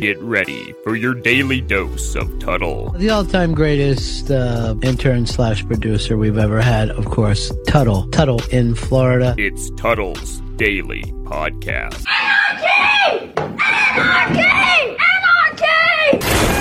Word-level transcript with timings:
Get 0.00 0.20
ready 0.22 0.74
for 0.84 0.94
your 0.94 1.12
daily 1.14 1.60
dose 1.60 2.14
of 2.14 2.38
Tuttle. 2.38 2.90
The 2.92 3.10
all-time 3.10 3.52
greatest 3.52 4.30
uh, 4.30 4.76
intern 4.82 5.26
slash 5.26 5.66
producer 5.66 6.16
we've 6.16 6.38
ever 6.38 6.60
had, 6.60 6.90
of 6.90 7.06
course, 7.06 7.52
Tuttle. 7.66 8.06
Tuttle 8.10 8.40
in 8.52 8.74
Florida. 8.76 9.34
It's 9.38 9.70
Tuttle's 9.70 10.40
Daily 10.56 11.02
Podcast. 11.24 12.04
Anarchy! 12.08 13.32
Anarchy! 13.36 14.96
Anarchy! 16.20 16.57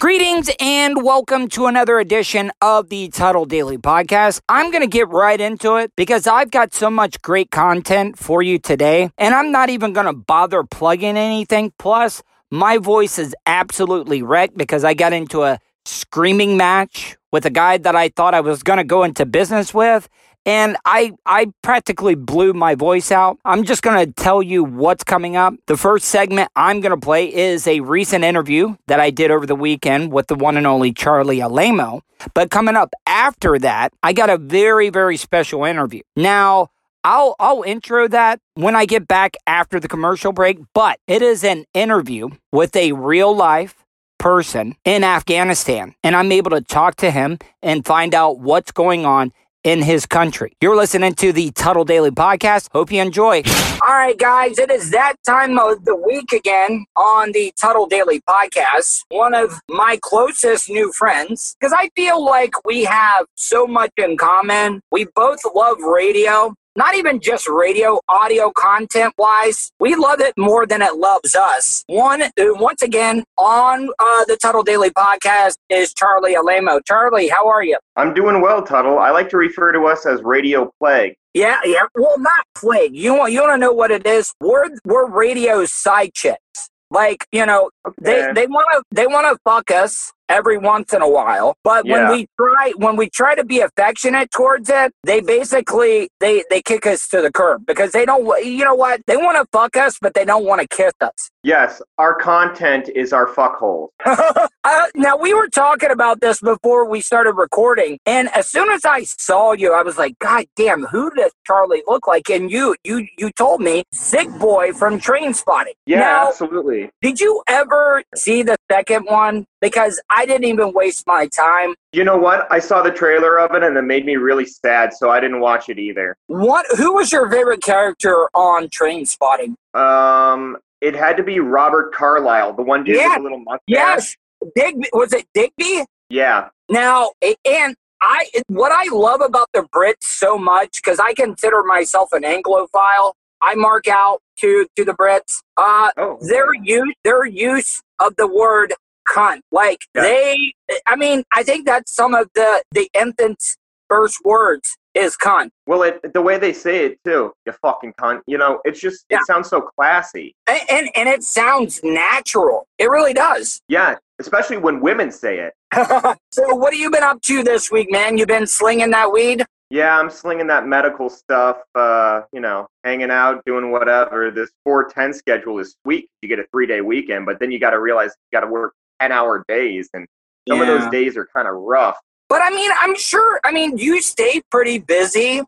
Greetings 0.00 0.48
and 0.60 1.02
welcome 1.02 1.48
to 1.48 1.66
another 1.66 1.98
edition 1.98 2.52
of 2.62 2.88
the 2.88 3.08
Tuttle 3.08 3.46
Daily 3.46 3.78
Podcast. 3.78 4.40
I'm 4.48 4.70
going 4.70 4.82
to 4.82 4.86
get 4.86 5.08
right 5.08 5.40
into 5.40 5.74
it 5.74 5.90
because 5.96 6.28
I've 6.28 6.52
got 6.52 6.72
so 6.72 6.88
much 6.88 7.20
great 7.20 7.50
content 7.50 8.16
for 8.16 8.40
you 8.40 8.60
today, 8.60 9.10
and 9.18 9.34
I'm 9.34 9.50
not 9.50 9.70
even 9.70 9.92
going 9.92 10.06
to 10.06 10.12
bother 10.12 10.62
plugging 10.62 11.16
anything. 11.16 11.72
Plus, 11.80 12.22
my 12.48 12.78
voice 12.78 13.18
is 13.18 13.34
absolutely 13.44 14.22
wrecked 14.22 14.56
because 14.56 14.84
I 14.84 14.94
got 14.94 15.12
into 15.12 15.42
a 15.42 15.58
screaming 15.84 16.56
match 16.56 17.16
with 17.32 17.44
a 17.44 17.50
guy 17.50 17.78
that 17.78 17.96
I 17.96 18.08
thought 18.10 18.34
I 18.34 18.40
was 18.40 18.62
going 18.62 18.76
to 18.76 18.84
go 18.84 19.02
into 19.02 19.26
business 19.26 19.74
with, 19.74 20.08
and 20.48 20.78
I 20.86 21.12
I 21.26 21.52
practically 21.62 22.14
blew 22.14 22.54
my 22.54 22.74
voice 22.74 23.12
out. 23.12 23.38
I'm 23.44 23.64
just 23.64 23.82
going 23.82 24.06
to 24.06 24.10
tell 24.10 24.42
you 24.42 24.64
what's 24.64 25.04
coming 25.04 25.36
up. 25.36 25.52
The 25.66 25.76
first 25.76 26.06
segment 26.06 26.50
I'm 26.56 26.80
going 26.80 26.98
to 26.98 27.04
play 27.04 27.32
is 27.32 27.66
a 27.66 27.80
recent 27.80 28.24
interview 28.24 28.76
that 28.86 28.98
I 28.98 29.10
did 29.10 29.30
over 29.30 29.44
the 29.44 29.54
weekend 29.54 30.10
with 30.10 30.28
the 30.28 30.34
one 30.34 30.56
and 30.56 30.66
only 30.66 30.90
Charlie 30.90 31.42
Alamo. 31.42 32.00
But 32.32 32.50
coming 32.50 32.76
up 32.76 32.94
after 33.06 33.58
that, 33.58 33.92
I 34.02 34.14
got 34.14 34.30
a 34.30 34.38
very 34.38 34.88
very 34.88 35.18
special 35.18 35.64
interview. 35.66 36.00
Now, 36.16 36.70
I'll 37.04 37.36
I'll 37.38 37.62
intro 37.62 38.08
that 38.08 38.40
when 38.54 38.74
I 38.74 38.86
get 38.86 39.06
back 39.06 39.36
after 39.46 39.78
the 39.78 39.86
commercial 39.86 40.32
break, 40.32 40.60
but 40.72 40.98
it 41.06 41.20
is 41.20 41.44
an 41.44 41.66
interview 41.74 42.30
with 42.52 42.74
a 42.74 42.92
real 42.92 43.36
life 43.36 43.84
person 44.18 44.76
in 44.84 45.04
Afghanistan 45.04 45.94
and 46.02 46.16
I'm 46.16 46.32
able 46.32 46.50
to 46.50 46.60
talk 46.60 46.96
to 46.96 47.10
him 47.10 47.38
and 47.62 47.86
find 47.86 48.14
out 48.16 48.40
what's 48.40 48.72
going 48.72 49.06
on 49.06 49.32
in 49.64 49.82
his 49.82 50.06
country. 50.06 50.52
You're 50.60 50.76
listening 50.76 51.14
to 51.14 51.32
the 51.32 51.50
Tuttle 51.50 51.84
Daily 51.84 52.10
Podcast. 52.10 52.68
Hope 52.72 52.92
you 52.92 53.00
enjoy. 53.00 53.42
All 53.86 53.94
right, 53.94 54.18
guys, 54.18 54.58
it 54.58 54.70
is 54.70 54.90
that 54.90 55.16
time 55.26 55.58
of 55.58 55.84
the 55.84 55.96
week 55.96 56.32
again 56.32 56.84
on 56.96 57.32
the 57.32 57.52
Tuttle 57.60 57.86
Daily 57.86 58.20
Podcast. 58.28 59.04
One 59.10 59.34
of 59.34 59.60
my 59.68 59.98
closest 60.02 60.68
new 60.68 60.92
friends, 60.92 61.56
because 61.58 61.72
I 61.76 61.90
feel 61.96 62.24
like 62.24 62.64
we 62.64 62.84
have 62.84 63.26
so 63.34 63.66
much 63.66 63.92
in 63.96 64.16
common. 64.16 64.80
We 64.90 65.06
both 65.14 65.40
love 65.54 65.78
radio 65.80 66.54
not 66.78 66.94
even 66.94 67.20
just 67.20 67.48
radio 67.48 68.00
audio 68.08 68.52
content 68.52 69.12
wise 69.18 69.72
we 69.80 69.96
love 69.96 70.20
it 70.20 70.32
more 70.38 70.64
than 70.64 70.80
it 70.80 70.94
loves 70.94 71.34
us. 71.34 71.82
One 71.88 72.22
uh, 72.22 72.30
once 72.38 72.82
again 72.82 73.24
on 73.36 73.88
uh, 73.98 74.24
the 74.26 74.38
tuttle 74.40 74.62
daily 74.62 74.90
podcast 74.90 75.56
is 75.68 75.92
charlie 75.92 76.36
alamo. 76.36 76.78
Charlie 76.86 77.28
how 77.28 77.48
are 77.48 77.64
you? 77.64 77.78
I'm 77.96 78.14
doing 78.14 78.40
well, 78.40 78.62
Tuttle. 78.62 79.00
I 79.00 79.10
like 79.10 79.28
to 79.30 79.36
refer 79.36 79.72
to 79.72 79.86
us 79.86 80.06
as 80.06 80.22
Radio 80.22 80.70
Plague. 80.78 81.16
yeah 81.34 81.58
yeah. 81.64 81.86
Well 81.96 82.18
not 82.18 82.44
plague. 82.54 82.94
You 82.94 83.14
want 83.14 83.32
you 83.32 83.40
want 83.40 83.54
to 83.54 83.58
know 83.58 83.72
what 83.72 83.90
it 83.90 84.06
is? 84.06 84.32
We're 84.40 84.68
we're 84.84 85.10
radio 85.10 85.64
side 85.64 86.14
chicks. 86.14 86.70
Like 86.92 87.26
you 87.32 87.44
know 87.44 87.70
they 88.00 88.30
they 88.34 88.46
want 88.46 88.68
to 88.72 88.82
they 88.92 89.08
want 89.08 89.26
to 89.26 89.36
fuck 89.44 89.72
us 89.72 90.12
every 90.28 90.58
once 90.58 90.92
in 90.92 91.02
a 91.02 91.08
while 91.08 91.56
but 91.64 91.86
when 91.86 92.10
we 92.12 92.26
try 92.38 92.72
when 92.76 92.96
we 92.96 93.08
try 93.10 93.34
to 93.34 93.44
be 93.44 93.60
affectionate 93.60 94.30
towards 94.30 94.68
it 94.70 94.92
they 95.04 95.20
basically 95.20 96.08
they 96.20 96.44
they 96.50 96.60
kick 96.62 96.86
us 96.86 97.08
to 97.08 97.20
the 97.20 97.32
curb 97.32 97.64
because 97.66 97.92
they 97.92 98.04
don't 98.04 98.24
you 98.44 98.64
know 98.64 98.74
what? 98.74 99.00
They 99.06 99.16
want 99.16 99.36
to 99.38 99.46
fuck 99.52 99.76
us 99.76 99.98
but 100.00 100.14
they 100.14 100.24
don't 100.24 100.44
want 100.44 100.60
to 100.60 100.68
kiss 100.68 100.92
us 101.00 101.30
Yes, 101.42 101.80
our 101.98 102.14
content 102.14 102.88
is 102.94 103.12
our 103.12 103.26
fuckholes. 103.26 103.88
uh, 104.04 104.86
now 104.94 105.16
we 105.16 105.34
were 105.34 105.48
talking 105.48 105.90
about 105.90 106.20
this 106.20 106.40
before 106.40 106.88
we 106.88 107.00
started 107.00 107.32
recording 107.32 107.98
and 108.06 108.28
as 108.34 108.48
soon 108.48 108.70
as 108.70 108.84
i 108.84 109.02
saw 109.02 109.52
you 109.52 109.72
i 109.72 109.82
was 109.82 109.96
like 109.96 110.18
god 110.18 110.44
damn 110.56 110.84
who 110.84 111.10
does 111.14 111.32
charlie 111.46 111.82
look 111.86 112.06
like 112.06 112.28
and 112.28 112.50
you 112.50 112.74
you 112.84 113.06
you 113.16 113.30
told 113.32 113.60
me 113.60 113.82
sick 113.92 114.28
boy 114.38 114.72
from 114.72 114.98
Trainspotting 114.98 115.72
Yeah, 115.86 116.00
now 116.00 116.28
absolutely. 116.28 116.90
Did 117.02 117.20
you 117.20 117.42
ever 117.48 118.02
see 118.14 118.42
the 118.42 118.56
second 118.70 119.04
one? 119.04 119.46
Because 119.60 120.00
I 120.10 120.26
didn't 120.26 120.44
even 120.44 120.72
waste 120.72 121.06
my 121.06 121.26
time. 121.26 121.74
You 121.92 122.04
know 122.04 122.16
what? 122.16 122.50
I 122.50 122.58
saw 122.58 122.82
the 122.82 122.90
trailer 122.90 123.38
of 123.38 123.54
it 123.54 123.62
and 123.62 123.76
it 123.76 123.82
made 123.82 124.04
me 124.04 124.16
really 124.16 124.46
sad, 124.46 124.92
so 124.92 125.10
I 125.10 125.20
didn't 125.20 125.40
watch 125.40 125.68
it 125.68 125.78
either. 125.78 126.16
What? 126.26 126.66
Who 126.76 126.94
was 126.94 127.10
your 127.10 127.30
favorite 127.30 127.62
character 127.62 128.28
on 128.34 128.68
Trainspotting? 128.68 129.54
Um, 129.74 130.58
it 130.80 130.94
had 130.94 131.16
to 131.16 131.22
be 131.22 131.40
Robert 131.40 131.92
Carlyle, 131.94 132.52
the 132.54 132.62
one 132.62 132.84
dude 132.84 132.96
Yeah. 132.96 133.08
with 133.08 133.16
the 133.16 133.22
little 133.22 133.38
mustache. 133.40 133.60
Yes, 133.66 134.16
Digby. 134.54 134.88
Was 134.92 135.12
it 135.12 135.26
Digby? 135.34 135.84
Yeah. 136.08 136.48
Now, 136.68 137.10
and 137.44 137.74
I, 138.00 138.30
what 138.46 138.70
I 138.72 138.84
love 138.94 139.20
about 139.20 139.48
the 139.52 139.66
Brits 139.74 140.02
so 140.02 140.38
much, 140.38 140.76
because 140.82 140.98
I 141.00 141.14
consider 141.14 141.62
myself 141.64 142.10
an 142.12 142.22
Anglophile. 142.22 143.12
I 143.40 143.54
mark 143.54 143.88
out 143.88 144.20
to 144.40 144.66
to 144.76 144.84
the 144.84 144.92
Brits. 144.94 145.40
Uh, 145.56 145.90
Oh. 145.96 146.18
their 146.22 146.54
use 146.54 146.94
their 147.04 147.24
use 147.26 147.82
of 148.00 148.14
the 148.16 148.26
word 148.26 148.72
cunt 149.08 149.40
like 149.50 149.78
Yeah. 149.94 150.02
they 150.02 150.52
i 150.86 150.94
mean 150.94 151.24
i 151.32 151.42
think 151.42 151.64
that's 151.64 151.90
some 151.94 152.14
of 152.14 152.28
the 152.34 152.62
the 152.72 152.90
infant's 152.92 153.56
first 153.88 154.18
words 154.22 154.76
is 154.94 155.16
cunt 155.16 155.50
Well, 155.66 155.82
it 155.82 156.12
the 156.12 156.22
way 156.22 156.38
they 156.38 156.52
say 156.52 156.84
it 156.86 156.98
too, 157.04 157.32
you 157.46 157.52
fucking 157.62 157.92
cunt. 158.00 158.20
You 158.26 158.38
know, 158.38 158.60
it's 158.64 158.80
just 158.80 159.04
Yeah. 159.10 159.18
it 159.18 159.26
sounds 159.26 159.48
so 159.48 159.60
classy. 159.60 160.34
and, 160.48 160.60
and 160.70 160.88
and 160.96 161.08
it 161.08 161.22
sounds 161.22 161.80
natural 161.82 162.66
it 162.78 162.90
really 162.90 163.12
does 163.14 163.60
Yeah, 163.68 163.96
especially 164.18 164.56
when 164.56 164.80
women 164.80 165.10
say 165.12 165.38
it. 165.40 165.54
so 166.32 166.54
what 166.54 166.72
have 166.72 166.80
you 166.80 166.90
been 166.90 167.02
up 167.02 167.20
to 167.22 167.42
this 167.42 167.70
week 167.70 167.90
man 167.90 168.16
you 168.18 168.26
been 168.26 168.46
slinging 168.46 168.90
that 168.90 169.12
weed 169.12 169.44
Yeah, 169.70 169.98
I'm 169.98 170.08
slinging 170.08 170.46
that 170.46 170.66
medical 170.66 171.10
stuff, 171.10 171.58
uh, 171.74 172.22
you 172.32 172.40
know, 172.40 172.66
hanging 172.84 173.10
out, 173.10 173.44
doing 173.44 173.70
whatever. 173.70 174.30
This 174.30 174.50
410 174.64 175.12
schedule 175.12 175.58
is 175.58 175.76
sweet. 175.84 176.08
You 176.22 176.28
get 176.30 176.38
a 176.38 176.44
three 176.50 176.66
day 176.66 176.80
weekend, 176.80 177.26
but 177.26 177.38
then 177.38 177.50
you 177.52 177.58
got 177.60 177.70
to 177.76 177.80
realize 177.80 178.12
you 178.32 178.38
got 178.40 178.46
to 178.46 178.50
work 178.50 178.72
10 179.02 179.12
hour 179.12 179.44
days, 179.46 179.90
and 179.92 180.06
some 180.48 180.62
of 180.62 180.66
those 180.66 180.90
days 180.90 181.18
are 181.18 181.28
kind 181.36 181.46
of 181.46 181.54
rough. 181.56 181.98
But 182.28 182.40
i 182.42 182.50
mean 182.50 182.70
i'm 182.80 182.96
sure 182.96 183.40
i 183.44 183.52
mean 183.52 183.76
you 183.78 184.00
stay 184.00 184.40
pretty 184.50 184.78
busy 184.78 185.42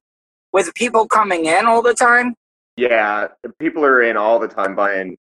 with 0.53 0.73
people 0.75 1.07
coming 1.07 1.47
in 1.47 1.67
all 1.67 1.83
the 1.83 1.95
time 1.95 2.35
Yeah, 2.77 3.29
people 3.59 3.85
are 3.85 4.03
in 4.03 4.17
all 4.17 4.39
the 4.39 4.49
time 4.49 4.75
buying, 4.75 5.17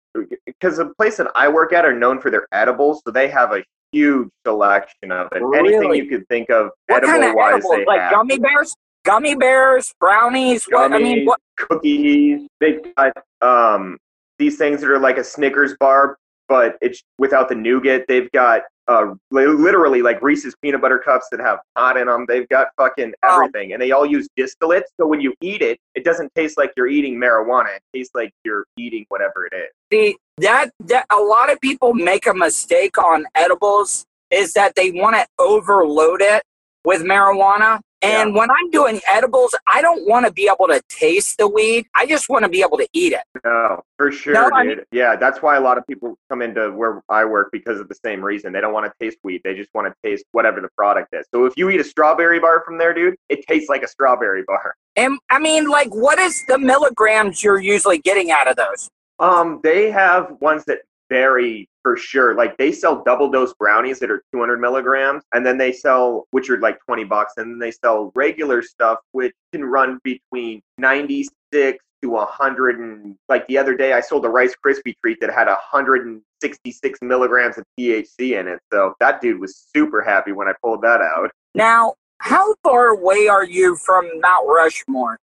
because 0.46 0.76
the 0.76 0.92
place 0.96 1.16
that 1.16 1.28
I 1.34 1.48
work 1.48 1.72
at 1.72 1.84
are 1.84 1.98
known 1.98 2.20
for 2.20 2.30
their 2.30 2.46
edibles, 2.52 3.02
so 3.04 3.10
they 3.10 3.28
have 3.28 3.52
a 3.52 3.64
huge 3.90 4.28
selection 4.46 5.10
of 5.10 5.28
it. 5.32 5.42
Anything 5.56 5.94
you 5.94 6.06
could 6.06 6.26
think 6.28 6.50
of 6.50 6.70
what 6.86 7.02
kind 7.02 7.24
edible 7.24 7.30
of 7.30 7.34
wise, 7.36 7.54
edibles 7.54 7.86
like 7.86 8.00
have. 8.00 8.12
gummy 8.12 8.38
bears 8.38 8.76
gummy 9.04 9.34
bears 9.34 9.94
brownies 9.98 10.66
what 10.70 10.92
i 10.92 10.98
mean 10.98 11.24
what 11.24 11.40
cookies. 11.58 12.46
They've 12.60 12.80
got 12.96 13.12
um, 13.40 13.98
these 14.38 14.56
things 14.56 14.80
that 14.80 14.90
are 14.90 14.98
like 14.98 15.18
a 15.18 15.24
Snickers 15.24 15.74
bar, 15.78 16.16
but 16.48 16.76
it's 16.80 17.02
without 17.18 17.48
the 17.48 17.54
nougat. 17.54 18.06
They've 18.08 18.30
got 18.32 18.62
uh, 18.88 19.14
literally 19.30 20.02
like 20.02 20.20
Reese's 20.22 20.54
peanut 20.62 20.80
butter 20.80 20.98
cups 20.98 21.28
that 21.30 21.40
have 21.40 21.58
pot 21.76 21.96
in 21.96 22.06
them. 22.06 22.24
They've 22.26 22.48
got 22.48 22.68
fucking 22.76 23.12
Oh. 23.22 23.34
everything, 23.36 23.72
and 23.74 23.82
they 23.82 23.92
all 23.92 24.06
use 24.06 24.26
distillates. 24.38 24.84
So 24.98 25.06
when 25.06 25.20
you 25.20 25.34
eat 25.40 25.60
it, 25.62 25.78
it 25.94 26.04
doesn't 26.04 26.34
taste 26.34 26.56
like 26.58 26.72
you're 26.76 26.88
eating 26.88 27.16
marijuana. 27.16 27.76
It 27.76 27.82
tastes 27.94 28.14
like 28.14 28.32
you're 28.44 28.64
eating 28.78 29.04
whatever 29.08 29.46
it 29.46 29.54
is. 29.54 29.68
See 29.92 30.16
that 30.38 30.70
that 30.86 31.06
a 31.12 31.20
lot 31.20 31.52
of 31.52 31.60
people 31.60 31.92
make 31.94 32.26
a 32.26 32.34
mistake 32.34 32.96
on 32.98 33.26
edibles 33.34 34.06
is 34.30 34.52
that 34.54 34.74
they 34.74 34.90
want 34.90 35.16
to 35.16 35.26
overload 35.38 36.20
it 36.22 36.42
with 36.84 37.02
marijuana. 37.02 37.80
And 38.00 38.34
when 38.34 38.48
I'm 38.50 38.70
doing 38.70 39.00
edibles, 39.10 39.54
I 39.66 39.82
don't 39.82 40.06
want 40.08 40.24
to 40.26 40.32
be 40.32 40.46
able 40.48 40.68
to 40.68 40.80
taste 40.88 41.38
the 41.38 41.48
weed. 41.48 41.86
I 41.96 42.06
just 42.06 42.28
want 42.28 42.44
to 42.44 42.48
be 42.48 42.60
able 42.62 42.78
to 42.78 42.86
eat 42.92 43.12
it. 43.12 43.22
No, 43.44 43.82
for 43.96 44.12
sure, 44.12 44.34
No, 44.34 44.50
I 44.54 44.64
dude. 44.64 44.84
yeah, 44.92 45.16
that's 45.16 45.42
why 45.42 45.56
a 45.56 45.60
lot 45.60 45.78
of 45.78 45.86
people 45.86 46.16
come 46.30 46.40
into 46.40 46.70
where 46.70 47.02
I 47.08 47.24
work 47.24 47.48
because 47.52 47.80
of 47.80 47.88
the 47.88 47.96
same 47.96 48.24
reason. 48.24 48.52
They 48.52 48.60
don't 48.60 48.72
want 48.72 48.86
to 48.86 48.92
taste 49.04 49.18
weed. 49.24 49.40
They 49.42 49.54
just 49.54 49.70
want 49.74 49.88
to 49.88 49.94
taste 50.08 50.24
whatever 50.32 50.60
the 50.60 50.68
product 50.76 51.08
is. 51.12 51.26
So 51.34 51.44
if 51.44 51.54
you 51.56 51.70
eat 51.70 51.80
a 51.80 51.84
strawberry 51.84 52.38
bar 52.38 52.62
from 52.64 52.78
there, 52.78 52.94
dude, 52.94 53.16
it 53.28 53.44
tastes 53.48 53.68
like 53.68 53.82
a 53.82 53.88
strawberry 53.88 54.44
bar. 54.46 54.74
And 54.94 55.18
I 55.30 55.40
mean, 55.40 55.68
like, 55.68 55.92
what 55.92 56.18
is 56.20 56.40
the 56.46 56.58
milligrams 56.58 57.42
you're 57.42 57.60
usually 57.60 57.98
getting 57.98 58.30
out 58.30 58.48
of 58.48 58.56
those? 58.56 58.88
Um, 59.20 59.58
they 59.64 59.90
have 59.90 60.36
ones 60.40 60.64
that 60.66 60.82
vary 61.08 61.68
for 61.82 61.96
sure. 61.96 62.34
Like 62.34 62.56
they 62.56 62.72
sell 62.72 63.02
double 63.04 63.30
dose 63.30 63.54
brownies 63.54 63.98
that 64.00 64.10
are 64.10 64.22
200 64.32 64.60
milligrams, 64.60 65.22
and 65.34 65.44
then 65.44 65.58
they 65.58 65.72
sell 65.72 66.26
which 66.30 66.50
are 66.50 66.60
like 66.60 66.78
20 66.86 67.04
bucks, 67.04 67.34
and 67.36 67.52
then 67.52 67.58
they 67.58 67.70
sell 67.70 68.12
regular 68.14 68.62
stuff 68.62 68.98
which 69.12 69.32
can 69.52 69.64
run 69.64 69.98
between 70.04 70.60
96 70.78 71.78
to 72.02 72.10
100 72.10 72.78
and 72.78 73.16
like 73.28 73.46
the 73.48 73.58
other 73.58 73.76
day 73.76 73.92
I 73.92 74.00
sold 74.00 74.24
a 74.24 74.28
Rice 74.28 74.54
Krispie 74.64 74.94
treat 75.02 75.20
that 75.20 75.32
had 75.32 75.48
166 75.48 76.98
milligrams 77.02 77.58
of 77.58 77.64
THC 77.78 78.38
in 78.38 78.48
it. 78.48 78.60
So 78.72 78.94
that 79.00 79.20
dude 79.20 79.40
was 79.40 79.56
super 79.74 80.02
happy 80.02 80.32
when 80.32 80.48
I 80.48 80.52
pulled 80.62 80.82
that 80.82 81.00
out. 81.00 81.30
Now, 81.54 81.94
how 82.20 82.54
far 82.62 82.88
away 82.88 83.28
are 83.28 83.44
you 83.44 83.76
from 83.76 84.08
Mount 84.20 84.46
Rushmore? 84.46 85.18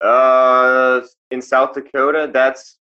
Uh, 0.00 1.00
in 1.30 1.42
South 1.42 1.74
Dakota, 1.74 2.30
that's 2.32 2.78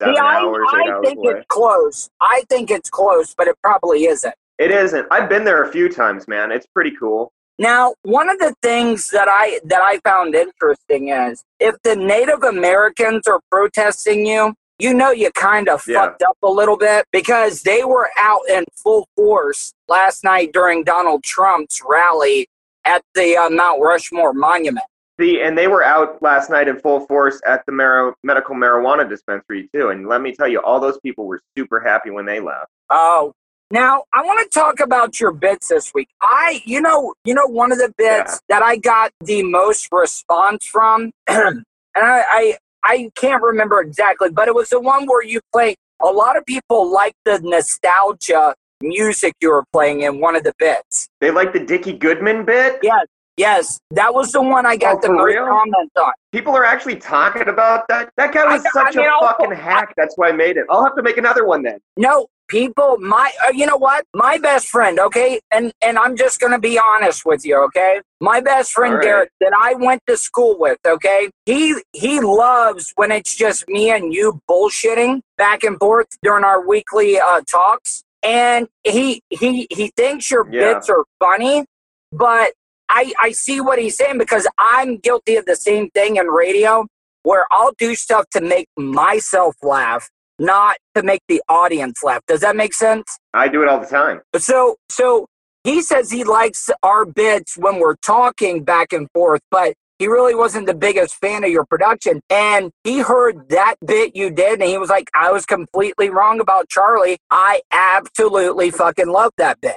seven 0.00 0.14
See, 0.14 0.20
I, 0.20 0.36
hours, 0.40 0.66
eight 0.74 0.88
I 0.88 0.92
hours 0.92 1.06
think 1.06 1.18
away. 1.18 1.32
it's 1.34 1.46
close. 1.48 2.10
I 2.20 2.42
think 2.48 2.70
it's 2.70 2.90
close, 2.90 3.34
but 3.36 3.46
it 3.48 3.56
probably 3.62 4.04
isn't. 4.06 4.34
It 4.58 4.70
isn't. 4.70 5.06
I've 5.10 5.28
been 5.28 5.44
there 5.44 5.62
a 5.62 5.70
few 5.72 5.88
times, 5.88 6.26
man. 6.28 6.50
It's 6.50 6.66
pretty 6.66 6.92
cool. 6.98 7.30
Now, 7.60 7.94
one 8.02 8.28
of 8.28 8.38
the 8.38 8.54
things 8.62 9.08
that 9.10 9.28
I 9.28 9.58
that 9.64 9.80
I 9.82 9.98
found 10.04 10.34
interesting 10.34 11.08
is 11.08 11.42
if 11.58 11.74
the 11.82 11.96
Native 11.96 12.42
Americans 12.44 13.26
are 13.26 13.40
protesting 13.50 14.26
you, 14.26 14.54
you 14.78 14.94
know 14.94 15.10
you 15.10 15.30
kind 15.32 15.68
of 15.68 15.82
Yeah. 15.86 16.02
fucked 16.02 16.22
up 16.22 16.36
a 16.42 16.48
little 16.48 16.76
bit 16.76 17.04
because 17.12 17.62
they 17.62 17.82
were 17.84 18.10
out 18.16 18.42
in 18.48 18.64
full 18.76 19.08
force 19.16 19.72
last 19.88 20.22
night 20.22 20.52
during 20.52 20.84
Donald 20.84 21.24
Trump's 21.24 21.82
rally 21.84 22.46
at 22.84 23.02
the 23.14 23.36
uh, 23.36 23.50
Mount 23.50 23.80
Rushmore 23.82 24.32
Monument. 24.32 24.86
See, 25.20 25.40
and 25.40 25.58
they 25.58 25.66
were 25.66 25.82
out 25.82 26.22
last 26.22 26.48
night 26.48 26.68
in 26.68 26.78
full 26.78 27.00
force 27.06 27.40
at 27.44 27.66
the 27.66 27.72
mar- 27.72 28.14
medical 28.22 28.54
marijuana 28.54 29.08
dispensary 29.08 29.68
too. 29.74 29.88
And 29.88 30.08
let 30.08 30.20
me 30.20 30.32
tell 30.32 30.46
you, 30.46 30.60
all 30.62 30.78
those 30.78 30.98
people 31.00 31.26
were 31.26 31.40
super 31.56 31.80
happy 31.80 32.10
when 32.10 32.24
they 32.24 32.38
left. 32.38 32.70
Oh, 32.88 33.32
now 33.70 34.04
I 34.14 34.22
want 34.22 34.40
to 34.40 34.58
talk 34.58 34.80
about 34.80 35.18
your 35.18 35.32
bits 35.32 35.68
this 35.68 35.92
week. 35.92 36.08
I, 36.22 36.62
you 36.64 36.80
know, 36.80 37.14
you 37.24 37.34
know, 37.34 37.46
one 37.46 37.72
of 37.72 37.78
the 37.78 37.92
bits 37.98 38.40
that 38.48 38.62
I 38.62 38.76
got 38.76 39.12
the 39.20 39.42
most 39.42 39.88
response 39.90 40.64
from, 40.64 41.10
and 41.26 41.64
I, 41.96 42.22
I, 42.30 42.58
I 42.84 43.10
can't 43.16 43.42
remember 43.42 43.80
exactly, 43.80 44.30
but 44.30 44.46
it 44.46 44.54
was 44.54 44.68
the 44.68 44.80
one 44.80 45.06
where 45.06 45.24
you 45.24 45.40
play. 45.52 45.74
A 46.00 46.06
lot 46.06 46.36
of 46.36 46.46
people 46.46 46.90
like 46.90 47.14
the 47.24 47.40
nostalgia 47.42 48.54
music 48.80 49.34
you 49.40 49.50
were 49.50 49.64
playing 49.72 50.02
in 50.02 50.20
one 50.20 50.36
of 50.36 50.44
the 50.44 50.54
bits. 50.60 51.08
They 51.20 51.32
like 51.32 51.52
the 51.52 51.58
Dickie 51.58 51.94
Goodman 51.94 52.44
bit. 52.44 52.78
Yes, 52.84 53.06
yes, 53.38 53.78
that 53.92 54.12
was 54.12 54.32
the 54.32 54.42
one 54.42 54.66
I 54.66 54.76
got 54.76 54.96
Oh, 54.96 55.00
the 55.00 55.12
most 55.12 55.24
real? 55.24 55.46
comments 55.46 55.92
on. 55.96 56.12
People 56.32 56.54
are 56.54 56.64
actually 56.64 56.96
talking 56.96 57.48
about 57.48 57.86
that. 57.88 58.10
That 58.18 58.32
guy 58.34 58.42
I- 58.42 58.52
was 58.54 58.62
such 58.72 58.96
I 58.96 59.00
mean, 59.00 59.08
a 59.08 59.26
fucking 59.26 59.52
hack. 59.52 59.94
That's 59.96 60.14
why 60.16 60.28
I 60.28 60.32
made 60.32 60.56
it. 60.58 60.66
I'll 60.70 60.84
have 60.84 60.96
to 60.96 61.02
make 61.02 61.16
another 61.16 61.46
one 61.46 61.62
then. 61.62 61.78
No, 61.96 62.26
people, 62.48 62.98
my, 62.98 63.30
uh, 63.46 63.52
you 63.52 63.64
know 63.66 63.76
what? 63.76 64.04
My 64.14 64.36
best 64.38 64.68
friend, 64.68 64.98
okay, 64.98 65.40
and 65.52 65.72
and 65.82 65.98
I'm 65.98 66.16
just 66.16 66.40
gonna 66.40 66.58
be 66.58 66.78
honest 66.92 67.24
with 67.24 67.44
you, 67.46 67.56
okay. 67.64 68.00
My 68.20 68.40
best 68.40 68.72
friend 68.72 68.94
right. 68.94 69.02
Derek 69.02 69.30
that 69.40 69.52
I 69.58 69.74
went 69.74 70.02
to 70.08 70.16
school 70.16 70.56
with, 70.58 70.78
okay. 70.86 71.30
He 71.46 71.74
he 71.92 72.20
loves 72.20 72.92
when 72.96 73.10
it's 73.12 73.34
just 73.36 73.66
me 73.68 73.90
and 73.90 74.12
you 74.12 74.40
bullshitting 74.50 75.20
back 75.38 75.62
and 75.64 75.78
forth 75.78 76.08
during 76.22 76.44
our 76.44 76.66
weekly 76.66 77.18
uh, 77.18 77.40
talks, 77.50 78.02
and 78.22 78.68
he 78.84 79.22
he 79.30 79.66
he 79.70 79.92
thinks 79.96 80.30
your 80.30 80.46
Yeah. 80.50 80.74
bits 80.74 80.88
are 80.90 81.04
funny, 81.20 81.64
but 82.12 82.52
I 82.90 83.12
I 83.20 83.32
see 83.32 83.60
what 83.60 83.78
he's 83.78 83.96
saying 83.96 84.18
because 84.18 84.46
I'm 84.58 84.98
guilty 84.98 85.36
of 85.36 85.46
the 85.46 85.56
same 85.56 85.90
thing 85.90 86.16
in 86.16 86.26
radio 86.26 86.86
where 87.22 87.46
I'll 87.50 87.72
do 87.78 87.94
stuff 87.94 88.26
to 88.30 88.40
make 88.40 88.68
myself 88.76 89.56
laugh 89.62 90.08
not 90.38 90.76
to 90.94 91.02
make 91.02 91.22
the 91.28 91.42
audience 91.48 92.02
laugh. 92.02 92.22
Does 92.26 92.40
that 92.40 92.56
make 92.56 92.72
sense? 92.74 93.18
I 93.34 93.48
do 93.48 93.62
it 93.62 93.68
all 93.68 93.80
the 93.80 93.86
time. 93.86 94.20
So, 94.36 94.76
so 94.88 95.26
he 95.64 95.82
says 95.82 96.10
he 96.10 96.24
likes 96.24 96.70
our 96.82 97.04
bits 97.04 97.56
when 97.56 97.80
we're 97.80 97.96
talking 97.96 98.64
back 98.64 98.92
and 98.92 99.08
forth, 99.12 99.40
but 99.50 99.74
he 99.98 100.06
really 100.06 100.34
wasn't 100.34 100.66
the 100.66 100.74
biggest 100.74 101.16
fan 101.16 101.42
of 101.42 101.50
your 101.50 101.64
production. 101.64 102.20
And 102.30 102.70
he 102.84 103.00
heard 103.00 103.48
that 103.48 103.74
bit 103.84 104.14
you 104.14 104.30
did, 104.30 104.60
and 104.60 104.68
he 104.68 104.78
was 104.78 104.88
like, 104.88 105.10
"I 105.12 105.32
was 105.32 105.44
completely 105.44 106.08
wrong 106.08 106.40
about 106.40 106.68
Charlie. 106.68 107.18
I 107.30 107.62
absolutely 107.72 108.70
fucking 108.70 109.08
love 109.08 109.32
that 109.38 109.60
bit." 109.60 109.76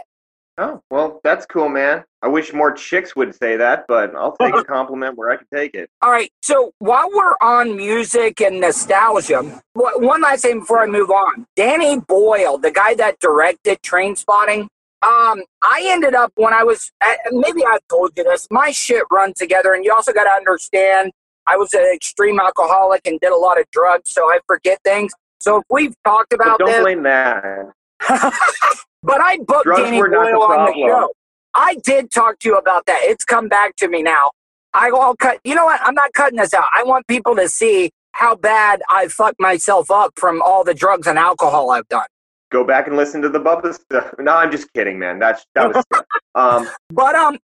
Oh, 0.61 0.79
well, 0.91 1.19
that's 1.23 1.47
cool, 1.47 1.69
man. 1.69 2.03
I 2.21 2.27
wish 2.27 2.53
more 2.53 2.71
chicks 2.71 3.15
would 3.15 3.33
say 3.33 3.57
that, 3.57 3.85
but 3.87 4.15
I'll 4.15 4.37
take 4.37 4.53
a 4.53 4.63
compliment 4.77 5.17
where 5.17 5.31
I 5.31 5.37
can 5.37 5.47
take 5.51 5.73
it. 5.73 5.89
All 6.03 6.11
right. 6.11 6.29
So 6.43 6.71
while 6.77 7.09
we're 7.11 7.33
on 7.41 7.75
music 7.75 8.39
and 8.41 8.61
nostalgia, 8.61 9.59
one 9.73 10.21
last 10.21 10.43
thing 10.43 10.59
before 10.59 10.83
I 10.83 10.85
move 10.85 11.09
on. 11.09 11.47
Danny 11.55 11.99
Boyle, 11.99 12.59
the 12.59 12.69
guy 12.69 12.93
that 12.93 13.17
directed 13.19 13.81
Trainspotting, 13.81 14.67
um, 15.03 15.41
I 15.63 15.81
ended 15.85 16.13
up 16.13 16.31
when 16.35 16.53
I 16.53 16.63
was, 16.63 16.91
uh, 17.03 17.15
maybe 17.31 17.65
I 17.65 17.79
told 17.89 18.11
you 18.15 18.23
this, 18.23 18.47
my 18.51 18.69
shit 18.69 19.03
run 19.11 19.33
together. 19.35 19.73
And 19.73 19.83
you 19.83 19.91
also 19.91 20.13
got 20.13 20.25
to 20.25 20.29
understand, 20.29 21.11
I 21.47 21.57
was 21.57 21.73
an 21.73 21.91
extreme 21.91 22.39
alcoholic 22.39 23.01
and 23.05 23.19
did 23.19 23.31
a 23.31 23.35
lot 23.35 23.59
of 23.59 23.65
drugs, 23.71 24.11
so 24.11 24.25
I 24.29 24.37
forget 24.45 24.77
things. 24.83 25.11
So 25.39 25.57
if 25.57 25.63
we've 25.71 25.95
talked 26.05 26.29
But 26.29 26.41
about 26.41 26.59
don't 26.59 26.67
this, 26.67 26.81
blame 26.81 27.01
that. 27.01 27.71
but 29.03 29.21
I 29.21 29.37
booked 29.37 29.63
Drugs 29.65 29.81
Danny 29.81 30.01
Boyle 30.01 30.43
on 30.43 30.65
the 30.65 30.73
show. 30.87 31.11
I 31.53 31.75
did 31.83 32.11
talk 32.11 32.39
to 32.39 32.49
you 32.49 32.57
about 32.57 32.85
that. 32.85 32.99
It's 33.03 33.25
come 33.25 33.47
back 33.47 33.75
to 33.77 33.87
me 33.87 34.01
now. 34.03 34.31
I, 34.73 34.89
I'll 34.89 35.15
cut. 35.15 35.39
You 35.43 35.55
know 35.55 35.65
what? 35.65 35.81
I'm 35.83 35.93
not 35.93 36.13
cutting 36.13 36.37
this 36.37 36.53
out. 36.53 36.65
I 36.73 36.83
want 36.83 37.05
people 37.07 37.35
to 37.35 37.49
see 37.49 37.91
how 38.13 38.35
bad 38.35 38.81
I 38.89 39.07
fucked 39.09 39.39
myself 39.39 39.91
up 39.91 40.13
from 40.15 40.41
all 40.41 40.63
the 40.63 40.73
drugs 40.73 41.07
and 41.07 41.19
alcohol 41.19 41.71
I've 41.71 41.87
done. 41.89 42.05
Go 42.51 42.63
back 42.63 42.87
and 42.87 42.95
listen 42.95 43.21
to 43.21 43.29
the 43.29 43.39
Bubba 43.39 43.73
stuff. 43.73 44.13
No, 44.19 44.35
I'm 44.35 44.51
just 44.51 44.71
kidding, 44.73 44.97
man. 44.99 45.19
That's 45.19 45.45
that 45.55 45.73
was. 45.73 45.83
um, 46.35 46.69
But 46.89 47.15
um, 47.15 47.37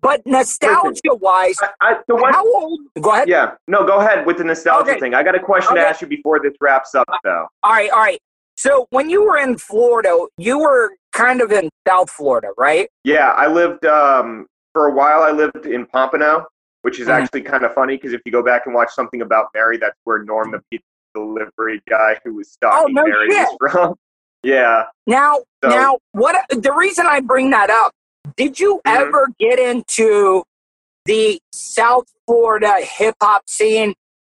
but 0.00 0.22
nostalgia 0.26 1.14
wise, 1.14 1.56
I, 1.60 1.68
I, 1.80 1.96
the 2.08 2.16
one, 2.16 2.32
how 2.32 2.44
old? 2.46 2.80
Go 3.00 3.10
ahead. 3.12 3.28
yeah, 3.28 3.52
no, 3.66 3.86
go 3.86 3.98
ahead 3.98 4.26
with 4.26 4.36
the 4.38 4.44
nostalgia 4.44 4.90
Okay. 4.92 5.00
thing. 5.00 5.14
I 5.14 5.22
got 5.22 5.34
a 5.34 5.40
question 5.40 5.76
to 5.76 5.80
ask 5.80 6.00
you 6.02 6.06
before 6.06 6.40
this 6.40 6.52
wraps 6.60 6.94
up, 6.94 7.06
though. 7.24 7.46
All 7.62 7.72
right, 7.72 7.90
all 7.90 7.98
right. 7.98 8.20
So 8.56 8.86
when 8.90 9.10
you 9.10 9.22
were 9.22 9.36
in 9.38 9.58
Florida, 9.58 10.26
you 10.38 10.58
were 10.58 10.92
kind 11.12 11.40
of 11.40 11.52
in 11.52 11.68
South 11.86 12.10
Florida, 12.10 12.48
right? 12.56 12.88
Yeah, 13.04 13.30
I 13.36 13.46
lived 13.46 13.84
um, 13.84 14.46
for 14.72 14.88
a 14.88 14.92
while. 14.92 15.22
I 15.22 15.30
lived 15.30 15.66
in 15.66 15.86
Pompano, 15.86 16.46
which 16.82 16.98
is 17.00 17.08
Mhm. 17.08 17.12
actually 17.22 17.42
kind 17.42 17.64
of 17.64 17.74
funny 17.74 17.96
because 17.96 18.12
if 18.12 18.20
you 18.24 18.32
go 18.32 18.42
back 18.42 18.62
and 18.66 18.74
watch 18.74 18.90
something 18.92 19.20
about 19.22 19.46
Mary, 19.54 19.76
that's 19.76 19.98
where 20.04 20.22
Norm, 20.22 20.50
the 20.52 20.60
pizza 20.70 20.84
delivery 21.14 21.82
guy 21.88 22.18
who 22.24 22.34
was 22.34 22.50
stalking 22.50 22.96
Oh, 22.98 23.02
no 23.02 23.06
Mary, 23.06 23.30
shit. 23.30 23.48
was 23.60 23.72
from. 23.72 23.94
Yeah, 24.42 24.84
Now, 25.08 25.38
So- 25.64 25.70
now, 25.70 25.98
what? 26.12 26.36
The 26.50 26.72
reason 26.72 27.04
I 27.06 27.18
bring 27.20 27.50
that 27.50 27.68
up, 27.68 27.92
did 28.36 28.60
you 28.60 28.80
Mhm. 28.86 28.92
ever 29.00 29.28
get 29.40 29.58
into 29.58 30.44
the 31.04 31.40
South 31.52 32.04
Florida 32.26 32.76
hip 32.80 33.16
hop 33.20 33.48
scene, 33.48 33.94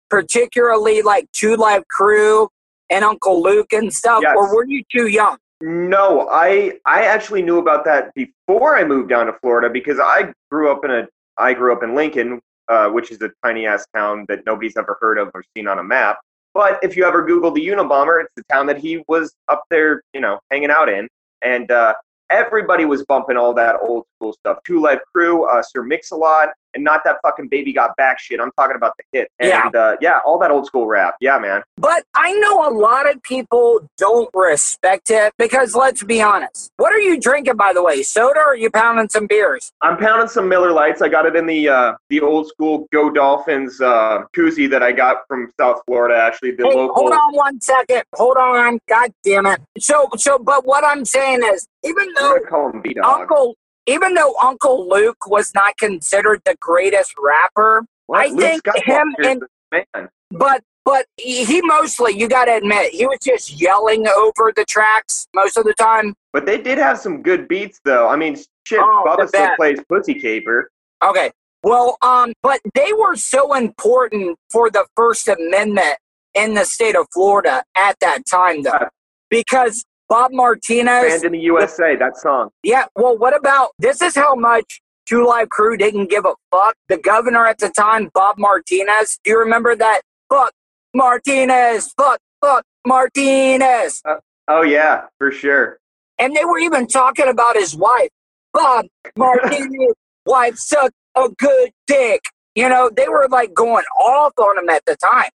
particularly 0.09 1.01
like 1.01 1.31
Two 1.31 1.56
Live 1.56 1.88
Crew 1.88 2.50
and 2.91 3.03
Uncle 3.03 3.41
Luke 3.41 3.73
and 3.73 3.91
stuff, 3.91 4.19
Yes. 4.21 4.35
or 4.38 4.53
were 4.53 4.65
you 4.65 4.83
too 4.91 5.07
young? 5.07 5.38
No, 5.61 6.27
I 6.29 6.79
I 6.85 7.03
actually 7.05 7.41
knew 7.41 7.59
about 7.59 7.85
that 7.85 8.13
before 8.15 8.77
I 8.77 8.83
moved 8.83 9.09
down 9.09 9.27
to 9.27 9.33
Florida 9.41 9.69
because 9.69 9.99
I 9.99 10.33
grew 10.51 10.71
up 10.71 10.83
in 10.85 10.91
a 10.91 11.07
I 11.38 11.53
grew 11.53 11.71
up 11.71 11.83
in 11.83 11.95
Lincoln, 11.95 12.39
uh, 12.67 12.89
which 12.89 13.11
is 13.11 13.21
a 13.21 13.31
tiny 13.43 13.65
ass 13.65 13.85
town 13.95 14.25
that 14.27 14.45
nobody's 14.45 14.75
ever 14.77 14.97
heard 14.99 15.17
of 15.17 15.29
or 15.33 15.43
seen 15.55 15.67
on 15.67 15.79
a 15.79 15.83
map. 15.83 16.19
But 16.53 16.79
if 16.83 16.97
you 16.97 17.05
ever 17.05 17.23
Google 17.25 17.51
the 17.51 17.65
Unabomber, 17.65 18.21
it's 18.23 18.33
the 18.35 18.43
town 18.51 18.65
that 18.67 18.77
he 18.77 19.03
was 19.07 19.33
up 19.47 19.63
there, 19.69 20.01
you 20.13 20.19
know, 20.19 20.39
hanging 20.51 20.69
out 20.71 20.89
in, 20.89 21.07
and 21.44 21.71
uh, 21.71 21.94
everybody 22.30 22.85
was 22.85 23.06
bumping 23.06 23.37
all 23.37 23.54
that 23.54 23.77
old 23.81 24.06
school 24.18 24.33
stuff. 24.33 24.57
Two 24.66 24.81
Live 24.81 24.99
Crew, 25.13 25.45
uh, 25.45 25.61
Sir 25.63 25.83
Mix-a-Lot, 25.83 26.49
and 26.73 26.83
not 26.83 27.01
that 27.06 27.18
fucking 27.23 27.47
Baby 27.47 27.73
Got 27.73 27.95
Back 27.97 28.19
shit. 28.19 28.40
I'm 28.40 28.51
talking 28.54 28.75
about 28.75 28.94
the 28.97 29.04
hit. 29.11 29.30
Yeah. 29.42 29.66
And 29.66 29.75
uh, 29.75 29.97
yeah, 30.01 30.19
all 30.25 30.40
that 30.40 30.51
old 30.51 30.66
school 30.66 30.87
rap. 30.87 31.16
Yeah, 31.19 31.37
man. 31.40 31.61
But 31.78 32.04
I 32.13 32.33
know 32.33 32.68
a 32.68 32.71
lot 32.71 33.09
of 33.09 33.21
people 33.23 33.87
don't 33.97 34.30
respect 34.33 35.09
it 35.09 35.33
because 35.37 35.75
let's 35.75 36.04
be 36.04 36.21
honest. 36.21 36.71
What 36.78 36.94
are 36.94 36.99
you 36.99 37.19
drinking, 37.19 37.56
by 37.56 37.73
the 37.73 37.83
way? 37.83 38.04
Soda 38.04 38.40
or 38.40 38.51
are 38.51 38.56
you 38.56 38.69
pounding 38.69 39.09
some 39.09 39.28
beers? 39.28 39.71
I'm 39.81 39.97
pounding 39.97 40.28
some 40.28 40.47
Miller 40.47 40.71
Lites. 40.71 41.01
I 41.01 41.09
got 41.09 41.25
it 41.25 41.35
in 41.35 41.45
the 41.45 41.69
uh, 41.69 41.94
the 42.09 42.21
old 42.21 42.47
school 42.47 42.87
Go 42.92 43.09
Dolphins 43.09 43.81
uh, 43.81 44.23
koozie 44.35 44.69
that 44.69 44.83
I 44.83 44.92
got 44.92 45.18
from 45.28 45.51
South 45.59 45.81
Florida. 45.85 46.16
Actually, 46.16 46.51
the 46.51 46.63
Hey, 46.63 46.75
local. 46.75 46.95
hold 46.95 47.11
on 47.13 47.35
one 47.35 47.61
second. 47.61 48.04
Hold 48.16 48.37
on. 48.37 48.80
God 48.87 49.11
damn 49.23 49.45
it. 49.45 49.59
So, 49.80 50.09
so, 50.18 50.37
but 50.40 50.66
what 50.66 50.83
I'm 50.83 51.06
saying 51.06 51.42
is, 51.44 51.68
even 51.83 52.13
though 52.13 52.35
gonna 52.35 52.47
call 52.47 52.69
him 52.69 52.81
B 52.81 52.94
Dog. 52.94 53.21
Uncle, 53.21 53.56
even 53.85 54.14
though 54.14 54.33
Uncle 54.42 54.88
Luke 54.88 55.28
was 55.28 55.54
not 55.54 55.78
considered 55.78 56.42
the 56.45 56.56
greatest 56.59 57.14
rapper, 57.21 57.85
I 58.14 58.30
think 58.30 58.61
him 58.85 59.16
and- 59.23 59.44
man. 59.71 60.09
but 60.31 60.61
but 60.83 61.06
he 61.18 61.61
mostly, 61.61 62.18
you 62.18 62.28
got 62.28 62.45
to 62.45 62.56
admit, 62.56 62.92
he 62.92 63.06
was 63.06 63.19
just 63.23 63.61
yelling 63.61 64.07
over 64.07 64.52
the 64.56 64.66
tracks 64.66 65.28
most 65.35 65.56
of 65.56 65.64
the 65.64 65.76
time. 65.76 66.16
But 66.33 66.47
they 66.47 66.59
did 66.59 66.80
have 66.80 66.97
some 66.97 67.21
good 67.21 67.47
beats, 67.47 67.80
though. 67.85 68.07
I 68.07 68.16
mean, 68.16 68.35
shit. 68.66 68.80
Oh, 68.81 69.04
Bubba 69.06 69.28
still 69.28 69.56
plays 69.57 69.80
Pussy 69.88 70.16
Caper. 70.16 70.71
Okay. 71.04 71.30
Well, 71.64 71.97
um, 72.02 72.33
but 72.42 72.61
they 72.73 72.92
were 72.94 73.16
so 73.16 73.54
important 73.54 74.38
for 74.52 74.71
the 74.71 74.85
First 74.95 75.28
Amendment 75.28 75.97
in 76.33 76.56
the 76.56 76.66
state 76.66 76.95
of 76.95 77.06
Florida 77.14 77.64
at 77.78 78.00
that 78.00 78.26
time, 78.26 78.64
though, 78.64 78.88
because 79.30 79.85
Bob 80.11 80.33
Martinez. 80.33 81.07
Banned 81.07 81.23
in 81.23 81.31
the 81.31 81.39
USA. 81.39 81.95
That 81.95 82.18
song. 82.18 82.49
Yeah, 82.63 82.83
well, 82.97 83.18
what 83.18 83.33
about 83.33 83.69
this? 83.80 84.01
Is 84.01 84.13
how 84.13 84.35
much 84.35 84.81
Two 85.06 85.25
Live 85.25 85.47
Crew 85.47 85.77
didn't 85.77 86.09
give 86.09 86.25
a 86.25 86.33
fuck. 86.51 86.75
The 86.89 86.97
governor 86.97 87.45
at 87.45 87.59
the 87.59 87.69
time, 87.69 88.11
Bob 88.13 88.37
Martinez. 88.37 89.19
Do 89.23 89.31
you 89.31 89.39
remember 89.39 89.73
that? 89.73 90.01
Fuck 90.30 90.51
Martinez. 90.94 91.94
Fuck, 91.97 92.19
fuck 92.41 92.65
Martinez. 92.85 94.01
Uh, 94.03 94.15
oh 94.49 94.63
yeah, 94.63 95.03
for 95.18 95.31
sure. 95.31 95.80
And 96.19 96.35
they 96.35 96.44
were 96.44 96.59
even 96.59 96.87
talking 96.87 97.30
about 97.30 97.56
his 97.56 97.73
wife, 97.73 98.09
Bob 98.53 98.87
Martinez. 99.15 99.94
wife 100.25 100.57
sucked 100.57 100.91
a 101.15 101.30
good 101.37 101.71
dick. 101.87 102.19
You 102.56 102.68
know, 102.68 102.91
they 102.94 103.07
were 103.07 103.30
like 103.31 103.53
going 103.53 103.85
off 103.97 104.33
on 104.37 104.57
him 104.61 104.68
at 104.68 104.83
the 104.85 104.97
time. 104.97 105.30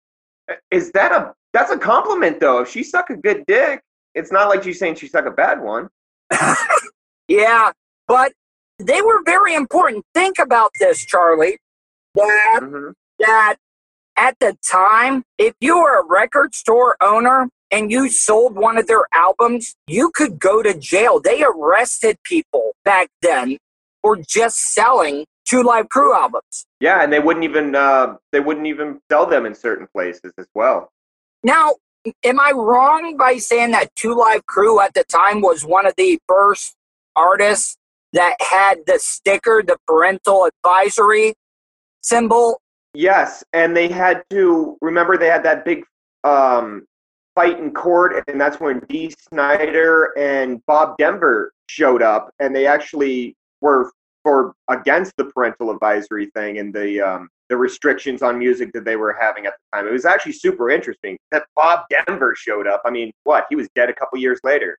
Uh, 0.51 0.55
is 0.73 0.91
that 0.93 1.13
a 1.13 1.33
That's 1.53 1.71
a 1.71 1.79
compliment, 1.79 2.41
though. 2.41 2.59
If 2.63 2.71
she 2.71 2.83
suck 2.83 3.11
a 3.11 3.17
good 3.17 3.45
dick, 3.47 3.81
it's 4.15 4.33
not 4.33 4.49
like 4.49 4.63
she's 4.63 4.79
saying 4.79 4.97
she 4.97 5.09
suck 5.09 5.27
a 5.27 5.31
bad 5.31 5.61
one. 5.61 5.89
Yeah, 7.29 7.73
but 8.07 8.33
they 8.79 9.01
were 9.01 9.23
very 9.25 9.55
important. 9.55 10.05
Think 10.15 10.39
about 10.39 10.73
this, 10.79 11.05
Charlie. 11.05 11.59
That 12.15 12.61
hmm 12.63 12.91
that 13.21 13.57
at 14.17 14.37
the 14.41 14.57
time, 14.71 15.23
if 15.39 15.55
you 15.61 15.79
were 15.79 16.01
a 16.01 16.07
record 16.07 16.55
store 16.55 16.97
owner 17.01 17.49
and 17.71 17.91
you 17.91 18.09
sold 18.09 18.57
one 18.57 18.77
of 18.77 18.87
their 18.89 19.07
albums, 19.13 19.75
you 19.87 20.11
could 20.15 20.39
go 20.39 20.63
to 20.63 20.77
jail. 20.77 21.21
They 21.21 21.43
arrested 21.45 22.17
people 22.25 22.73
back 22.85 23.09
then 23.23 23.57
for 24.03 24.17
just 24.17 24.59
selling 24.59 25.25
two 25.49 25.63
live 25.63 25.89
crew 25.89 26.13
albums. 26.13 26.67
Yeah, 26.81 27.03
and 27.03 27.13
they 27.13 27.21
wouldn't 27.21 27.45
even 27.45 27.75
uh, 27.75 28.17
they 28.33 28.41
wouldn't 28.41 28.67
even 28.67 29.01
sell 29.11 29.27
them 29.27 29.47
in 29.47 29.55
certain 29.55 29.87
places 29.95 30.33
as 30.39 30.47
well. 30.55 30.91
Now, 31.43 31.77
am 32.23 32.41
I 32.41 32.53
wrong 32.53 33.17
by 33.17 33.39
saying 33.39 33.71
that 33.73 33.95
Two 33.95 34.15
Live 34.15 34.47
Crew 34.47 34.81
at 34.81 34.95
the 34.95 35.05
time 35.05 35.41
was 35.41 35.65
one 35.65 35.87
of 35.87 35.95
the 35.97 36.19
first 36.29 36.75
artists 37.17 37.77
that 38.13 38.37
had 38.41 38.79
the 38.87 38.99
sticker, 38.99 39.63
the 39.67 39.77
parental 39.87 40.47
advisory 40.47 41.35
symbol? 42.01 42.61
Yes, 42.95 43.43
and 43.53 43.77
they 43.77 43.89
had 43.89 44.23
to 44.31 44.77
remember 44.81 45.17
they 45.17 45.27
had 45.27 45.43
that 45.45 45.65
big 45.65 45.85
um, 46.23 46.87
fight 47.35 47.59
in 47.59 47.73
court, 47.73 48.23
and 48.29 48.41
that's 48.41 48.61
when 48.61 48.81
Dee 48.89 49.13
Snider 49.29 50.17
and 50.17 50.65
Bob 50.67 50.97
Denver 50.99 51.53
showed 51.69 52.03
up, 52.03 52.31
and 52.39 52.55
they 52.55 52.67
actually 52.67 53.37
were 53.61 53.91
for 54.25 54.55
against 54.69 55.17
the 55.17 55.27
parental 55.27 55.71
advisory 55.71 56.27
thing 56.35 56.59
and 56.59 56.75
the 56.75 57.01
um, 57.01 57.29
the 57.49 57.57
restrictions 57.57 58.23
on 58.23 58.39
music 58.39 58.73
that 58.73 58.85
they 58.85 58.97
were 58.97 59.17
having 59.21 59.47
at 59.47 59.53
the 59.53 59.77
time. 59.77 59.87
It 59.87 59.93
was 59.93 60.07
actually 60.07 60.33
super 60.33 60.71
interesting 60.71 61.17
that 61.31 61.45
Bob 61.55 61.85
Denver 61.91 62.35
showed 62.37 62.67
up. 62.67 62.83
I 62.85 62.91
mean, 62.91 63.13
what? 63.25 63.47
He 63.51 63.55
was 63.55 63.69
dead 63.77 63.91
a 63.91 63.95
couple 63.95 64.19
years 64.19 64.41
later. 64.43 64.79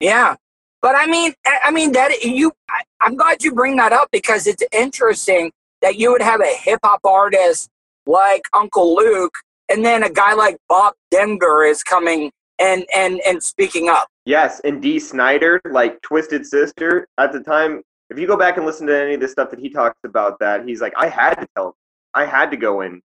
Yeah. 0.00 0.34
But 0.82 0.96
I 0.96 1.06
mean, 1.06 1.34
I 1.46 1.70
mean 1.70 1.92
that 1.92 2.22
you. 2.22 2.52
I, 2.70 2.82
I'm 3.00 3.16
glad 3.16 3.42
you 3.44 3.54
bring 3.54 3.76
that 3.76 3.92
up 3.92 4.08
because 4.10 4.46
it's 4.46 4.62
interesting 4.72 5.52
that 5.82 5.96
you 5.96 6.10
would 6.10 6.22
have 6.22 6.40
a 6.40 6.56
hip 6.58 6.80
hop 6.84 7.00
artist 7.04 7.68
like 8.06 8.42
Uncle 8.54 8.94
Luke, 8.94 9.34
and 9.68 9.84
then 9.84 10.02
a 10.02 10.10
guy 10.10 10.34
like 10.34 10.56
Bob 10.68 10.94
Denver 11.10 11.64
is 11.64 11.82
coming 11.82 12.30
and 12.58 12.84
and 12.94 13.20
and 13.26 13.42
speaking 13.42 13.88
up. 13.88 14.08
Yes, 14.24 14.60
and 14.64 14.82
Dee 14.82 14.98
Snider, 14.98 15.60
like 15.70 16.00
Twisted 16.02 16.46
Sister, 16.46 17.06
at 17.18 17.32
the 17.32 17.40
time, 17.40 17.82
if 18.10 18.18
you 18.18 18.26
go 18.26 18.36
back 18.36 18.56
and 18.56 18.66
listen 18.66 18.86
to 18.86 18.98
any 18.98 19.14
of 19.14 19.20
the 19.20 19.28
stuff 19.28 19.50
that 19.50 19.58
he 19.58 19.68
talks 19.68 19.98
about, 20.04 20.38
that 20.40 20.66
he's 20.66 20.80
like, 20.80 20.94
I 20.96 21.08
had 21.08 21.34
to 21.34 21.46
tell, 21.56 21.76
I 22.14 22.24
had 22.24 22.50
to 22.52 22.56
go 22.56 22.82
in 22.82 23.02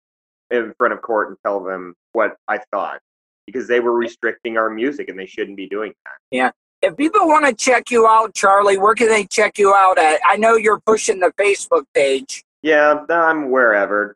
in 0.52 0.74
front 0.78 0.94
of 0.94 1.02
court 1.02 1.30
and 1.30 1.38
tell 1.44 1.64
them 1.64 1.96
what 2.14 2.36
I 2.48 2.60
thought 2.72 3.00
because 3.46 3.68
they 3.68 3.80
were 3.80 3.94
restricting 3.94 4.58
our 4.58 4.70
music 4.70 5.10
and 5.10 5.18
they 5.18 5.26
shouldn't 5.26 5.58
be 5.58 5.68
doing 5.68 5.94
that. 6.06 6.14
Yeah. 6.30 6.52
If 6.82 6.98
people 6.98 7.28
want 7.28 7.46
to 7.46 7.54
check 7.54 7.92
you 7.92 8.08
out, 8.08 8.34
Charlie, 8.34 8.78
where 8.78 8.96
can 8.96 9.08
they 9.08 9.26
check 9.26 9.60
you 9.60 9.74
out 9.74 10.00
at? 10.00 10.20
I 10.26 10.38
know 10.38 10.56
you're 10.56 10.80
pushing 10.80 11.20
the 11.20 11.32
Facebook 11.38 11.84
page. 11.94 12.44
Yeah, 12.64 13.04
I'm 13.10 13.52
wherever. 13.52 14.16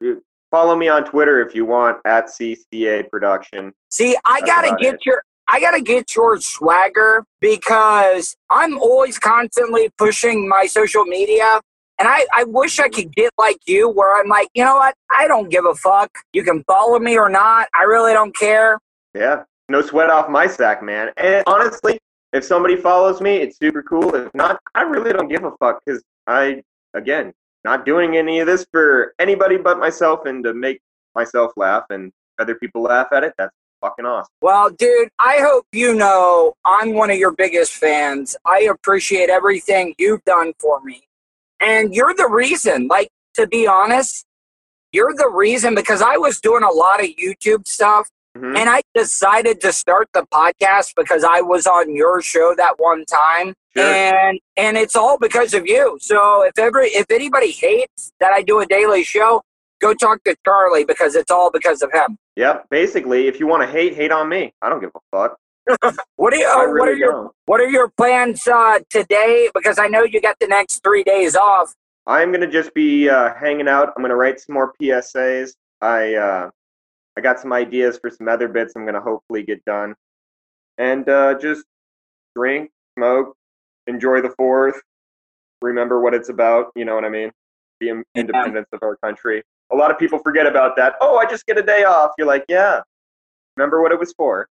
Follow 0.51 0.75
me 0.75 0.87
on 0.87 1.03
Twitter 1.03 1.45
if 1.47 1.53
you 1.53 1.65
want 1.65 1.97
at 2.05 2.27
CCA 2.27 3.09
Production. 3.09 3.73
See, 3.91 4.15
I 4.25 4.39
That's 4.39 4.51
gotta 4.51 4.75
get 4.79 4.95
it. 4.95 5.05
your 5.05 5.23
I 5.47 5.59
gotta 5.59 5.81
get 5.81 6.15
your 6.15 6.39
swagger 6.41 7.23
because 7.39 8.35
I'm 8.49 8.77
always 8.77 9.19
constantly 9.19 9.89
pushing 9.97 10.49
my 10.49 10.65
social 10.65 11.05
media. 11.05 11.61
And 11.97 12.07
I, 12.09 12.25
I 12.33 12.43
wish 12.45 12.79
I 12.79 12.89
could 12.89 13.15
get 13.15 13.31
like 13.37 13.57
you 13.65 13.89
where 13.89 14.19
I'm 14.19 14.27
like, 14.27 14.49
you 14.53 14.65
know 14.65 14.75
what? 14.75 14.95
I 15.15 15.27
don't 15.27 15.49
give 15.49 15.65
a 15.65 15.75
fuck. 15.75 16.09
You 16.33 16.43
can 16.43 16.63
follow 16.63 16.99
me 16.99 17.17
or 17.17 17.29
not. 17.29 17.67
I 17.79 17.83
really 17.83 18.11
don't 18.11 18.35
care. 18.35 18.79
Yeah, 19.13 19.43
no 19.69 19.81
sweat 19.81 20.09
off 20.09 20.29
my 20.29 20.47
sack, 20.47 20.83
man. 20.83 21.11
And 21.17 21.43
honestly, 21.47 21.99
if 22.33 22.43
somebody 22.43 22.75
follows 22.75 23.21
me, 23.21 23.37
it's 23.37 23.57
super 23.57 23.81
cool. 23.81 24.13
If 24.13 24.33
not, 24.33 24.59
I 24.73 24.81
really 24.81 25.13
don't 25.13 25.29
give 25.29 25.45
a 25.45 25.51
fuck 25.57 25.79
because 25.85 26.03
I, 26.27 26.63
again, 26.93 27.31
not 27.63 27.85
doing 27.85 28.17
any 28.17 28.39
of 28.39 28.47
this 28.47 28.65
for 28.71 29.13
anybody 29.19 29.57
but 29.57 29.79
myself 29.79 30.25
and 30.25 30.43
to 30.43 30.53
make 30.53 30.81
myself 31.15 31.53
laugh 31.55 31.85
and 31.91 32.11
other 32.39 32.55
people 32.55 32.81
laugh 32.81 33.07
at 33.13 33.23
it. 33.23 33.33
That's 33.37 33.55
fucking 33.81 34.05
off. 34.05 34.27
Well, 34.41 34.69
dude, 34.69 35.09
I 35.19 35.37
hope 35.39 35.65
you 35.71 35.93
know 35.93 36.53
I'm 36.65 36.93
one 36.93 37.09
of 37.09 37.17
your 37.17 37.31
biggest 37.31 37.73
fans. 37.73 38.35
I 38.45 38.61
appreciate 38.61 39.29
everything 39.29 39.95
you've 39.97 40.23
done 40.25 40.53
for 40.59 40.81
me. 40.81 41.03
And 41.59 41.93
you're 41.93 42.13
the 42.13 42.27
reason, 42.29 42.87
like, 42.87 43.09
to 43.35 43.47
be 43.47 43.67
honest, 43.67 44.25
you're 44.91 45.13
the 45.13 45.29
reason 45.29 45.75
because 45.75 46.01
I 46.01 46.17
was 46.17 46.39
doing 46.39 46.63
a 46.63 46.71
lot 46.71 47.01
of 47.01 47.07
YouTube 47.07 47.67
stuff 47.67 48.07
Mhm. 48.37 48.57
and 48.57 48.69
I 48.69 48.81
decided 48.93 49.61
to 49.61 49.71
start 49.73 50.09
the 50.13 50.25
podcast 50.33 50.93
because 50.95 51.23
I 51.23 51.41
was 51.41 51.65
on 51.67 51.95
your 51.95 52.21
show 52.21 52.53
that 52.55 52.79
one 52.79 53.05
time. 53.05 53.53
Sure. 53.75 53.83
And 53.85 54.39
and 54.57 54.77
it's 54.77 54.95
all 54.95 55.17
because 55.17 55.53
of 55.53 55.65
you. 55.67 55.97
So 56.01 56.43
if 56.43 56.57
every 56.57 56.87
if 56.89 57.05
anybody 57.09 57.51
hates 57.51 58.11
that 58.19 58.31
I 58.31 58.41
do 58.41 58.59
a 58.59 58.65
daily 58.65 59.03
show, 59.03 59.41
go 59.85 59.93
talk 59.93 60.23
to 60.23 60.35
Charlie 60.45 60.85
because 60.85 61.15
it's 61.15 61.31
all 61.31 61.51
because 61.51 61.81
of 61.81 61.91
him. 61.91 62.17
Yep. 62.35 62.67
Basically, 62.69 63.27
if 63.27 63.39
you 63.39 63.47
want 63.47 63.61
to 63.63 63.67
hate, 63.67 63.95
hate 63.95 64.11
on 64.11 64.29
me. 64.29 64.53
I 64.61 64.69
don't 64.69 64.79
give 64.79 64.91
a 64.95 64.99
fuck. 65.11 65.37
What 66.17 66.33
are 66.33 66.37
you, 66.37 66.47
uh, 66.47 66.67
what 66.73 66.87
are 66.87 66.95
your 66.95 67.11
don't. 67.11 67.31
What 67.45 67.59
are 67.59 67.69
your 67.69 67.89
plans 67.89 68.47
uh, 68.47 68.79
today? 68.89 69.49
Because 69.53 69.77
I 69.77 69.87
know 69.87 70.03
you 70.03 70.21
got 70.21 70.37
the 70.39 70.47
next 70.47 70.83
three 70.83 71.03
days 71.03 71.35
off. 71.35 71.73
I'm 72.07 72.31
gonna 72.31 72.49
just 72.49 72.73
be 72.73 73.09
uh, 73.09 73.33
hanging 73.35 73.67
out. 73.67 73.91
I'm 73.95 74.01
gonna 74.01 74.15
write 74.15 74.39
some 74.39 74.53
more 74.53 74.73
PSAs. 74.81 75.51
I 75.81 76.15
uh, 76.15 76.49
I 77.17 77.21
got 77.21 77.39
some 77.39 77.51
ideas 77.51 77.99
for 77.99 78.09
some 78.09 78.27
other 78.27 78.47
bits. 78.47 78.73
I'm 78.75 78.85
gonna 78.85 79.01
hopefully 79.01 79.43
get 79.43 79.63
done, 79.65 79.93
and 80.77 81.07
uh, 81.09 81.37
just 81.37 81.65
drink, 82.35 82.71
smoke, 82.97 83.35
enjoy 83.87 84.21
the 84.21 84.33
Fourth. 84.37 84.81
Remember 85.61 85.99
what 85.99 86.13
it's 86.13 86.29
about. 86.29 86.67
You 86.75 86.85
know 86.85 86.95
what 86.95 87.05
I 87.05 87.09
mean? 87.09 87.31
The 87.81 87.89
in- 87.89 88.03
independence 88.15 88.67
of 88.71 88.79
our 88.83 88.97
country. 88.97 89.43
A 89.71 89.75
lot 89.75 89.91
of 89.91 89.97
people 89.97 90.19
forget 90.19 90.45
about 90.47 90.75
that. 90.77 90.95
Oh, 91.01 91.17
I 91.17 91.25
just 91.25 91.45
get 91.45 91.57
a 91.57 91.63
day 91.63 91.83
off. 91.83 92.11
You're 92.17 92.27
like, 92.27 92.45
yeah. 92.49 92.81
Remember 93.57 93.81
what 93.81 93.91
it 93.91 93.99
was 93.99 94.13
for. 94.15 94.47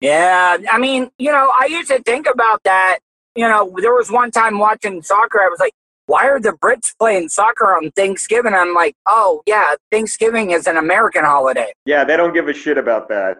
Yeah, 0.00 0.58
I 0.70 0.78
mean, 0.78 1.10
you 1.18 1.32
know, 1.32 1.50
I 1.58 1.66
used 1.66 1.90
to 1.90 2.00
think 2.02 2.26
about 2.32 2.62
that. 2.64 2.98
You 3.34 3.48
know, 3.48 3.74
there 3.80 3.94
was 3.94 4.10
one 4.10 4.30
time 4.30 4.58
watching 4.58 5.02
soccer, 5.02 5.40
I 5.40 5.48
was 5.48 5.58
like, 5.58 5.72
why 6.06 6.28
are 6.28 6.38
the 6.38 6.50
Brits 6.52 6.92
playing 6.98 7.30
soccer 7.30 7.64
on 7.74 7.90
Thanksgiving? 7.92 8.52
I'm 8.52 8.74
like, 8.74 8.94
oh, 9.06 9.42
yeah, 9.46 9.72
Thanksgiving 9.90 10.50
is 10.50 10.66
an 10.66 10.76
American 10.76 11.24
holiday. 11.24 11.72
Yeah, 11.86 12.04
they 12.04 12.16
don't 12.16 12.34
give 12.34 12.48
a 12.48 12.52
shit 12.54 12.76
about 12.78 13.08
that. 13.08 13.38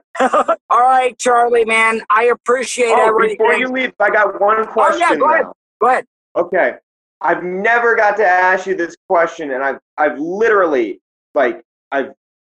All 0.71 0.81
right, 0.81 1.17
Charlie, 1.19 1.65
man, 1.67 2.01
I 2.11 2.25
appreciate 2.25 2.89
Oh, 2.93 3.09
everything. 3.09 3.37
before 3.37 3.55
you 3.55 3.69
leave, 3.69 3.93
I 4.01 4.11
got 4.11 4.41
one 4.41 4.67
question 4.67 5.03
Oh, 5.07 5.13
yeah, 5.13 5.17
go 5.17 5.31
ahead. 5.31 5.43
now. 5.45 5.53
Go 5.81 5.89
ahead. 5.89 6.07
Okay. 6.37 6.75
I've 7.21 7.43
never 7.43 7.95
got 7.97 8.17
to 8.19 8.27
ask 8.27 8.67
you 8.67 8.75
this 8.75 8.97
question 9.09 9.53
and 9.53 9.63
I've 9.63 9.79
I've 9.97 10.19
literally 10.19 11.01
like 11.35 11.63
I've 11.93 12.13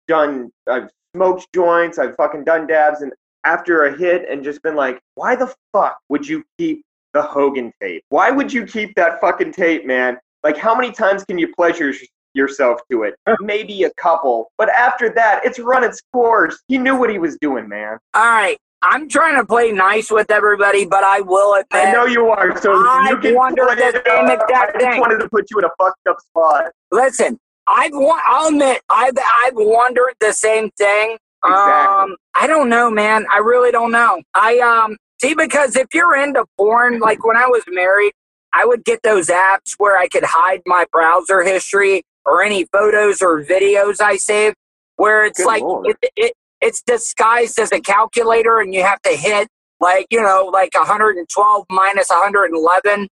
done 0.08 0.50
I've 0.68 0.90
smoked 1.14 1.46
joints, 1.54 1.98
I've 1.98 2.16
fucking 2.16 2.44
done 2.44 2.66
dabs 2.66 3.02
and 3.02 3.12
after 3.44 3.84
a 3.86 3.96
hit 3.96 4.28
and 4.28 4.44
just 4.44 4.62
been 4.62 4.76
like, 4.76 5.00
why 5.14 5.34
the 5.34 5.52
fuck 5.72 5.98
would 6.08 6.26
you 6.28 6.44
keep 6.58 6.82
the 7.14 7.22
Hogan 7.22 7.72
tape? 7.80 8.04
Why 8.10 8.30
would 8.30 8.52
you 8.52 8.66
keep 8.66 8.94
that 8.96 9.20
fucking 9.20 9.52
tape, 9.52 9.86
man? 9.86 10.18
Like 10.44 10.56
how 10.56 10.74
many 10.74 10.92
times 10.92 11.24
can 11.24 11.38
you 11.38 11.52
pleasure 11.54 11.92
yourself 12.34 12.80
to 12.90 13.04
it? 13.04 13.14
Maybe 13.40 13.84
a 13.84 13.90
couple. 13.94 14.50
But 14.58 14.68
after 14.70 15.10
that, 15.14 15.40
it's 15.44 15.58
run 15.58 15.84
its 15.84 16.00
course. 16.12 16.62
He 16.68 16.78
knew 16.78 16.96
what 16.96 17.10
he 17.10 17.18
was 17.18 17.36
doing, 17.40 17.68
man. 17.68 17.98
All 18.14 18.22
right. 18.24 18.58
I'm 18.82 19.08
trying 19.08 19.36
to 19.36 19.44
play 19.44 19.72
nice 19.72 20.10
with 20.10 20.30
everybody, 20.30 20.86
but 20.86 21.04
I 21.04 21.20
will 21.20 21.54
admit. 21.54 21.88
I 21.88 21.92
know 21.92 22.06
you 22.06 22.28
are, 22.28 22.58
so 22.62 22.72
I 22.72 23.08
you 23.10 23.18
can 23.18 23.34
wondered 23.34 23.66
play 23.66 23.76
the 23.76 24.02
same 24.06 24.30
exact 24.30 24.76
I 24.76 24.78
thing. 24.78 24.88
just 24.88 25.00
wanted 25.00 25.18
to 25.18 25.28
put 25.28 25.50
you 25.50 25.58
in 25.58 25.64
a 25.64 25.70
fucked 25.78 26.06
up 26.08 26.16
spot. 26.20 26.72
Listen, 26.90 27.38
I've 27.70 27.92
I'll 27.94 28.48
admit 28.48 28.82
I've 28.88 29.14
I've 29.44 29.54
wondered 29.54 30.14
the 30.20 30.32
same 30.32 30.70
thing. 30.72 31.16
Exactly. 31.44 32.12
Um, 32.12 32.16
I 32.34 32.46
don't 32.46 32.68
know, 32.68 32.90
man. 32.90 33.24
I 33.32 33.38
really 33.38 33.70
don't 33.70 33.92
know. 33.92 34.20
I 34.34 34.58
um 34.58 34.96
see 35.20 35.34
because 35.34 35.76
if 35.76 35.86
you're 35.94 36.16
into 36.16 36.44
porn, 36.58 36.98
like 36.98 37.24
when 37.24 37.36
I 37.36 37.46
was 37.46 37.62
married, 37.68 38.12
I 38.52 38.64
would 38.64 38.84
get 38.84 39.02
those 39.02 39.28
apps 39.28 39.74
where 39.78 39.98
I 39.98 40.08
could 40.08 40.24
hide 40.24 40.62
my 40.66 40.84
browser 40.92 41.42
history 41.42 42.02
or 42.24 42.42
any 42.42 42.66
photos 42.66 43.22
or 43.22 43.42
videos 43.42 44.00
I 44.00 44.16
saved, 44.16 44.56
where 44.96 45.24
it's 45.24 45.38
Good 45.38 45.46
like 45.46 45.62
it, 45.84 46.10
it 46.16 46.32
it's 46.60 46.82
disguised 46.82 47.58
as 47.58 47.72
a 47.72 47.80
calculator, 47.80 48.60
and 48.60 48.74
you 48.74 48.82
have 48.82 49.00
to 49.02 49.10
hit 49.10 49.48
like 49.80 50.06
you 50.10 50.20
know 50.20 50.50
like 50.52 50.74
112 50.74 51.66
minus 51.70 52.08
111 52.10 53.08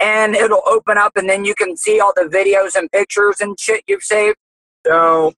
and 0.00 0.34
it'll 0.34 0.62
open 0.66 0.98
up 0.98 1.16
and 1.16 1.28
then 1.28 1.44
you 1.44 1.54
can 1.54 1.76
see 1.76 2.00
all 2.00 2.12
the 2.14 2.22
videos 2.24 2.74
and 2.76 2.90
pictures 2.90 3.40
and 3.40 3.58
shit 3.58 3.82
you've 3.86 4.02
saved. 4.02 4.36
So 4.86 5.32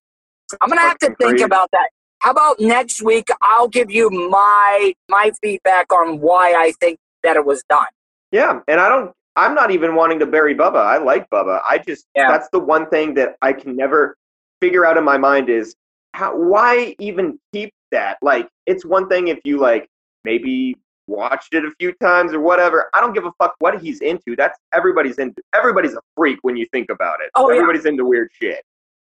I'm 0.60 0.68
gonna 0.68 0.80
have 0.80 0.98
to 0.98 1.14
think 1.16 1.40
about 1.40 1.70
that. 1.72 1.88
How 2.20 2.30
about 2.30 2.58
next 2.60 3.02
week? 3.02 3.28
I'll 3.42 3.68
give 3.68 3.90
you 3.90 4.10
my 4.10 4.94
my 5.08 5.32
feedback 5.42 5.92
on 5.92 6.20
why 6.20 6.54
I 6.54 6.72
think 6.80 6.98
that 7.22 7.36
it 7.36 7.44
was 7.44 7.62
done. 7.68 7.86
Yeah, 8.32 8.60
and 8.68 8.80
I 8.80 8.88
don't. 8.88 9.12
I'm 9.36 9.54
not 9.54 9.70
even 9.70 9.94
wanting 9.94 10.18
to 10.20 10.26
bury 10.26 10.54
Bubba. 10.54 10.78
I 10.78 10.96
like 10.96 11.28
Bubba. 11.28 11.60
I 11.68 11.78
just 11.78 12.06
Yeah. 12.14 12.28
that's 12.28 12.48
the 12.50 12.58
one 12.58 12.88
thing 12.88 13.14
that 13.14 13.36
I 13.42 13.52
can 13.52 13.76
never 13.76 14.16
figure 14.60 14.86
out 14.86 14.96
in 14.96 15.04
my 15.04 15.18
mind 15.18 15.50
is 15.50 15.76
how 16.14 16.34
why 16.34 16.96
even 16.98 17.38
keep 17.52 17.72
that. 17.92 18.16
Like, 18.22 18.48
it's 18.64 18.84
one 18.84 19.08
thing 19.08 19.28
if 19.28 19.38
you 19.44 19.58
like 19.58 19.88
maybe 20.24 20.76
watched 21.06 21.54
it 21.54 21.64
a 21.64 21.70
few 21.78 21.92
times 22.02 22.32
or 22.32 22.40
whatever. 22.40 22.90
I 22.94 23.00
don't 23.00 23.12
give 23.14 23.24
a 23.24 23.32
fuck 23.38 23.54
what 23.58 23.80
he's 23.80 24.00
into. 24.00 24.34
That's 24.36 24.58
everybody's 24.74 25.18
into. 25.18 25.42
Everybody's 25.54 25.94
a 25.94 26.00
freak 26.16 26.38
when 26.42 26.56
you 26.56 26.66
think 26.72 26.90
about 26.90 27.20
it. 27.20 27.30
Oh, 27.34 27.48
yeah. 27.50 27.56
everybody's 27.56 27.84
into 27.86 28.04
weird 28.04 28.28
shit. 28.40 28.62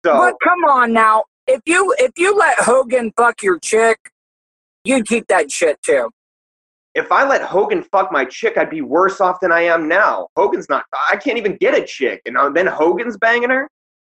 So 0.04 0.14
But 0.16 0.34
come 0.44 0.64
on 0.64 0.92
now, 0.92 1.24
if 1.46 1.60
you 1.66 1.94
if 1.98 2.12
you 2.16 2.36
let 2.36 2.58
Hogan 2.58 3.12
fuck 3.16 3.42
your 3.42 3.58
chick, 3.58 3.98
you'd 4.84 5.06
keep 5.06 5.26
that 5.28 5.50
shit 5.50 5.80
too. 5.82 6.10
if 6.94 7.10
I 7.12 7.26
let 7.28 7.42
Hogan 7.42 7.82
fuck 7.82 8.10
my 8.12 8.24
chick, 8.24 8.56
I'd 8.56 8.70
be 8.70 8.80
worse 8.82 9.20
off 9.20 9.40
than 9.40 9.52
I 9.52 9.62
am 9.62 9.88
now. 9.88 10.28
Hogan's 10.36 10.68
not. 10.68 10.84
I 11.12 11.16
can't 11.16 11.38
even 11.38 11.56
get 11.56 11.74
a 11.74 11.84
chick, 11.84 12.22
and 12.26 12.36
uh, 12.36 12.48
then 12.50 12.66
Hogan's 12.66 13.16
banging 13.18 13.50
her. 13.50 13.68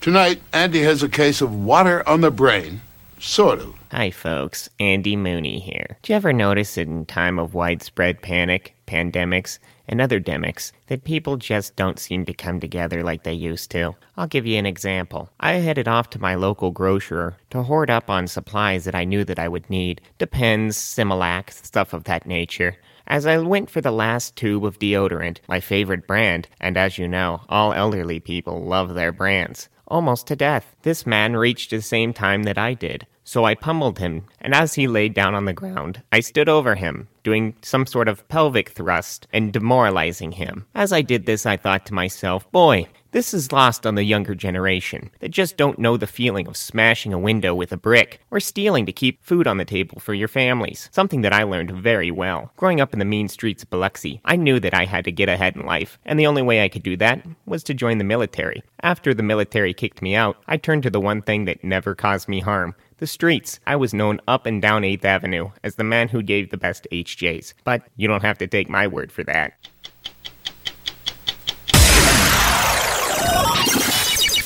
Tonight, 0.00 0.40
Andy 0.54 0.80
has 0.80 1.02
a 1.02 1.08
case 1.10 1.42
of 1.42 1.54
water 1.54 2.02
on 2.08 2.22
the 2.22 2.30
brain. 2.30 2.80
Sort 3.20 3.58
of. 3.58 3.74
Hi, 3.90 4.10
folks. 4.10 4.68
Andy 4.78 5.16
Mooney 5.16 5.58
here. 5.58 5.98
Do 6.02 6.12
you 6.12 6.16
ever 6.16 6.32
notice 6.32 6.78
in 6.78 7.04
time 7.04 7.38
of 7.40 7.52
widespread 7.52 8.22
panic, 8.22 8.74
pandemics, 8.86 9.58
and 9.88 10.00
other 10.00 10.20
demics 10.20 10.70
that 10.86 11.02
people 11.02 11.36
just 11.36 11.74
don't 11.74 11.98
seem 11.98 12.24
to 12.26 12.32
come 12.32 12.60
together 12.60 13.02
like 13.02 13.24
they 13.24 13.32
used 13.32 13.72
to? 13.72 13.96
I'll 14.16 14.28
give 14.28 14.46
you 14.46 14.56
an 14.56 14.66
example. 14.66 15.30
I 15.40 15.54
headed 15.54 15.88
off 15.88 16.10
to 16.10 16.20
my 16.20 16.36
local 16.36 16.70
grocer 16.70 17.36
to 17.50 17.64
hoard 17.64 17.90
up 17.90 18.08
on 18.08 18.28
supplies 18.28 18.84
that 18.84 18.94
I 18.94 19.04
knew 19.04 19.24
that 19.24 19.38
I 19.38 19.48
would 19.48 19.68
need. 19.68 20.00
Depends, 20.18 20.76
Similac, 20.76 21.50
stuff 21.50 21.92
of 21.92 22.04
that 22.04 22.24
nature. 22.24 22.76
As 23.08 23.26
I 23.26 23.38
went 23.38 23.70
for 23.70 23.80
the 23.80 23.90
last 23.90 24.36
tube 24.36 24.64
of 24.64 24.78
deodorant, 24.78 25.38
my 25.48 25.60
favorite 25.60 26.06
brand, 26.06 26.46
and 26.60 26.76
as 26.76 26.98
you 26.98 27.08
know, 27.08 27.40
all 27.48 27.72
elderly 27.72 28.20
people 28.20 28.62
love 28.62 28.94
their 28.94 29.12
brands, 29.12 29.70
almost 29.88 30.26
to 30.28 30.36
death, 30.36 30.76
this 30.82 31.06
man 31.06 31.36
reached 31.36 31.70
the 31.70 31.82
same 31.82 32.12
time 32.12 32.44
that 32.44 32.58
I 32.58 32.74
did. 32.74 33.06
So 33.24 33.44
I 33.44 33.54
pummeled 33.54 33.98
him, 33.98 34.24
and 34.40 34.54
as 34.54 34.72
he 34.72 34.88
lay 34.88 35.10
down 35.10 35.34
on 35.34 35.44
the 35.44 35.52
ground, 35.52 36.02
I 36.10 36.20
stood 36.20 36.48
over 36.48 36.76
him, 36.76 37.08
doing 37.22 37.56
some 37.60 37.84
sort 37.84 38.08
of 38.08 38.26
pelvic 38.28 38.70
thrust 38.70 39.26
and 39.32 39.52
demoralizing 39.52 40.32
him. 40.32 40.64
As 40.74 40.94
I 40.94 41.02
did 41.02 41.26
this, 41.26 41.44
I 41.44 41.58
thought 41.58 41.84
to 41.86 41.94
myself, 41.94 42.50
boy, 42.52 42.86
this 43.10 43.32
is 43.32 43.52
lost 43.52 43.86
on 43.86 43.94
the 43.94 44.04
younger 44.04 44.34
generation 44.34 45.10
that 45.20 45.30
just 45.30 45.56
don't 45.56 45.78
know 45.78 45.96
the 45.96 46.06
feeling 46.06 46.46
of 46.46 46.56
smashing 46.56 47.12
a 47.12 47.18
window 47.18 47.54
with 47.54 47.72
a 47.72 47.76
brick 47.76 48.20
or 48.30 48.38
stealing 48.38 48.84
to 48.86 48.92
keep 48.92 49.24
food 49.24 49.46
on 49.46 49.56
the 49.56 49.64
table 49.64 49.98
for 49.98 50.14
your 50.14 50.28
families. 50.28 50.88
Something 50.92 51.22
that 51.22 51.32
I 51.32 51.42
learned 51.44 51.70
very 51.70 52.10
well. 52.10 52.52
Growing 52.56 52.80
up 52.80 52.92
in 52.92 52.98
the 52.98 53.04
mean 53.04 53.28
streets 53.28 53.62
of 53.62 53.70
Biloxi, 53.70 54.20
I 54.24 54.36
knew 54.36 54.60
that 54.60 54.74
I 54.74 54.84
had 54.84 55.04
to 55.06 55.12
get 55.12 55.28
ahead 55.28 55.56
in 55.56 55.64
life, 55.64 55.98
and 56.04 56.18
the 56.18 56.26
only 56.26 56.42
way 56.42 56.62
I 56.62 56.68
could 56.68 56.82
do 56.82 56.96
that 56.98 57.24
was 57.46 57.62
to 57.64 57.74
join 57.74 57.98
the 57.98 58.04
military. 58.04 58.62
After 58.82 59.14
the 59.14 59.22
military 59.22 59.72
kicked 59.72 60.02
me 60.02 60.14
out, 60.14 60.36
I 60.46 60.56
turned 60.56 60.82
to 60.82 60.90
the 60.90 61.00
one 61.00 61.22
thing 61.22 61.46
that 61.46 61.64
never 61.64 61.94
caused 61.94 62.28
me 62.28 62.40
harm 62.40 62.74
the 62.98 63.06
streets. 63.06 63.60
I 63.66 63.76
was 63.76 63.94
known 63.94 64.20
up 64.28 64.44
and 64.44 64.60
down 64.60 64.82
8th 64.82 65.04
Avenue 65.04 65.50
as 65.64 65.76
the 65.76 65.84
man 65.84 66.08
who 66.08 66.22
gave 66.22 66.50
the 66.50 66.56
best 66.56 66.86
HJs. 66.92 67.54
But 67.64 67.82
you 67.96 68.08
don't 68.08 68.24
have 68.24 68.38
to 68.38 68.46
take 68.46 68.68
my 68.68 68.86
word 68.86 69.10
for 69.10 69.24
that. 69.24 69.54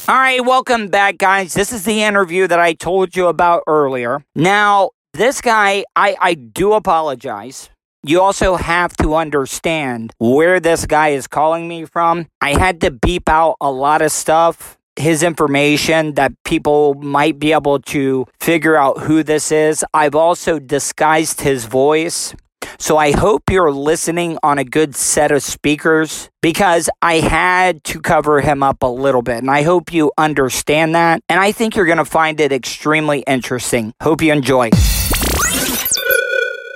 All 0.08 0.16
right, 0.16 0.44
welcome 0.44 0.88
back, 0.88 1.16
guys. 1.16 1.54
This 1.54 1.72
is 1.72 1.84
the 1.84 2.02
interview 2.02 2.48
that 2.48 2.58
I 2.58 2.72
told 2.72 3.14
you 3.14 3.28
about 3.28 3.62
earlier. 3.68 4.24
Now, 4.34 4.90
this 5.12 5.40
guy, 5.40 5.84
I, 5.94 6.16
I 6.20 6.34
do 6.34 6.72
apologize. 6.72 7.70
You 8.02 8.20
also 8.20 8.56
have 8.56 8.96
to 8.96 9.14
understand 9.14 10.12
where 10.18 10.58
this 10.58 10.86
guy 10.86 11.10
is 11.10 11.28
calling 11.28 11.68
me 11.68 11.84
from. 11.84 12.26
I 12.40 12.58
had 12.58 12.80
to 12.80 12.90
beep 12.90 13.28
out 13.28 13.54
a 13.60 13.70
lot 13.70 14.02
of 14.02 14.10
stuff, 14.10 14.76
his 14.96 15.22
information 15.22 16.14
that 16.14 16.32
people 16.44 16.94
might 16.94 17.38
be 17.38 17.52
able 17.52 17.78
to 17.78 18.26
figure 18.40 18.76
out 18.76 18.98
who 19.02 19.22
this 19.22 19.52
is. 19.52 19.84
I've 19.94 20.16
also 20.16 20.58
disguised 20.58 21.42
his 21.42 21.66
voice. 21.66 22.34
So 22.78 22.96
I 22.96 23.12
hope 23.12 23.42
you're 23.50 23.72
listening 23.72 24.38
on 24.42 24.58
a 24.58 24.64
good 24.64 24.94
set 24.94 25.30
of 25.30 25.42
speakers 25.42 26.30
because 26.40 26.88
I 27.00 27.16
had 27.16 27.85
to 27.85 28.00
cover 28.00 28.40
him 28.40 28.62
up 28.62 28.82
a 28.82 28.87
little 28.87 29.22
bit. 29.22 29.38
And 29.38 29.50
I 29.50 29.62
hope 29.62 29.92
you 29.92 30.12
understand 30.18 30.94
that. 30.94 31.22
And 31.28 31.40
I 31.40 31.52
think 31.52 31.76
you're 31.76 31.87
going 31.87 31.98
to 31.98 32.04
find 32.04 32.40
it 32.40 32.52
extremely 32.52 33.20
interesting. 33.20 33.92
Hope 34.02 34.22
you 34.22 34.32
enjoy. 34.32 34.70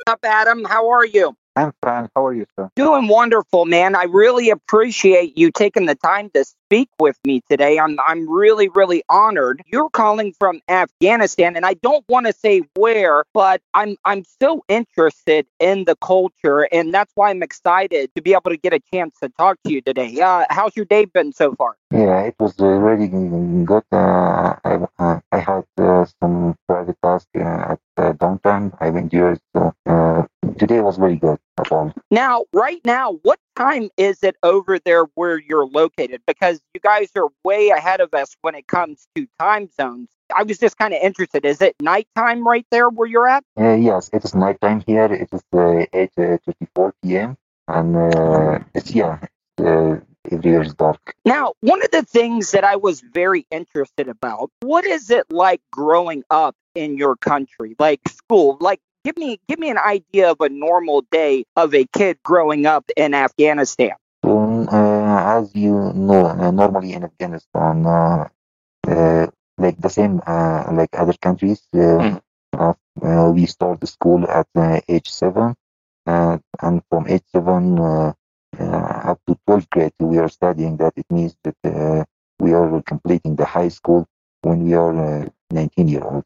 Up, 0.07 0.21
Adam? 0.23 0.65
How 0.65 0.91
are 0.91 1.05
you? 1.05 1.37
I'm 1.57 1.73
fine. 1.83 2.09
How 2.15 2.27
are 2.27 2.35
you, 2.35 2.47
sir? 2.55 2.71
Doing 2.77 3.09
wonderful, 3.09 3.65
man. 3.65 3.97
I 3.97 4.05
really 4.05 4.51
appreciate 4.51 5.39
you 5.39 5.51
taking 5.51 5.87
the 5.87 5.95
time 5.95 6.29
to 6.35 6.45
speak 6.45 6.91
with 7.01 7.19
me 7.25 7.41
today. 7.49 7.79
I'm 7.79 7.99
I'm 8.07 8.29
really 8.29 8.69
really 8.69 9.03
honored. 9.09 9.63
You're 9.67 9.89
calling 9.89 10.35
from 10.39 10.61
Afghanistan 10.69 11.57
and 11.57 11.65
I 11.65 11.75
don't 11.75 12.05
want 12.09 12.27
to 12.27 12.35
say 12.35 12.63
where, 12.75 13.25
but 13.33 13.63
I'm 13.73 13.97
I'm 14.05 14.25
so 14.43 14.65
interested 14.69 15.47
in 15.59 15.85
the 15.85 15.97
culture 15.97 16.69
and 16.71 16.93
that's 16.93 17.13
why 17.15 17.31
I'm 17.31 17.43
excited 17.43 18.11
to 18.17 18.23
be 18.23 18.33
able 18.35 18.51
to 18.51 18.59
get 18.59 18.75
a 18.75 18.81
chance 18.93 19.17
to 19.23 19.31
talk 19.31 19.57
to 19.65 19.73
you 19.73 19.81
today. 19.81 20.21
Uh, 20.21 20.45
how's 20.51 20.77
your 20.77 20.85
day 20.85 21.07
been 21.07 21.33
so 21.33 21.55
far? 21.55 21.77
Yeah, 21.91 22.21
it 22.23 22.35
was 22.39 22.55
uh, 22.61 22.67
really 22.67 23.07
good. 23.65 23.85
Uh, 23.93 24.57
I, 24.65 24.79
uh, 24.99 25.21
I 25.31 25.39
had 25.39 25.65
uh, 25.79 26.05
some 26.21 26.57
private 26.69 26.97
tasks 27.03 27.31
uh, 27.37 27.41
at 27.41 27.81
uh, 27.97 28.13
downtime. 28.15 28.77
I've 28.81 28.97
endured. 28.97 29.41
So 29.55 29.73
uh, 29.87 30.25
today 30.59 30.81
was 30.81 30.99
really 30.99 31.17
good. 31.17 31.39
Now, 32.11 32.45
right 32.53 32.81
now, 32.85 33.19
what 33.23 33.39
time 33.57 33.89
is 33.97 34.23
it 34.23 34.37
over 34.43 34.79
there 34.79 35.05
where 35.15 35.39
you're 35.39 35.67
located? 35.67 36.23
Because 36.27 36.61
you 36.75 36.81
guys 36.81 37.11
are 37.17 37.29
way 37.45 37.71
ahead 37.71 38.01
of 38.01 38.13
us 38.15 38.37
when 38.43 38.55
it 38.55 38.67
comes 38.67 39.07
to 39.15 39.27
time 39.39 39.69
zones. 39.81 40.09
I 40.35 40.43
was 40.43 40.59
just 40.59 40.77
kind 40.77 40.93
of 40.93 41.01
interested. 41.03 41.45
Is 41.45 41.61
it 41.63 41.75
nighttime 41.81 42.47
right 42.47 42.67
there 42.71 42.89
where 42.89 43.09
you're 43.09 43.29
at? 43.29 43.45
Uh, 43.59 43.75
yes, 43.75 44.11
it 44.13 44.25
is 44.25 44.35
nighttime 44.35 44.83
here. 44.87 45.05
It 45.05 45.29
is 45.33 45.43
uh, 45.53 45.87
8:34 45.95 46.93
p.m. 47.03 47.37
and 47.69 47.97
uh, 47.97 48.59
it's 48.75 48.91
yeah, 48.93 49.19
uh, 49.59 49.97
everywhere 50.31 50.63
is 50.63 50.75
dark. 50.75 51.15
Now, 51.25 51.55
one 51.61 51.83
of 51.83 51.91
the 51.91 52.03
things 52.03 52.51
that 52.51 52.65
I 52.65 52.77
was 52.77 53.01
very 53.01 53.47
interested 53.51 54.09
about, 54.09 54.51
what 54.61 54.85
is 54.85 55.11
it 55.11 55.27
like 55.31 55.61
growing 55.71 56.25
up 56.31 56.57
in 56.75 56.97
your 56.97 57.17
country? 57.17 57.77
Like 57.79 58.01
school, 58.09 58.59
like 58.61 58.81
give 59.07 59.17
me 59.17 59.39
give 59.47 59.61
me 59.63 59.71
an 59.71 59.79
idea 59.79 60.33
of 60.33 60.41
a 60.41 60.49
normal 60.49 61.07
day 61.13 61.45
of 61.55 61.73
a 61.75 61.87
kid 61.95 62.19
growing 62.25 62.67
up 62.67 62.85
in 62.97 63.15
Afghanistan. 63.15 63.95
So, 64.25 64.67
uh, 64.67 65.39
as 65.39 65.55
you 65.55 65.93
know, 65.95 66.27
uh, 66.27 66.51
normally 66.51 66.93
in 66.93 67.05
Afghanistan, 67.05 67.87
uh, 67.87 68.27
uh, 68.89 69.27
like 69.59 69.79
the 69.79 69.89
same 69.89 70.21
uh, 70.27 70.67
like 70.73 70.91
other 70.99 71.15
countries, 71.23 71.63
uh, 71.79 72.19
we 73.31 73.47
start 73.47 73.81
the 73.81 73.87
school 73.87 74.27
at 74.29 74.49
uh, 74.57 74.81
age 74.89 75.09
seven, 75.09 75.55
uh, 76.07 76.39
and 76.63 76.83
from 76.91 77.07
age 77.07 77.23
seven 77.31 77.79
uh, 77.79 78.13
uh, 78.59 79.13
up 79.15 79.21
to 79.29 79.39
12th 79.47 79.71
grade, 79.71 79.93
we 80.01 80.19
are 80.19 80.29
studying 80.29 80.77
that. 80.79 80.93
It 80.97 81.07
means 81.11 81.37
that 81.45 81.57
uh, 81.65 82.05
we 82.41 82.55
are 82.55 82.83
completing 82.83 83.37
the 83.37 83.45
high 83.45 83.69
school 83.69 84.09
when 84.43 84.65
we 84.65 84.75
are 84.75 85.23
uh, 85.23 85.29
19 85.53 85.89
year 85.89 86.03
old. 86.03 86.25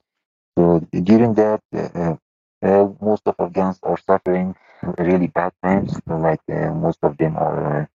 So 0.57 0.81
during 0.93 1.35
that, 1.35 1.61
uh, 1.75 2.17
uh, 2.63 2.89
most 3.01 3.23
of 3.27 3.35
Afghans 3.39 3.79
are 3.83 3.99
suffering 3.99 4.55
really 4.99 5.29
bad 5.29 5.53
times. 5.63 5.99
Like 6.07 6.41
uh, 6.51 6.73
most 6.75 6.99
of 7.03 7.17
them 7.19 7.37
are 7.37 7.83
uh, 7.83 7.87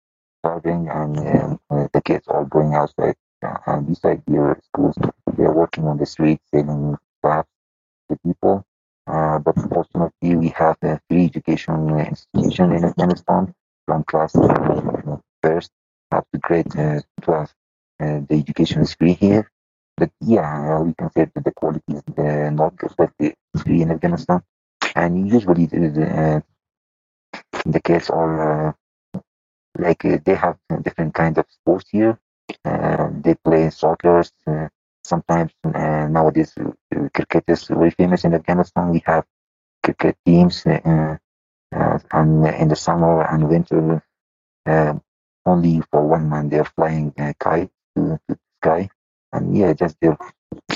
starving, 0.42 0.88
and 0.90 1.18
um, 1.18 1.60
uh, 1.70 1.88
the 1.94 2.02
kids 2.02 2.28
are 2.28 2.46
going 2.46 2.74
outside 2.74 3.16
uh, 3.44 3.58
and 3.68 3.88
beside 3.88 4.24
their 4.28 4.60
schools. 4.64 4.96
They 5.38 5.44
are 5.44 5.54
working 5.54 5.86
on 5.86 5.98
the 5.98 6.06
streets 6.06 6.44
selling 6.54 6.98
stuff 7.20 7.46
to 8.10 8.18
people. 8.26 8.66
But 9.06 9.56
fortunately, 9.70 10.36
we 10.36 10.50
have 10.50 10.78
a 10.84 11.00
free 11.10 11.26
education 11.26 12.00
institution 12.00 12.72
in 12.74 12.86
Afghanistan 12.86 13.54
from 13.86 14.04
class 14.06 14.34
first 15.44 15.72
up 16.12 16.26
to 16.32 16.40
grade 16.40 16.76
uh, 16.78 17.02
12. 17.22 17.54
Uh, 18.02 18.20
the 18.28 18.36
education 18.36 18.82
is 18.82 18.94
free 18.96 19.14
here. 19.14 19.50
But 19.98 20.12
yeah, 20.22 20.80
we 20.82 20.94
can 20.94 21.12
say 21.12 21.28
that 21.34 21.44
the 21.44 21.52
quality 21.52 21.94
is 21.94 22.04
not 22.54 22.74
it's 23.20 23.64
free 23.64 23.82
in 23.82 23.92
Afghanistan. 23.92 24.42
And 24.96 25.30
usually 25.30 25.66
the, 25.68 26.06
uh, 26.22 26.40
the 27.66 27.80
kids 27.82 28.10
are 28.10 28.70
uh, 28.70 28.74
like 29.78 30.06
uh, 30.06 30.18
they 30.26 30.36
have 30.36 30.58
different 30.84 31.14
kind 31.14 31.38
of 31.38 31.46
sports 31.50 31.86
here. 31.92 32.18
They 32.64 33.36
play 33.44 33.70
soccer. 33.70 34.24
Sometimes 35.04 35.52
nowadays 35.64 36.54
cricket 37.14 37.44
is 37.48 37.66
very 37.68 37.92
famous 37.92 38.24
in 38.26 38.34
Afghanistan. 38.34 38.90
We 38.90 39.04
have 39.06 39.26
cricket 39.84 40.18
teams, 40.26 40.64
and 40.66 41.20
in 41.74 42.68
the 42.70 42.76
summer 42.76 43.24
and 43.24 43.50
winter, 43.50 44.04
only 45.46 45.82
for 45.92 46.08
one 46.08 46.30
month 46.30 46.52
they're 46.52 46.66
flying 46.66 47.14
uh, 47.20 47.34
kite 47.40 47.70
to 47.96 48.20
the 48.28 48.38
sky, 48.62 48.90
and 49.34 49.58
yeah, 49.58 49.74
just 49.74 49.98
they're 50.02 50.18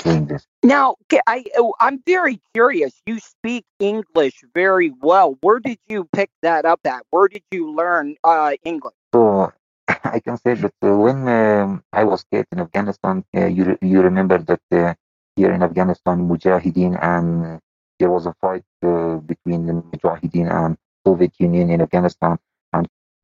doing 0.02 0.26
this. 0.26 0.46
Now, 0.62 0.96
I 1.26 1.44
oh, 1.56 1.74
I'm 1.80 2.02
very 2.06 2.40
curious. 2.54 2.92
You 3.06 3.18
speak 3.18 3.64
English 3.78 4.42
very 4.54 4.92
well. 5.00 5.38
Where 5.40 5.60
did 5.60 5.78
you 5.88 6.08
pick 6.12 6.30
that 6.42 6.64
up 6.64 6.80
at? 6.84 7.04
Where 7.10 7.28
did 7.28 7.42
you 7.50 7.72
learn 7.72 8.16
uh, 8.24 8.52
English? 8.64 8.94
So 9.14 9.52
I 9.88 10.20
can 10.20 10.36
say 10.38 10.54
that 10.54 10.74
uh, 10.82 10.96
when 10.96 11.28
um, 11.28 11.82
I 11.92 12.04
was 12.04 12.24
kid 12.30 12.46
in 12.52 12.60
Afghanistan, 12.60 13.24
uh, 13.36 13.46
you 13.46 13.64
re- 13.64 13.78
you 13.82 14.00
remember 14.02 14.38
that 14.38 14.62
uh, 14.72 14.94
here 15.36 15.52
in 15.52 15.62
Afghanistan, 15.62 16.28
Mujahideen 16.28 16.98
and 17.02 17.60
there 17.98 18.10
was 18.10 18.26
a 18.26 18.34
fight 18.40 18.64
uh, 18.82 19.16
between 19.16 19.66
the 19.66 19.74
Mujahideen 19.74 20.50
and 20.50 20.76
Soviet 21.06 21.32
Union 21.38 21.70
in 21.70 21.80
Afghanistan, 21.80 22.38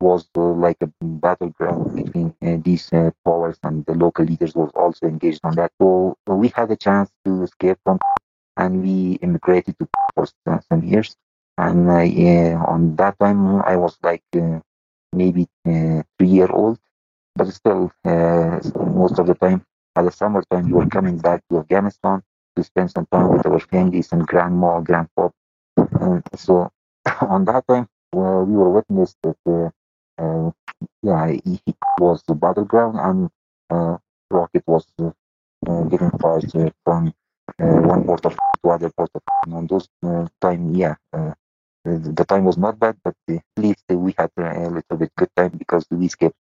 was 0.01 0.29
uh, 0.37 0.41
like 0.41 0.77
a 0.83 0.91
battleground 1.03 1.95
between 1.97 2.35
uh, 2.43 2.57
these 2.65 2.93
uh, 2.93 3.11
powers, 3.25 3.59
and 3.63 3.85
the 3.87 3.95
local 3.95 4.25
leaders 4.25 4.55
was 4.55 4.71
also 4.75 5.07
engaged 5.07 5.41
on 5.45 5.55
that. 5.57 5.73
So 5.81 6.17
uh, 6.31 6.35
we 6.35 6.49
had 6.49 6.71
a 6.71 6.77
chance 6.77 7.11
to 7.25 7.43
escape 7.43 7.79
from, 7.85 7.99
and 8.57 8.83
we 8.83 9.15
immigrated 9.23 9.79
to 9.79 9.89
for 10.15 10.27
some 10.69 10.83
years. 10.85 11.17
And 11.59 11.89
uh, 11.89 12.65
on 12.73 12.97
that 12.97 13.19
time, 13.19 13.63
I 13.63 13.77
was 13.77 13.99
like. 14.03 14.23
Uh, 14.37 14.61
maybe 15.13 15.47
uh, 15.67 16.03
three 16.19 16.29
year 16.29 16.51
old, 16.53 16.79
but 17.37 17.47
still, 17.49 17.91
uh, 18.05 18.61
most 18.87 19.19
of 19.19 19.27
the 19.27 19.35
time, 19.35 19.65
at 19.97 20.05
the 20.05 20.11
summertime, 20.11 20.67
we 20.67 20.73
were 20.73 20.87
coming 20.87 21.19
back 21.19 21.43
to 21.51 21.59
Afghanistan 21.59 22.23
to 22.57 22.63
spend 22.63 22.91
some 22.91 23.07
time 23.13 23.29
with 23.31 23.47
our 23.47 23.59
families 23.61 24.13
and 24.13 24.27
grandma, 24.27 24.81
grandpa. 24.81 25.31
And 26.01 26.23
so, 26.35 26.71
on 27.23 27.45
that 27.47 27.67
time, 27.69 27.89
well, 28.13 28.45
we 28.45 28.57
were 28.57 28.71
witness 28.71 29.17
that, 29.23 29.37
uh, 30.19 30.51
yeah, 31.03 31.27
it, 31.29 31.77
was 31.99 32.23
the 32.29 32.35
battleground 32.35 32.99
and 32.99 33.31
uh, 33.71 33.97
rocket 34.31 34.63
was 34.67 34.87
uh, 35.01 35.11
uh, 35.67 35.83
getting 35.85 36.11
fired 36.21 36.45
uh, 36.55 36.71
from 36.85 37.13
uh, 37.59 37.65
one 37.65 38.05
port 38.05 38.25
of 38.27 38.37
to 38.63 38.71
other 38.71 38.91
port 38.91 39.11
of. 39.15 39.23
And 39.47 39.69
those 39.69 39.89
time, 40.41 40.75
yeah. 40.75 40.97
The 41.85 42.25
time 42.29 42.45
was 42.45 42.59
not 42.59 42.81
bad, 42.81 42.97
but 43.05 43.15
at 43.29 43.43
least 43.57 43.85
we 43.89 44.13
had 44.19 44.31
a 44.37 44.69
little 44.69 44.97
bit 44.99 45.13
good 45.17 45.29
time 45.37 45.53
because 45.57 45.87
we 45.91 46.07
escaped. 46.07 46.35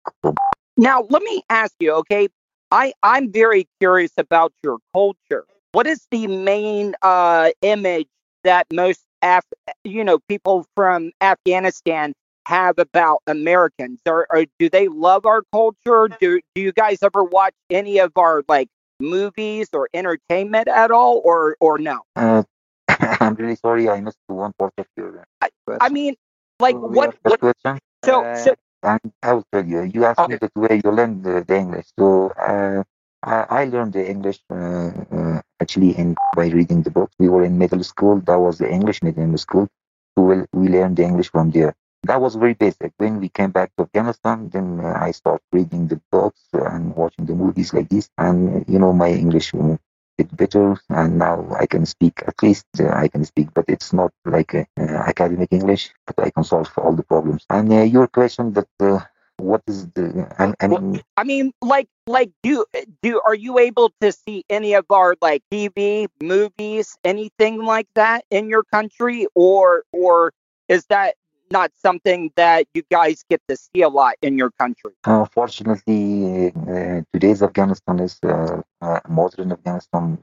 Now, 0.75 1.05
let 1.09 1.21
me 1.21 1.43
ask 1.49 1.75
you, 1.79 1.93
okay? 1.93 2.27
I 2.71 2.93
I'm 3.03 3.31
very 3.31 3.67
curious 3.79 4.11
about 4.17 4.53
your 4.63 4.79
culture. 4.91 5.45
What 5.71 5.85
is 5.85 6.07
the 6.09 6.25
main 6.25 6.95
uh, 7.03 7.51
image 7.61 8.07
that 8.43 8.65
most 8.73 9.05
Af- 9.21 9.45
you 9.83 10.03
know 10.03 10.19
people 10.27 10.65
from 10.75 11.11
Afghanistan 11.21 12.13
have 12.45 12.77
about 12.77 13.21
Americans? 13.27 13.99
Or, 14.05 14.27
or 14.29 14.45
do 14.59 14.69
they 14.69 14.87
love 14.87 15.25
our 15.25 15.43
culture? 15.51 16.09
Do 16.19 16.39
do 16.53 16.61
you 16.61 16.71
guys 16.71 16.99
ever 17.01 17.23
watch 17.23 17.53
any 17.69 17.99
of 17.99 18.11
our 18.17 18.43
like 18.47 18.69
movies 18.99 19.69
or 19.73 19.89
entertainment 19.93 20.67
at 20.67 20.91
all, 20.91 21.21
or 21.23 21.57
or 21.59 21.77
no? 21.77 22.01
Uh, 22.15 22.43
I'm 22.87 23.35
really 23.35 23.55
sorry, 23.55 23.89
I 23.89 23.99
missed 24.01 24.17
one 24.27 24.53
part 24.57 24.73
of 24.77 24.85
your 24.97 25.25
uh. 25.41 25.77
I 25.81 25.89
mean, 25.89 26.15
like 26.59 26.75
what? 26.75 27.15
what 27.23 27.39
question? 27.39 27.79
so 28.03 28.33
so 28.35 28.55
And 28.83 29.01
I 29.23 29.33
will 29.33 29.45
tell 29.51 29.65
you. 29.65 29.81
You 29.83 30.05
asked 30.05 30.19
me 30.29 30.35
okay. 30.35 30.37
that 30.41 30.51
where 30.53 30.73
you 30.73 30.91
learned 30.91 31.23
the, 31.23 31.43
the 31.47 31.57
English. 31.57 31.87
So 31.97 32.29
uh, 32.37 32.83
I, 33.23 33.61
I 33.61 33.65
learned 33.65 33.93
the 33.93 34.07
English 34.07 34.39
uh, 34.51 34.91
uh, 35.11 35.41
actually 35.59 35.97
in 35.97 36.15
by 36.35 36.47
reading 36.47 36.83
the 36.83 36.91
book. 36.91 37.09
We 37.17 37.27
were 37.29 37.43
in 37.43 37.57
middle 37.57 37.83
school. 37.83 38.21
That 38.21 38.39
was 38.39 38.59
the 38.59 38.69
English 38.69 39.01
medium 39.01 39.35
school. 39.37 39.67
So 40.15 40.23
we, 40.23 40.35
we 40.53 40.67
learned 40.69 40.97
the 40.97 41.03
English 41.03 41.31
from 41.31 41.51
there. 41.51 41.73
That 42.07 42.21
was 42.21 42.35
very 42.35 42.53
basic. 42.53 42.93
When 42.97 43.19
we 43.19 43.29
came 43.29 43.51
back 43.51 43.71
to 43.75 43.83
Afghanistan, 43.83 44.49
then 44.49 44.79
uh, 44.79 44.93
I 45.07 45.11
started 45.11 45.43
reading 45.51 45.87
the 45.87 45.99
books 46.11 46.41
and 46.53 46.95
watching 46.95 47.25
the 47.25 47.35
movies 47.35 47.73
like 47.73 47.89
this. 47.89 48.09
And 48.17 48.65
you 48.67 48.79
know, 48.79 48.93
my 48.93 49.09
English 49.09 49.53
uh, 49.53 49.77
bit 50.17 50.35
better, 50.35 50.77
and 50.89 51.17
now 51.19 51.37
I 51.59 51.65
can 51.67 51.85
speak. 51.85 52.21
At 52.27 52.41
least 52.43 52.67
uh, 52.79 52.89
I 52.89 53.07
can 53.09 53.25
speak, 53.25 53.49
but 53.53 53.65
it's 53.67 53.93
not 53.93 54.11
like 54.25 54.53
uh, 54.55 54.65
uh, 54.79 54.83
academic 55.11 55.49
English. 55.51 55.91
But 56.07 56.17
I 56.25 56.29
can 56.31 56.43
solve 56.43 56.71
all 56.77 56.93
the 56.93 57.03
problems. 57.03 57.45
And 57.49 57.71
uh, 57.73 57.81
your 57.83 58.07
question 58.07 58.53
that 58.53 58.69
uh, 58.79 58.99
what 59.37 59.63
is 59.67 59.87
the? 59.91 60.05
I, 60.39 60.53
I 60.65 60.67
Well, 60.69 60.79
mean, 60.79 61.01
I 61.17 61.23
mean, 61.23 61.51
like, 61.61 61.87
like, 62.07 62.31
do 62.43 62.65
do 63.01 63.21
are 63.25 63.35
you 63.35 63.59
able 63.59 63.91
to 64.01 64.11
see 64.11 64.43
any 64.49 64.73
of 64.73 64.85
our 64.89 65.15
like 65.21 65.43
TV 65.51 66.07
movies, 66.21 66.97
anything 67.03 67.63
like 67.63 67.87
that 67.95 68.25
in 68.31 68.49
your 68.49 68.63
country, 68.63 69.27
or 69.35 69.83
or 69.91 70.33
is 70.67 70.85
that 70.87 71.15
not 71.51 71.71
something 71.75 72.31
that 72.35 72.67
you 72.73 72.83
guys 72.91 73.23
get 73.29 73.41
to 73.47 73.55
see 73.55 73.81
a 73.81 73.89
lot 73.89 74.15
in 74.21 74.37
your 74.37 74.51
country? 74.51 74.91
Unfortunately, 75.05 76.47
uh, 76.47 77.01
today's 77.13 77.43
Afghanistan 77.43 77.99
is 77.99 78.19
uh, 78.23 78.61
uh, 78.81 78.99
modern 79.07 79.51
Afghanistan, 79.51 80.17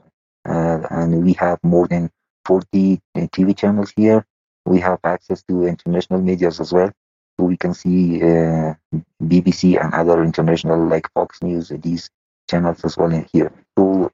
uh, 0.48 0.78
and 0.90 1.24
we 1.24 1.32
have 1.34 1.58
more 1.62 1.86
than 1.88 2.10
40 2.44 3.00
TV 3.16 3.56
channels 3.56 3.92
here. 3.96 4.26
We 4.64 4.80
have 4.80 4.98
access 5.04 5.42
to 5.44 5.64
international 5.64 6.20
medias 6.20 6.60
as 6.60 6.72
well, 6.72 6.92
so 7.38 7.46
we 7.46 7.56
can 7.56 7.74
see 7.74 8.22
uh, 8.22 8.74
BBC 9.22 9.82
and 9.82 9.94
other 9.94 10.22
international 10.22 10.86
like 10.86 11.10
Fox 11.12 11.42
News, 11.42 11.72
these 11.82 12.10
channels 12.48 12.84
as 12.84 12.96
well 12.96 13.12
in 13.12 13.26
here. 13.32 13.52
So 13.78 14.10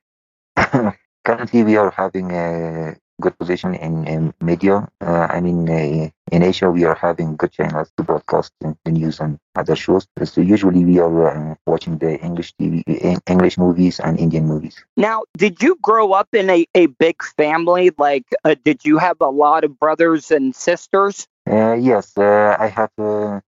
currently, 1.24 1.64
we 1.64 1.76
are 1.76 1.90
having 1.90 2.30
a 2.32 2.96
good 3.20 3.38
position 3.38 3.74
in, 3.74 4.06
in 4.06 4.34
media. 4.40 4.88
Uh, 5.00 5.26
I 5.30 5.40
mean, 5.40 5.68
uh, 5.68 6.10
in 6.30 6.42
Asia, 6.42 6.70
we 6.70 6.84
are 6.84 6.94
having 6.94 7.36
good 7.36 7.52
channels 7.52 7.90
to 7.96 8.02
broadcast 8.02 8.52
the 8.60 8.90
news 8.90 9.20
and 9.20 9.38
other 9.56 9.76
shows. 9.76 10.06
So 10.24 10.40
usually, 10.40 10.84
we 10.84 10.98
are 10.98 11.28
uh, 11.28 11.54
watching 11.66 11.98
the 11.98 12.18
English 12.20 12.54
TV, 12.60 12.82
English 13.26 13.58
movies 13.58 14.00
and 14.00 14.18
Indian 14.18 14.46
movies. 14.46 14.84
Now, 14.96 15.22
did 15.36 15.62
you 15.62 15.76
grow 15.82 16.12
up 16.12 16.28
in 16.32 16.50
a, 16.50 16.66
a 16.74 16.86
big 16.86 17.22
family? 17.36 17.90
Like, 17.96 18.24
uh, 18.44 18.54
did 18.64 18.84
you 18.84 18.98
have 18.98 19.20
a 19.20 19.30
lot 19.30 19.64
of 19.64 19.78
brothers 19.78 20.30
and 20.30 20.54
sisters? 20.54 21.26
Uh, 21.50 21.72
yes, 21.74 22.16
uh, 22.18 22.56
I 22.58 22.66
have 22.68 22.90
uh, 22.98 23.40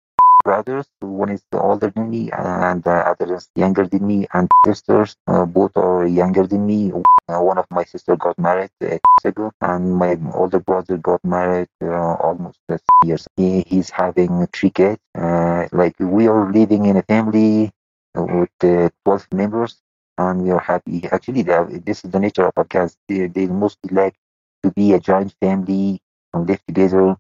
brothers. 0.45 0.87
One 1.01 1.31
is 1.31 1.43
older 1.53 1.91
than 1.91 2.11
me, 2.11 2.31
and 2.33 2.83
the 2.83 2.97
other 3.11 3.35
is 3.35 3.49
younger 3.57 3.87
than 3.87 4.07
me. 4.07 4.27
And 4.33 4.49
sisters, 4.67 5.17
uh, 5.27 5.45
both 5.47 5.77
are 5.77 6.07
younger 6.07 6.47
than 6.47 6.67
me. 6.67 6.93
Uh, 7.29 7.41
one 7.41 7.59
of 7.59 7.67
my 7.71 7.85
sister 7.85 8.17
got 8.17 8.39
married 8.39 8.71
uh, 8.83 8.87
years 8.87 9.25
ago, 9.25 9.53
and 9.61 9.95
my 9.97 10.19
older 10.35 10.61
brother 10.61 10.97
got 10.99 11.23
married 11.25 11.69
uh, 11.83 12.15
almost 12.27 12.59
three 12.69 12.79
years. 13.05 13.27
He, 13.37 13.63
he's 13.67 13.91
having 13.91 14.47
three 14.53 14.71
kids. 14.71 14.99
Uh, 15.19 15.67
like 15.73 15.95
we 15.99 16.27
are 16.29 16.51
living 16.53 16.87
in 16.87 16.97
a 16.97 17.03
family 17.03 17.71
with 18.15 18.51
uh, 18.65 18.89
12 19.05 19.27
members, 19.33 19.81
and 20.19 20.43
we 20.43 20.51
are 20.51 20.61
happy. 20.61 21.05
Actually, 21.11 21.43
the, 21.43 21.81
this 21.85 22.05
is 22.05 22.11
the 22.11 22.21
nature 22.21 22.47
of 22.47 22.55
podcast. 22.55 22.97
They, 23.09 23.27
they 23.27 23.47
mostly 23.47 23.95
like 23.95 24.15
to 24.63 24.71
be 24.73 24.93
a 24.93 25.01
joint 25.01 25.35
family 25.41 26.01
and 26.33 26.49
live 26.49 26.65
together. 26.67 27.17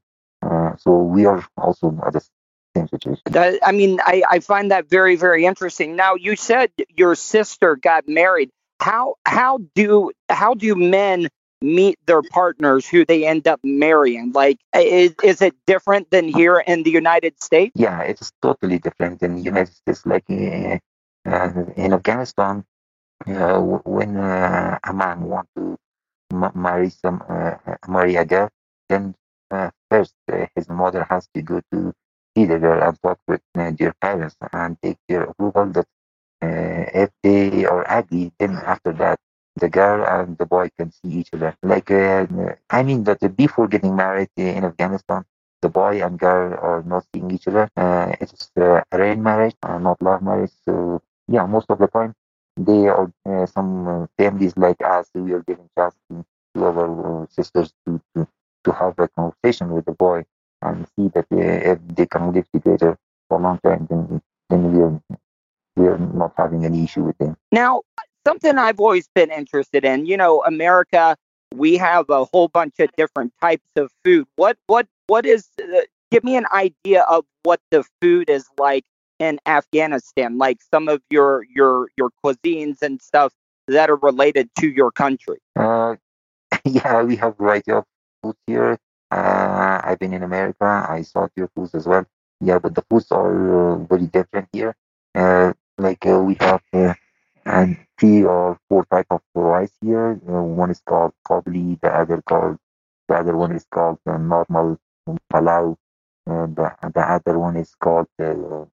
So 0.78 1.02
we 1.02 1.26
are 1.26 1.44
also 1.56 1.98
at 2.06 2.12
the 2.14 2.20
I 2.76 3.72
mean, 3.72 4.00
I, 4.04 4.22
I 4.28 4.40
find 4.40 4.70
that 4.70 4.88
very, 4.88 5.16
very 5.16 5.44
interesting. 5.44 5.96
Now, 5.96 6.14
you 6.14 6.36
said 6.36 6.70
your 6.96 7.14
sister 7.14 7.76
got 7.76 8.08
married. 8.08 8.50
How 8.80 9.16
how 9.26 9.58
do 9.74 10.10
how 10.28 10.54
do 10.54 10.74
men 10.74 11.28
meet 11.60 11.98
their 12.06 12.22
partners 12.22 12.88
who 12.88 13.04
they 13.04 13.26
end 13.26 13.46
up 13.46 13.60
marrying? 13.62 14.32
Like, 14.32 14.58
is, 14.74 15.14
is 15.22 15.42
it 15.42 15.54
different 15.66 16.10
than 16.10 16.28
here 16.28 16.58
in 16.58 16.82
the 16.82 16.90
United 16.90 17.42
States? 17.42 17.72
Yeah, 17.74 18.00
it's 18.02 18.32
totally 18.40 18.78
different 18.78 19.22
in 19.22 19.36
the 19.36 19.42
United 19.42 19.74
States. 19.74 20.06
Like 20.06 20.24
uh, 20.30 20.78
uh, 21.26 21.52
in 21.76 21.92
Afghanistan, 21.92 22.64
uh, 23.26 23.60
when 23.60 24.16
a 24.16 24.92
man 24.94 25.22
wants 25.22 25.50
to 25.56 25.76
m- 26.32 26.52
marry 26.54 26.90
some 26.90 27.22
marry 27.86 28.16
a 28.16 28.24
girl, 28.24 28.48
then 28.88 29.14
first 29.90 30.14
his 30.54 30.68
mother 30.68 31.06
has 31.10 31.28
to 31.34 31.42
go 31.42 31.60
to 31.72 31.92
girl 32.36 32.66
and 32.66 32.84
talk 32.90 33.02
with 33.14 33.30
their 33.52 33.80
parents 33.88 34.24
and 34.52 34.76
take 34.82 34.86
their 35.08 35.22
approval 35.22 35.66
that 35.66 35.86
if 36.92 37.10
they 37.22 37.64
are 37.64 37.84
agree, 37.88 38.32
then 38.38 38.56
after 38.64 38.92
that 38.92 39.18
the 39.56 39.68
girl 39.68 40.04
and 40.06 40.36
the 40.38 40.46
boy 40.46 40.68
can 40.78 40.90
see 40.90 41.08
each 41.20 41.30
other. 41.34 41.54
Like 41.62 41.90
uh, 41.90 42.26
I 42.70 42.82
mean 42.82 43.04
that 43.04 43.18
before 43.36 43.66
getting 43.68 43.94
married 43.96 44.28
uh, 44.38 44.42
in 44.42 44.64
Afghanistan, 44.64 45.24
the 45.60 45.68
boy 45.68 46.02
and 46.04 46.18
girl 46.18 46.54
are 46.60 46.82
not 46.82 47.04
seeing 47.12 47.30
each 47.30 47.46
other. 47.48 47.68
Uh, 47.76 48.12
it's 48.20 48.50
uh, 48.58 48.80
arranged 48.92 49.22
marriage, 49.22 49.54
uh, 49.62 49.78
not 49.78 50.00
love 50.02 50.22
marriage. 50.22 50.52
So 50.64 51.00
yeah, 51.28 51.46
most 51.46 51.66
of 51.70 51.78
the 51.78 51.88
time 51.88 52.14
they 52.56 52.88
are 52.88 53.10
uh, 53.26 53.46
some 53.46 53.86
uh, 53.88 54.06
families 54.18 54.56
like 54.56 54.80
us. 54.82 55.10
We 55.14 55.32
are 55.32 55.42
giving 55.42 55.68
chance 55.76 55.94
to, 56.10 56.24
to 56.54 56.64
our 56.64 57.26
sisters 57.30 57.72
to, 57.86 58.00
to 58.16 58.26
to 58.64 58.72
have 58.72 58.98
a 58.98 59.08
conversation 59.08 59.70
with 59.70 59.84
the 59.86 59.92
boy 59.92 60.24
and 60.62 60.86
see 60.96 61.08
that 61.14 61.26
uh, 61.32 61.72
if 61.72 61.78
they 61.94 62.06
can 62.06 62.32
live 62.32 62.46
together 62.52 62.98
for 63.28 63.38
a 63.38 63.42
long 63.42 63.58
time, 63.64 63.86
then 63.90 64.20
then 64.48 64.72
we 64.72 64.82
are 64.82 65.00
we 65.76 65.86
are 65.86 65.98
not 65.98 66.32
having 66.36 66.64
any 66.64 66.84
issue 66.84 67.02
with 67.02 67.18
them. 67.18 67.36
Now, 67.52 67.82
something 68.26 68.58
I've 68.58 68.80
always 68.80 69.08
been 69.14 69.30
interested 69.30 69.84
in, 69.84 70.06
you 70.06 70.16
know, 70.16 70.42
America, 70.44 71.16
we 71.54 71.76
have 71.76 72.10
a 72.10 72.24
whole 72.24 72.48
bunch 72.48 72.74
of 72.78 72.90
different 72.96 73.32
types 73.40 73.66
of 73.76 73.90
food. 74.04 74.26
What 74.36 74.58
what 74.66 74.86
what 75.06 75.26
is 75.26 75.48
uh, 75.62 75.80
give 76.10 76.24
me 76.24 76.36
an 76.36 76.46
idea 76.52 77.02
of 77.02 77.24
what 77.42 77.60
the 77.70 77.84
food 78.00 78.28
is 78.28 78.46
like 78.58 78.84
in 79.18 79.38
Afghanistan, 79.46 80.38
like 80.38 80.58
some 80.70 80.88
of 80.88 81.00
your 81.10 81.44
your 81.54 81.88
your 81.96 82.10
cuisines 82.24 82.82
and 82.82 83.00
stuff 83.00 83.32
that 83.68 83.90
are 83.90 83.96
related 83.96 84.48
to 84.58 84.68
your 84.68 84.90
country. 84.90 85.38
Uh, 85.56 85.96
yeah, 86.64 87.02
we 87.02 87.16
have 87.16 87.36
variety 87.36 87.72
of 87.72 87.84
food 88.22 88.36
here. 88.46 88.78
Uh, 89.10 89.16
I've 89.90 89.98
been 89.98 90.12
in 90.14 90.22
America. 90.22 90.86
I 90.88 91.02
saw 91.02 91.28
your 91.36 91.48
foods 91.54 91.74
as 91.74 91.86
well. 91.86 92.06
Yeah, 92.40 92.58
but 92.58 92.74
the 92.74 92.84
foods 92.88 93.10
are 93.10 93.72
uh, 93.72 93.76
very 93.84 94.06
different 94.06 94.48
here. 94.52 94.74
Uh, 95.14 95.52
like 95.78 96.06
uh, 96.06 96.20
we 96.20 96.36
have 96.40 96.62
and 97.44 97.76
three 97.98 98.22
or 98.22 98.58
four 98.68 98.84
type 98.90 99.06
of 99.10 99.20
rice 99.34 99.72
here. 99.80 100.14
One 100.14 100.70
is 100.70 100.80
called 100.86 101.12
kabli, 101.26 101.80
the 101.80 101.88
other 101.88 102.22
called 102.22 102.58
the 103.08 103.14
other 103.16 103.36
one 103.36 103.52
is 103.52 103.66
called 103.70 103.98
uh, 104.06 104.16
normal 104.16 104.78
palau. 105.32 105.76
The 106.26 106.74
the 106.94 107.00
other 107.00 107.38
one 107.38 107.56
is 107.56 107.74
called 107.74 108.06
uh, 108.20 108.64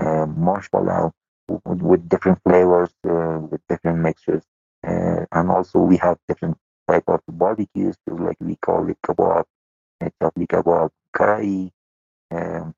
uh, 0.00 0.26
marsh 0.26 0.68
palau 0.70 1.12
with, 1.48 1.82
with 1.82 2.08
different 2.08 2.40
flavors, 2.42 2.90
uh, 3.08 3.38
with 3.50 3.60
different 3.68 3.98
mixtures, 4.00 4.42
uh, 4.84 5.24
and 5.30 5.50
also 5.50 5.78
we 5.78 5.96
have 5.98 6.18
different 6.26 6.56
type 6.88 7.04
of 7.08 7.20
barbecues, 7.28 7.96
like 8.06 8.36
we 8.40 8.56
call 8.56 8.88
it 8.88 8.98
kebab, 9.06 9.44
chapli 10.00 10.46
kebab, 10.46 10.90
karai, 11.14 11.70
um, 12.30 12.74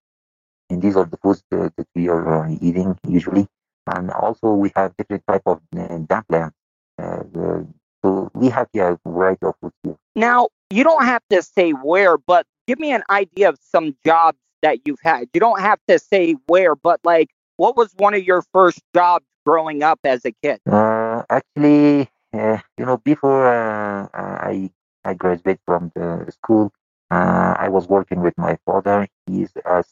and 0.70 0.82
these 0.82 0.96
are 0.96 1.04
the 1.06 1.16
foods 1.18 1.42
that, 1.50 1.72
that 1.76 1.86
we 1.94 2.08
are 2.08 2.44
uh, 2.46 2.50
eating 2.60 2.98
usually. 3.06 3.46
And 3.86 4.10
also 4.10 4.52
we 4.52 4.70
have 4.76 4.96
different 4.96 5.24
type 5.26 5.42
of 5.46 5.60
uh, 5.76 5.98
dumplings. 5.98 6.52
Uh, 6.98 7.22
the- 7.32 7.66
so 8.04 8.30
we 8.34 8.48
have 8.50 8.68
yeah, 8.72 8.94
a 9.04 9.10
variety 9.10 9.46
of 9.46 9.54
foods 9.60 9.74
here. 9.82 9.96
Now, 10.14 10.48
you 10.70 10.84
don't 10.84 11.04
have 11.04 11.22
to 11.30 11.42
say 11.42 11.72
where, 11.72 12.16
but 12.16 12.46
give 12.68 12.78
me 12.78 12.92
an 12.92 13.02
idea 13.10 13.48
of 13.48 13.58
some 13.60 13.96
jobs 14.06 14.38
that 14.62 14.78
you've 14.84 15.00
had. 15.02 15.28
You 15.34 15.40
don't 15.40 15.60
have 15.60 15.80
to 15.88 15.98
say 15.98 16.36
where, 16.46 16.76
but 16.76 17.00
like, 17.02 17.30
what 17.56 17.76
was 17.76 17.92
one 17.96 18.14
of 18.14 18.22
your 18.22 18.42
first 18.52 18.80
jobs 18.94 19.24
growing 19.44 19.82
up 19.82 19.98
as 20.04 20.24
a 20.24 20.32
kid? 20.42 20.60
Uh, 20.70 21.22
actually, 21.28 22.08
uh, 22.32 22.58
you 22.78 22.86
know, 22.86 22.98
before 22.98 23.48
uh, 23.48 24.08
I 24.14 24.70
I 25.04 25.14
graduated 25.14 25.58
from 25.64 25.90
the 25.96 26.30
school, 26.30 26.72
uh, 27.10 27.54
I 27.58 27.68
was 27.68 27.88
working 27.88 28.20
with 28.22 28.34
my 28.38 28.58
father. 28.66 29.08
He's 29.26 29.52
uh, 29.64 29.82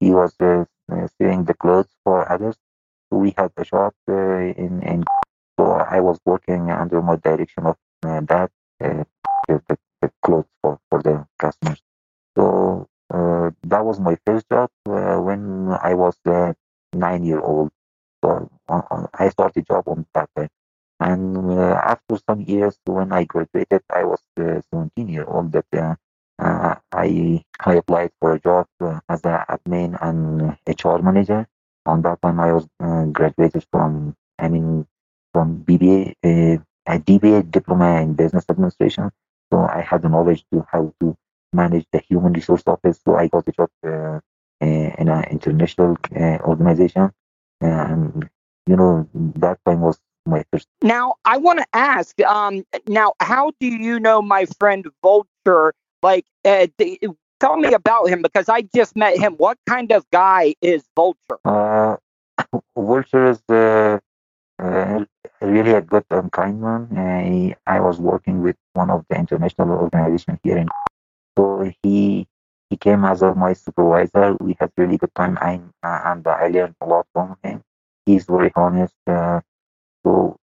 he 0.00 0.10
was 0.10 0.34
uh, 0.40 0.64
uh, 0.92 1.06
sewing 1.20 1.44
the 1.44 1.54
clothes 1.54 1.88
for 2.04 2.30
others. 2.30 2.56
We 3.10 3.34
had 3.36 3.52
a 3.56 3.64
shop 3.64 3.94
uh, 4.08 4.38
in 4.64 4.82
in. 4.82 5.04
So 5.58 5.66
I 5.72 6.00
was 6.00 6.18
working 6.24 6.70
under 6.70 7.02
my 7.02 7.16
direction 7.16 7.66
of 7.66 7.76
uh, 8.06 8.20
that 8.28 8.50
the, 8.80 9.06
the, 9.48 9.78
the 10.02 10.10
clothes 10.24 10.48
for 10.62 10.78
for 10.90 11.02
the 11.02 11.26
customers. 11.38 11.82
So 12.36 12.86
that 13.64 13.84
was 13.84 14.00
my 14.00 14.16
first 14.26 14.48
job 14.50 14.70
when 14.84 15.68
I 15.82 15.94
was 15.94 16.16
nine 16.94 17.24
year 17.24 17.40
old. 17.40 17.70
So 18.24 18.50
I 19.14 19.28
started 19.30 19.66
job 19.66 19.84
on 19.88 20.06
that 20.14 20.28
time. 20.36 20.48
And 21.00 21.36
uh, 21.52 21.80
after 21.84 22.16
some 22.28 22.40
years, 22.42 22.78
when 22.86 23.12
I 23.12 23.24
graduated, 23.24 23.82
I 23.90 24.04
was 24.04 24.20
uh, 24.40 24.60
17 24.72 25.08
year 25.08 25.24
old. 25.24 25.52
That 25.52 25.66
uh, 25.72 25.94
uh, 26.38 26.76
I 26.92 27.42
I 27.60 27.74
applied 27.74 28.10
for 28.20 28.32
a 28.32 28.40
job 28.40 28.66
uh, 28.80 29.00
as 29.08 29.24
an 29.24 29.40
admin 29.48 29.98
and 30.00 30.56
HR 30.66 30.98
manager. 31.02 31.46
On 31.86 32.02
that 32.02 32.20
time, 32.22 32.40
I 32.40 32.52
was 32.52 32.66
uh, 32.80 33.04
graduated 33.06 33.64
from 33.72 34.14
I 34.38 34.48
mean 34.48 34.86
from 35.32 35.64
BBA, 35.64 36.14
uh, 36.24 36.62
a 36.86 36.98
DBA 36.98 37.50
diploma 37.50 38.00
in 38.00 38.14
business 38.14 38.44
administration. 38.48 39.10
So 39.52 39.60
I 39.60 39.80
had 39.80 40.02
the 40.02 40.08
knowledge 40.08 40.44
to 40.52 40.64
how 40.70 40.92
to 41.00 41.16
manage 41.52 41.86
the 41.92 42.00
human 42.00 42.32
resource 42.32 42.62
office. 42.66 43.00
So 43.04 43.16
I 43.16 43.28
got 43.28 43.48
a 43.48 43.52
job 43.52 43.70
uh, 43.86 43.88
uh, 43.88 44.20
in 44.60 45.08
an 45.08 45.24
international 45.30 45.96
uh, 46.14 46.38
organization, 46.42 47.10
and 47.60 48.28
you 48.66 48.76
know 48.76 49.08
that 49.36 49.58
time 49.64 49.80
was 49.80 49.98
my 50.26 50.44
first. 50.52 50.68
Now, 50.82 51.14
I 51.24 51.38
want 51.38 51.58
to 51.60 51.66
ask, 51.72 52.20
um, 52.22 52.64
now, 52.86 53.14
how 53.20 53.52
do 53.60 53.66
you 53.66 53.98
know 53.98 54.20
my 54.22 54.46
friend 54.58 54.86
Vulture? 55.02 55.74
Like, 56.02 56.24
uh, 56.44 56.66
tell 57.40 57.56
me 57.56 57.72
about 57.72 58.08
him 58.08 58.22
because 58.22 58.48
I 58.48 58.62
just 58.74 58.96
met 58.96 59.18
him. 59.18 59.34
What 59.34 59.58
kind 59.66 59.92
of 59.92 60.04
guy 60.10 60.54
is 60.60 60.84
Vulture? 60.96 61.38
Uh, 61.44 61.96
Vulture 62.76 63.30
is 63.30 63.42
uh, 63.50 63.98
uh, 64.58 65.04
really 65.40 65.72
a 65.72 65.80
good 65.80 66.04
and 66.10 66.30
kind 66.32 66.60
man. 66.60 66.88
I, 66.96 67.54
I 67.66 67.80
was 67.80 67.98
working 67.98 68.42
with 68.42 68.56
one 68.74 68.90
of 68.90 69.04
the 69.08 69.16
international 69.16 69.70
organizations 69.70 70.38
here 70.42 70.58
in 70.58 70.68
so 71.38 71.70
he 71.82 72.26
he 72.70 72.76
came 72.76 73.04
as 73.04 73.22
a, 73.22 73.34
my 73.34 73.52
supervisor. 73.54 74.36
We 74.40 74.56
had 74.60 74.70
really 74.76 74.98
good 74.98 75.14
time, 75.14 75.38
I, 75.40 75.60
and 75.82 76.26
I 76.26 76.48
learned 76.48 76.74
a 76.82 76.86
lot 76.86 77.06
from 77.14 77.36
him. 77.42 77.62
He's 78.04 78.26
very 78.26 78.52
honest. 78.56 78.94
Uh, 79.06 79.40
so 80.04 80.36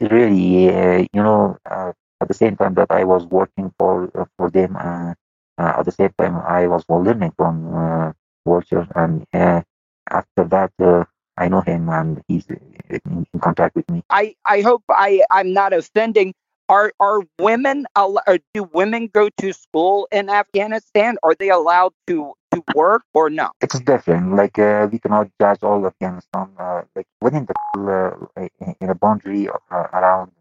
really, 0.00 0.66
you 1.12 1.22
know, 1.22 1.58
uh, 1.68 1.92
at 2.22 2.28
the 2.28 2.34
same 2.34 2.56
time 2.56 2.74
that 2.74 2.90
I 2.90 3.04
was 3.04 3.26
working 3.26 3.74
for 3.78 4.10
uh, 4.18 4.26
for 4.36 4.48
them, 4.50 4.76
uh, 4.76 5.14
uh, 5.58 5.72
at 5.78 5.84
the 5.84 5.92
same 5.92 6.12
time 6.18 6.36
I 6.36 6.66
was 6.66 6.84
learning 6.88 7.32
from 7.36 7.54
uh, 7.74 8.12
Vulture, 8.46 8.86
and 8.94 9.26
uh, 9.34 9.62
after 10.10 10.44
that 10.44 10.72
uh, 10.80 11.04
I 11.36 11.48
know 11.48 11.60
him, 11.60 11.88
and 11.88 12.22
he's 12.28 12.46
in, 12.48 13.26
in 13.32 13.40
contact 13.40 13.74
with 13.74 13.90
me. 13.90 14.02
I, 14.10 14.34
I 14.46 14.60
hope 14.60 14.82
I, 14.88 15.22
I'm 15.30 15.52
not 15.52 15.72
offending. 15.72 16.34
Are 16.68 16.92
are 17.00 17.20
women 17.38 17.86
or 17.96 18.38
do 18.54 18.62
women 18.72 19.10
go 19.12 19.28
to 19.38 19.52
school 19.52 20.08
in 20.12 20.30
Afghanistan? 20.30 21.16
Are 21.22 21.34
they 21.34 21.50
allowed 21.50 21.92
to 22.06 22.32
to 22.54 22.62
work 22.74 23.02
or 23.12 23.28
no? 23.28 23.50
It's 23.60 23.78
different. 23.80 24.36
Like 24.36 24.58
uh, 24.58 24.88
we 24.90 24.98
cannot 24.98 25.28
judge 25.40 25.62
all 25.62 25.84
Afghanistan. 25.86 26.48
Uh, 26.58 26.82
like 26.94 27.06
within 27.20 27.46
the 27.46 27.56
uh, 28.38 28.48
in 28.80 28.88
a 28.88 28.94
boundary 28.94 29.48
uh, 29.48 29.86
around 29.92 30.32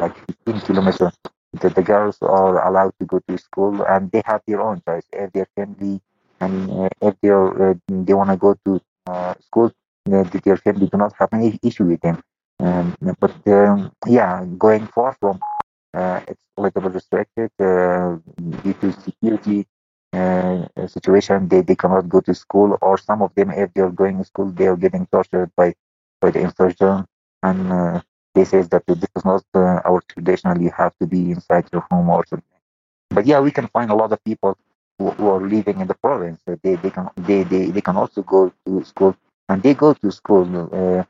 like 0.00 0.16
15 0.26 0.60
kilometers, 0.60 1.14
the, 1.60 1.68
the 1.70 1.82
girls 1.82 2.18
are 2.22 2.66
allowed 2.68 2.94
to 3.00 3.06
go 3.06 3.20
to 3.28 3.38
school 3.38 3.82
and 3.88 4.10
they 4.12 4.22
have 4.26 4.42
their 4.46 4.60
own 4.60 4.82
choice. 4.86 5.04
If 5.12 5.32
their 5.32 5.48
family 5.56 6.00
and 6.40 6.70
uh, 6.70 6.88
if 7.02 7.14
they 7.22 7.28
are, 7.30 7.70
uh, 7.72 7.74
they 7.88 8.14
want 8.14 8.30
to 8.30 8.36
go 8.36 8.54
to 8.66 8.80
uh, 9.06 9.34
school, 9.40 9.72
uh, 10.12 10.24
their 10.44 10.56
family 10.56 10.86
do 10.88 10.98
not 10.98 11.12
have 11.18 11.30
any 11.32 11.58
issue 11.62 11.84
with 11.84 12.00
them. 12.00 12.22
Um, 12.60 12.94
but 13.20 13.34
um, 13.48 13.92
yeah, 14.06 14.44
going 14.58 14.86
far 14.88 15.16
from 15.20 15.40
uh, 15.94 16.20
it's 16.28 16.40
a 16.56 16.62
little 16.62 16.82
bit 16.82 16.92
restricted 16.94 17.50
due 17.58 18.74
to 18.80 18.92
security 18.92 19.66
uh, 20.12 20.66
situation. 20.86 21.48
They, 21.48 21.62
they 21.62 21.74
cannot 21.76 22.08
go 22.08 22.20
to 22.20 22.34
school, 22.34 22.76
or 22.80 22.98
some 22.98 23.22
of 23.22 23.34
them, 23.34 23.50
if 23.50 23.72
they're 23.74 23.90
going 23.90 24.18
to 24.18 24.24
school, 24.24 24.50
they 24.50 24.66
are 24.66 24.76
getting 24.76 25.06
tortured 25.06 25.50
by 25.56 25.74
by 26.20 26.30
the 26.30 26.40
insurgent, 26.40 27.06
and 27.42 27.72
uh, 27.72 28.00
they 28.34 28.44
says 28.44 28.68
that 28.70 28.84
this 28.86 29.10
is 29.16 29.24
not 29.24 29.44
uh, 29.54 29.80
our 29.88 30.00
traditional. 30.08 30.60
You 30.60 30.70
have 30.76 30.94
to 31.00 31.06
be 31.06 31.30
inside 31.32 31.66
your 31.72 31.84
home 31.90 32.08
or 32.10 32.24
something. 32.26 32.58
But 33.10 33.26
yeah, 33.26 33.40
we 33.40 33.50
can 33.50 33.68
find 33.68 33.90
a 33.90 33.94
lot 33.94 34.12
of 34.12 34.22
people 34.24 34.56
who, 34.98 35.10
who 35.10 35.28
are 35.28 35.40
living 35.40 35.80
in 35.80 35.88
the 35.88 35.94
province. 35.94 36.40
Uh, 36.48 36.56
They 36.62 36.76
they 36.76 36.90
can 36.90 37.08
they, 37.16 37.42
they, 37.44 37.64
they 37.70 37.80
can 37.82 37.96
also 37.96 38.22
go 38.22 38.52
to 38.66 38.84
school, 38.84 39.14
and 39.48 39.62
they 39.62 39.74
go 39.74 39.94
to 39.94 40.10
school. 40.12 40.46
Uh, 40.72 41.04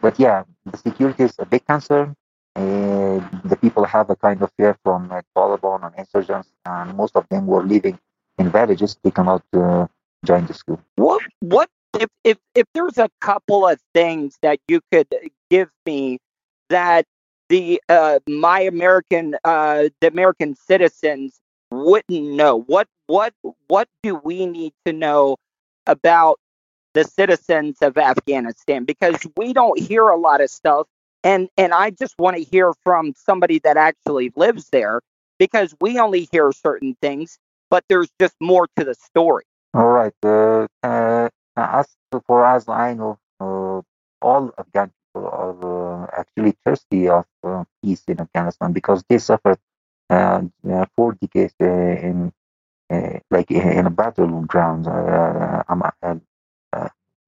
but 0.00 0.18
yeah, 0.18 0.44
the 0.66 0.76
security 0.76 1.24
is 1.24 1.34
a 1.38 1.46
big 1.46 1.64
concern. 1.66 2.16
Uh, 2.54 3.18
the 3.44 3.56
people 3.60 3.84
have 3.84 4.10
a 4.10 4.16
kind 4.16 4.42
of 4.42 4.50
fear 4.56 4.76
from 4.82 5.10
uh, 5.10 5.20
Taliban 5.36 5.86
and 5.86 5.94
insurgents, 5.98 6.50
and 6.66 6.96
most 6.96 7.16
of 7.16 7.26
them 7.30 7.46
were 7.46 7.62
living 7.64 7.98
in 8.38 8.50
villages. 8.50 8.98
They 9.02 9.10
cannot 9.10 9.42
uh, 9.54 9.86
join 10.24 10.46
the 10.46 10.54
school. 10.54 10.80
What 10.96 11.22
what 11.40 11.68
if 11.98 12.08
if 12.24 12.38
if 12.54 12.66
there's 12.74 12.98
a 12.98 13.08
couple 13.20 13.66
of 13.66 13.80
things 13.94 14.38
that 14.42 14.58
you 14.68 14.80
could 14.92 15.08
give 15.50 15.70
me 15.86 16.18
that 16.70 17.06
the 17.48 17.82
uh, 17.88 18.18
my 18.28 18.60
American 18.60 19.36
uh, 19.44 19.88
the 20.00 20.08
American 20.08 20.54
citizens 20.56 21.40
wouldn't 21.70 22.22
know? 22.34 22.60
What 22.62 22.88
what 23.06 23.34
what 23.68 23.88
do 24.02 24.16
we 24.24 24.46
need 24.46 24.72
to 24.86 24.92
know 24.92 25.36
about 25.86 26.38
the 26.94 27.04
citizens 27.04 27.78
of 27.82 27.98
Afghanistan? 27.98 28.84
Because 28.84 29.26
we 29.36 29.52
don't 29.52 29.78
hear 29.78 30.08
a 30.08 30.16
lot 30.16 30.40
of 30.40 30.50
stuff, 30.50 30.86
and 31.24 31.48
and 31.56 31.74
I 31.74 31.90
just 31.90 32.14
want 32.18 32.36
to 32.36 32.42
hear 32.42 32.72
from 32.84 33.14
somebody 33.16 33.58
that 33.60 33.76
actually 33.76 34.32
lives 34.36 34.68
there 34.70 35.00
because 35.38 35.74
we 35.80 35.98
only 35.98 36.28
hear 36.32 36.52
certain 36.52 36.96
things. 37.02 37.38
but 37.70 37.84
there's 37.88 38.10
just 38.20 38.34
more 38.40 38.68
to 38.76 38.84
the 38.84 38.94
story. 38.94 39.44
All 39.74 39.88
right. 39.88 40.12
Uh, 40.22 40.66
uh, 40.82 41.30
as 41.56 41.88
for 42.26 42.44
as 42.46 42.68
I 42.68 42.94
know, 42.94 43.18
uh, 43.40 43.82
all 44.22 44.52
Afghan 44.58 44.92
people 45.14 45.28
are 45.28 46.04
uh, 46.04 46.06
actually 46.20 46.56
thirsty 46.64 47.08
of 47.08 47.26
uh, 47.44 47.64
peace 47.82 48.04
in 48.08 48.20
Afghanistan 48.20 48.72
because 48.72 49.04
they 49.08 49.18
suffered 49.18 49.58
uh, 50.10 50.42
four 50.96 51.14
decades 51.20 51.54
in 51.60 52.32
like 53.30 53.50
in 53.50 53.86
a 53.86 53.90
battleground, 53.90 54.86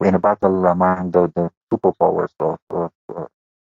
in 0.05 0.15
a 0.15 0.19
battle 0.19 0.67
among 0.67 1.11
the, 1.13 1.33
the 1.35 1.51
superpowers 1.73 2.33
of, 2.41 2.59
of 2.71 2.93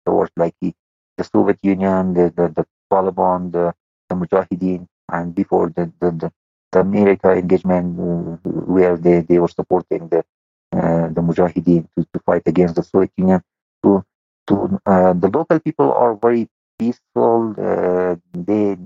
the 0.06 0.12
world, 0.12 0.30
like 0.36 0.54
the, 0.60 0.72
the 1.18 1.24
Soviet 1.24 1.58
Union, 1.62 2.14
the, 2.14 2.32
the, 2.36 2.48
the 2.48 2.66
Taliban, 2.92 3.52
the, 3.52 3.74
the 4.08 4.14
Mujahideen, 4.14 4.86
and 5.10 5.34
before 5.34 5.70
the, 5.76 5.92
the, 6.00 6.32
the 6.72 6.80
America 6.80 7.30
engagement 7.32 7.98
uh, 7.98 8.50
where 8.50 8.96
they, 8.96 9.20
they 9.20 9.38
were 9.38 9.48
supporting 9.48 10.08
the 10.08 10.18
uh, 10.20 10.41
the 10.72 11.20
Mujahideen 11.22 11.88
to, 11.96 12.06
to 12.12 12.20
fight 12.26 12.42
against 12.46 12.76
the 12.76 12.82
Soviet 12.82 13.12
Union. 13.16 13.42
To 13.84 14.04
to 14.48 14.80
uh, 14.86 15.12
the 15.14 15.28
local 15.28 15.60
people 15.60 15.92
are 15.92 16.14
very 16.16 16.48
peaceful. 16.78 17.54
Uh, 17.58 18.16
they 18.34 18.76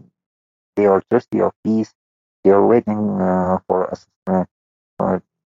they 0.76 0.86
are 0.86 1.02
thirsty 1.10 1.40
of 1.40 1.52
peace. 1.64 1.92
They 2.44 2.50
are 2.50 2.66
waiting 2.66 3.20
uh, 3.20 3.58
for 3.68 3.90
us 3.90 4.06
uh, 4.26 4.44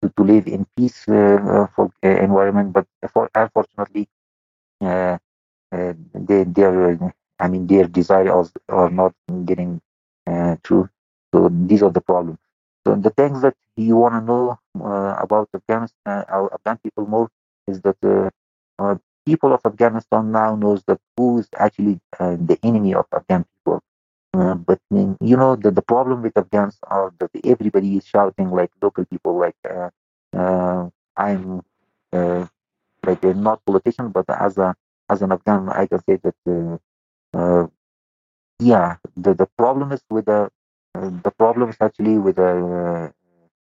to, 0.03 0.11
to 0.17 0.23
live 0.25 0.47
in 0.49 0.67
peace 0.77 1.05
for 1.05 1.91
environment. 2.03 2.73
But 2.73 2.87
for 3.13 3.31
unfortunately, 3.35 4.09
they 4.81 6.45
they 6.45 6.63
are 6.65 7.15
I 7.39 7.49
mean 7.49 7.67
their 7.67 7.87
desires 7.87 8.53
are 8.69 8.91
not 8.91 9.15
getting 9.45 9.81
through. 10.65 10.89
So 11.35 11.51
these 11.51 11.83
are 11.83 11.91
the 11.91 12.01
problems. 12.01 12.39
So 12.87 12.97
the 12.97 13.11
things 13.11 13.43
that 13.43 13.55
you 13.77 13.97
want 13.97 14.15
to 14.15 14.21
know 14.23 14.59
uh, 14.81 15.17
about 15.21 15.49
Afghanistan, 15.55 16.25
Afghan 16.29 16.79
people 16.83 17.07
more, 17.07 17.31
is 17.69 17.81
that 17.83 17.97
uh, 18.05 18.31
uh, 18.83 18.97
people 19.27 19.55
of 19.55 19.61
Afghanistan 19.65 20.33
now 20.33 20.57
knows 20.57 20.83
that 20.87 21.01
who 21.17 21.39
is 21.39 21.49
actually 21.57 22.01
uh, 22.21 22.37
the 22.41 22.59
enemy 22.63 22.95
of 22.95 23.07
Afghan 23.13 23.45
people. 23.45 23.81
Uh, 24.35 24.55
but 24.55 24.81
you 24.93 25.37
know 25.37 25.57
the, 25.57 25.71
the 25.71 25.83
problem 25.83 26.23
with 26.23 26.37
Afghans 26.37 26.79
are 26.85 27.13
that 27.21 27.31
everybody 27.45 27.97
is 27.97 28.07
shouting 28.07 28.51
like 28.51 28.71
local 28.83 29.05
people, 29.07 29.39
like 29.39 29.57
I'm 31.17 31.63
like 33.07 33.25
not 33.25 33.65
politician, 33.67 34.11
but 34.11 34.27
as 34.29 34.59
a 34.59 34.75
as 35.11 35.23
an 35.23 35.33
Afghan, 35.33 35.69
I 35.71 35.87
can 35.87 36.01
say 36.05 36.19
that 36.25 37.71
yeah, 38.61 38.97
the, 39.17 39.35
the 39.35 39.47
problem 39.59 39.93
is 39.93 40.03
with 40.11 40.27
the 40.27 40.51
the 40.95 41.31
problem 41.39 41.71
is 41.71 41.77
actually 41.81 42.19
with 42.19 42.39
uh, 42.39 42.43
the 42.55 43.11
uh, 43.11 43.11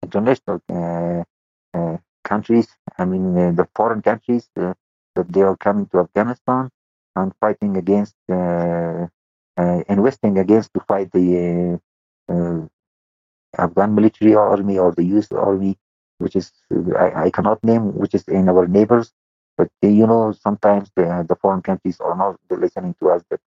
international 0.03 0.61
uh, 0.71 1.23
uh, 1.79 1.97
countries. 2.25 2.69
I 2.99 3.05
mean, 3.05 3.37
uh, 3.37 3.53
the 3.53 3.69
foreign 3.75 4.03
countries 4.03 4.49
uh, 4.59 4.75
that 5.15 5.33
they 5.33 5.43
are 5.43 5.57
coming 5.57 5.87
to 5.89 5.99
Afghanistan 6.01 6.71
and 7.17 7.33
fighting 7.41 7.77
against, 7.77 8.17
investing 9.89 10.39
against 10.39 10.73
to 10.75 10.81
fight 10.81 11.11
the 11.13 11.79
Afghan 13.59 13.95
military 13.95 14.35
army 14.35 14.79
or 14.79 14.93
the 14.93 15.05
US 15.05 15.31
army, 15.33 15.79
which 16.19 16.37
is 16.37 16.53
I, 16.99 17.25
I 17.25 17.31
cannot 17.31 17.63
name, 17.65 17.95
which 17.97 18.15
is 18.15 18.27
in 18.29 18.49
our 18.49 18.67
neighbors. 18.67 19.13
But 19.57 19.71
you 19.83 20.07
know, 20.07 20.33
sometimes 20.33 20.91
the, 20.97 21.25
the 21.29 21.37
foreign 21.37 21.63
countries 21.63 22.01
are 22.01 22.17
not 22.17 22.39
listening 22.51 22.95
to 23.01 23.11
us. 23.11 23.23
That 23.31 23.41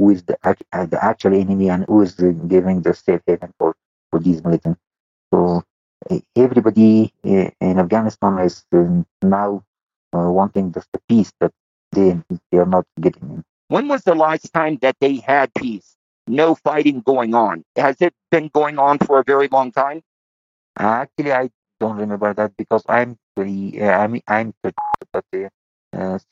who 0.00 0.08
is 0.10 0.22
the, 0.24 0.36
uh, 0.42 0.86
the 0.86 0.98
actual 1.04 1.34
enemy 1.34 1.68
and 1.68 1.84
who 1.84 2.00
is 2.00 2.14
giving 2.14 2.80
the 2.80 2.94
safe 2.94 3.20
haven 3.26 3.52
for, 3.58 3.76
for 4.10 4.18
these 4.18 4.42
militants. 4.42 4.80
So 5.32 5.62
everybody 6.34 7.12
in 7.22 7.52
Afghanistan 7.60 8.38
is 8.38 8.64
um, 8.72 9.06
now 9.22 9.62
uh, 10.16 10.30
wanting 10.30 10.70
the, 10.72 10.82
the 10.94 11.00
peace 11.06 11.30
that 11.40 11.52
they, 11.92 12.18
they 12.50 12.58
are 12.58 12.66
not 12.66 12.86
getting. 12.98 13.44
When 13.68 13.88
was 13.88 14.02
the 14.04 14.14
last 14.14 14.52
time 14.54 14.78
that 14.80 14.96
they 15.00 15.16
had 15.16 15.52
peace? 15.54 15.96
No 16.26 16.54
fighting 16.54 17.00
going 17.02 17.34
on. 17.34 17.62
Has 17.76 18.00
it 18.00 18.14
been 18.30 18.48
going 18.54 18.78
on 18.78 18.98
for 18.98 19.18
a 19.18 19.24
very 19.24 19.48
long 19.48 19.70
time? 19.70 20.00
Actually, 20.78 21.32
I 21.32 21.50
don't 21.78 21.96
remember 21.98 22.32
that 22.32 22.56
because 22.56 22.84
I'm 22.88 23.18
pretty, 23.36 23.82
uh, 23.82 23.90
I'm, 23.90 24.20
I'm 24.26 24.54
pretty, 24.62 24.76
but 25.12 25.24
uh, 25.34 25.38
uh, 25.38 25.48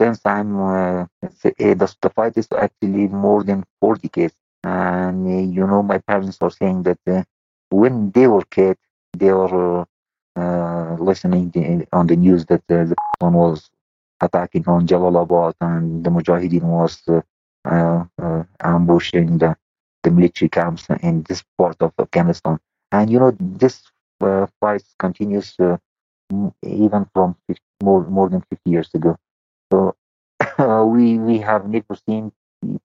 since 0.00 0.20
I'm 0.24 0.60
uh, 0.60 1.06
the, 1.42 1.96
the 2.02 2.10
fight 2.10 2.36
is 2.36 2.48
actually 2.56 3.08
more 3.08 3.42
than 3.44 3.64
40 3.80 4.08
decades, 4.08 4.34
and 4.64 5.26
uh, 5.26 5.52
you 5.54 5.66
know 5.66 5.82
my 5.82 5.98
parents 5.98 6.38
are 6.40 6.50
saying 6.50 6.84
that 6.84 7.26
when 7.70 8.10
they 8.12 8.26
were 8.26 8.44
kids, 8.44 8.80
they 9.16 9.32
were 9.32 9.86
listening 10.98 11.86
on 11.92 12.06
the 12.06 12.16
news 12.16 12.46
that 12.46 12.62
the 12.68 12.94
one 13.18 13.34
was 13.34 13.70
attacking 14.20 14.64
on 14.68 14.86
Jalalabad 14.86 15.54
and 15.60 16.04
the 16.04 16.10
Mujahideen 16.10 16.62
was 16.62 17.02
uh, 17.08 18.04
uh, 18.22 18.44
ambushing 18.60 19.38
the, 19.38 19.56
the 20.02 20.10
military 20.10 20.48
camps 20.48 20.86
in 21.02 21.22
this 21.28 21.42
part 21.56 21.76
of 21.80 21.92
Afghanistan. 21.98 22.58
And 22.92 23.10
you 23.10 23.18
know, 23.18 23.32
this 23.38 23.82
uh, 24.20 24.46
fight 24.60 24.82
continues 24.98 25.56
even 26.62 27.06
from 27.14 27.36
50, 27.46 27.62
more 27.82 28.04
more 28.08 28.28
than 28.28 28.42
50 28.42 28.70
years 28.70 28.90
ago. 28.94 29.16
So 29.72 29.96
we 30.86 31.18
we 31.18 31.38
have 31.38 31.68
never 31.68 31.94
seen 32.08 32.32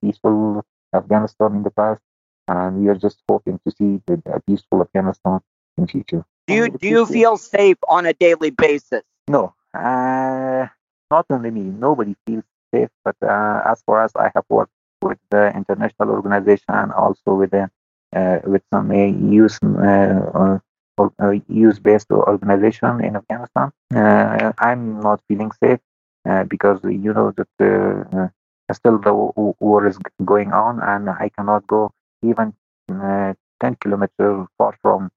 peaceful 0.00 0.64
Afghanistan 0.94 1.56
in 1.56 1.62
the 1.62 1.70
past, 1.70 2.00
and 2.48 2.82
we 2.82 2.88
are 2.88 2.94
just 2.94 3.18
hoping 3.28 3.58
to 3.66 3.74
see 3.74 4.00
the, 4.06 4.22
a 4.26 4.40
peaceful 4.40 4.82
Afghanistan 4.82 5.40
in 5.78 5.86
future. 5.86 6.24
Do 6.46 6.54
you 6.54 6.70
do 6.70 6.88
you 6.88 7.06
feel 7.06 7.36
safe 7.36 7.78
on 7.88 8.06
a 8.06 8.12
daily 8.12 8.50
basis? 8.50 9.02
No, 9.28 9.54
uh, 9.72 10.66
not 11.10 11.26
only 11.30 11.50
me. 11.50 11.62
Nobody 11.62 12.14
feels 12.26 12.44
safe. 12.74 12.90
But 13.04 13.16
uh, 13.22 13.62
as 13.66 13.82
far 13.82 14.04
as 14.04 14.12
I 14.16 14.30
have 14.34 14.44
worked 14.48 14.72
with 15.02 15.18
the 15.30 15.52
international 15.54 16.10
organization, 16.10 16.68
and 16.68 16.92
also 16.92 17.34
with 17.34 17.50
the 17.50 17.70
uh, 18.14 18.38
with 18.44 18.62
some 18.72 18.90
uh, 18.90 19.10
youth 19.34 19.58
uh, 19.62 20.58
uh, 20.98 21.34
youth-based 21.48 22.10
organization 22.10 23.02
in 23.04 23.16
Afghanistan, 23.16 23.72
uh, 23.94 24.52
I'm 24.58 25.00
not 25.00 25.20
feeling 25.28 25.50
safe. 25.62 25.80
Uh, 26.26 26.42
because 26.44 26.80
you 26.84 27.12
know 27.12 27.34
that 27.36 27.48
uh, 27.60 28.18
uh, 28.18 28.28
still 28.72 28.98
the 28.98 29.12
war 29.60 29.86
is 29.86 29.98
going 30.24 30.52
on 30.52 30.80
and 30.80 31.10
I 31.10 31.28
cannot 31.36 31.66
go 31.66 31.90
even 32.22 32.54
10 32.88 33.36
kilometers 33.78 34.46
far 34.56 34.74
from 34.80 35.10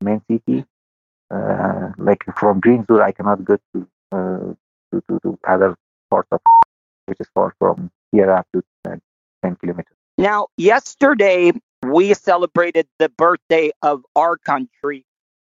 main 0.00 0.20
city. 0.28 0.64
like 1.98 2.24
from 2.36 2.58
Green 2.58 2.84
I 3.00 3.12
cannot 3.12 3.44
go 3.44 3.58
to, 3.74 3.86
to, 4.12 4.56
to, 4.92 5.20
to 5.22 5.38
other 5.46 5.76
parts 6.10 6.28
of 6.32 6.40
which 7.06 7.20
is 7.20 7.28
far 7.32 7.54
from 7.60 7.92
here 8.10 8.32
up 8.32 8.48
to 8.52 8.64
10 8.84 9.56
kilometers. 9.56 9.96
Now, 10.18 10.48
yesterday 10.56 11.52
we 11.86 12.12
celebrated 12.14 12.88
the 12.98 13.08
birthday 13.08 13.70
of 13.82 14.04
our 14.16 14.36
country 14.36 15.04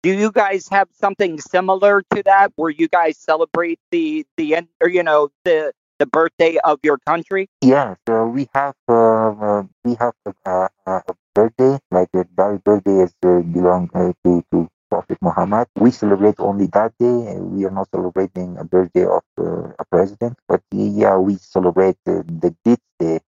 do 0.07 0.13
you 0.13 0.31
guys 0.31 0.69
have 0.69 0.87
something 0.95 1.41
similar 1.41 2.01
to 2.15 2.23
that 2.23 2.53
where 2.55 2.71
you 2.71 2.87
guys 2.87 3.19
celebrate 3.19 3.81
the 3.91 4.25
the 4.37 4.55
end 4.55 4.69
or 4.81 4.89
you 4.89 5.03
know 5.03 5.31
the 5.45 5.73
the 5.99 6.07
birthday 6.07 6.59
of 6.63 6.79
your 6.85 6.99
country? 7.11 7.49
Yes, 7.61 7.97
uh, 8.07 8.23
we 8.23 8.47
have 8.55 8.77
uh, 8.89 8.95
uh, 8.95 9.63
we 9.85 9.97
have 9.99 10.15
a, 10.47 10.69
a, 10.87 11.03
birthday 11.35 11.79
like 11.91 12.09
uh, 12.15 12.23
that 12.37 12.63
birthday 12.63 13.03
is 13.03 13.15
uh, 13.25 13.41
belong 13.51 13.91
uh, 13.95 14.13
to 14.23 14.45
to 14.53 14.69
Prophet 14.89 15.19
Muhammad. 15.21 15.67
We 15.75 15.91
celebrate 15.91 16.39
only 16.39 16.67
that 16.71 16.95
day. 17.01 17.43
We 17.43 17.65
are 17.65 17.75
not 17.75 17.91
celebrating 17.91 18.59
a 18.59 18.65
birthday 18.65 19.07
of 19.07 19.27
uh, 19.37 19.75
a 19.75 19.85
president, 19.91 20.39
but 20.47 20.63
yeah, 20.71 21.19
we 21.19 21.35
celebrate 21.35 21.99
the 22.07 22.23
death 22.63 22.85
day. 23.01 23.19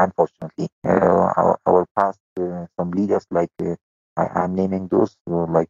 unfortunately, 0.00 0.72
our, 0.88 1.60
our 1.68 1.84
past 1.92 2.18
some 2.80 2.90
leaders 2.96 3.26
like 3.30 3.52
I, 4.16 4.44
am 4.44 4.54
naming 4.54 4.88
those 4.88 5.16
like 5.26 5.68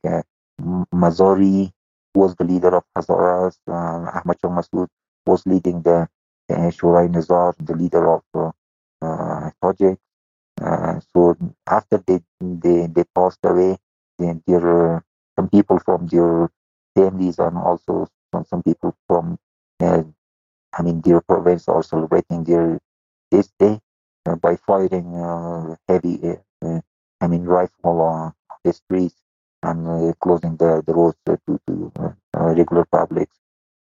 Mazari 1.15 1.71
was 2.15 2.35
the 2.35 2.45
leader 2.45 2.75
of 2.75 2.85
Hazaras. 2.97 3.57
Uh, 3.69 4.19
Ahmad 4.19 4.37
Shah 4.41 4.49
Massoud 4.49 4.89
was 5.27 5.47
leading 5.47 5.83
the 5.83 6.09
uh, 6.51 6.71
Shura-e 6.75 7.09
Nazar, 7.09 7.55
the 7.61 7.75
leader 7.77 8.15
of 8.15 8.23
uh, 8.35 8.51
uh, 9.01 9.51
Tajik. 9.63 9.97
Uh, 10.61 11.01
so 11.13 11.37
after 11.69 11.99
they, 12.07 12.21
they, 12.41 12.87
they 12.87 13.05
passed 13.15 13.39
away, 13.45 13.77
then 14.19 14.43
there 14.47 15.05
some 15.37 15.49
people 15.49 15.79
from 15.79 16.07
their 16.09 16.51
families 16.97 17.39
and 17.39 17.59
also 17.59 18.07
some, 18.33 18.45
some 18.45 18.63
people 18.63 18.95
from, 19.07 19.39
uh, 19.81 20.03
I 20.77 20.83
mean, 20.83 21.01
their 21.01 21.21
province 21.21 21.69
are 21.69 21.83
celebrating 21.83 22.45
their 22.45 22.79
this 23.31 23.51
day 23.59 23.81
uh, 24.27 24.37
by 24.37 24.57
firing 24.57 25.15
heavy, 25.89 26.21
I 27.21 27.27
mean, 27.29 27.45
rifle 27.45 28.01
on 28.01 28.33
the 28.65 28.73
streets 28.73 29.24
and 29.65 29.89
uh, 29.89 30.13
closing 30.21 30.57
the, 30.57 30.83
the 30.87 30.95
roads 30.95 31.17
to, 31.27 31.39
to 31.47 31.93
uh, 31.99 32.13
regular 32.55 32.85
public 32.85 33.29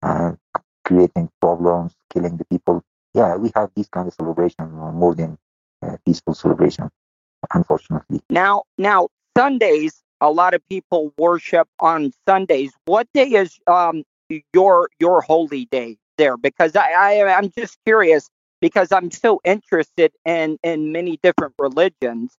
and 0.03 0.39
creating 0.85 1.29
problems, 1.41 1.95
killing 2.12 2.37
the 2.37 2.45
people. 2.47 2.83
Yeah, 3.14 3.37
we 3.37 3.51
have 3.55 3.70
this 3.77 3.89
kind 3.89 4.09
of 4.09 4.14
celebration 4.14 4.70
more 4.72 5.14
than 5.14 5.39
uh, 5.83 5.97
peaceful 6.05 6.35
celebration, 6.35 6.91
unfortunately. 7.53 8.20
Now, 8.31 8.64
now, 8.79 9.09
Sundays, 9.37 10.03
a 10.20 10.31
lot 10.31 10.55
of 10.55 10.66
people 10.68 11.12
worship 11.18 11.68
on 11.81 12.12
Sundays. 12.27 12.72
What 12.87 13.07
day 13.12 13.29
is 13.29 13.59
um, 13.66 14.03
your 14.53 14.89
your 14.99 15.20
holy 15.20 15.66
day 15.66 15.99
there? 16.16 16.37
Because 16.37 16.74
I, 16.77 16.93
I 16.93 17.37
I'm 17.37 17.51
just 17.57 17.79
curious 17.85 18.31
because 18.61 18.92
I'm 18.92 19.11
so 19.11 19.40
interested 19.44 20.12
in 20.24 20.59
in 20.62 20.92
many 20.92 21.18
different 21.22 21.54
religions. 21.59 22.36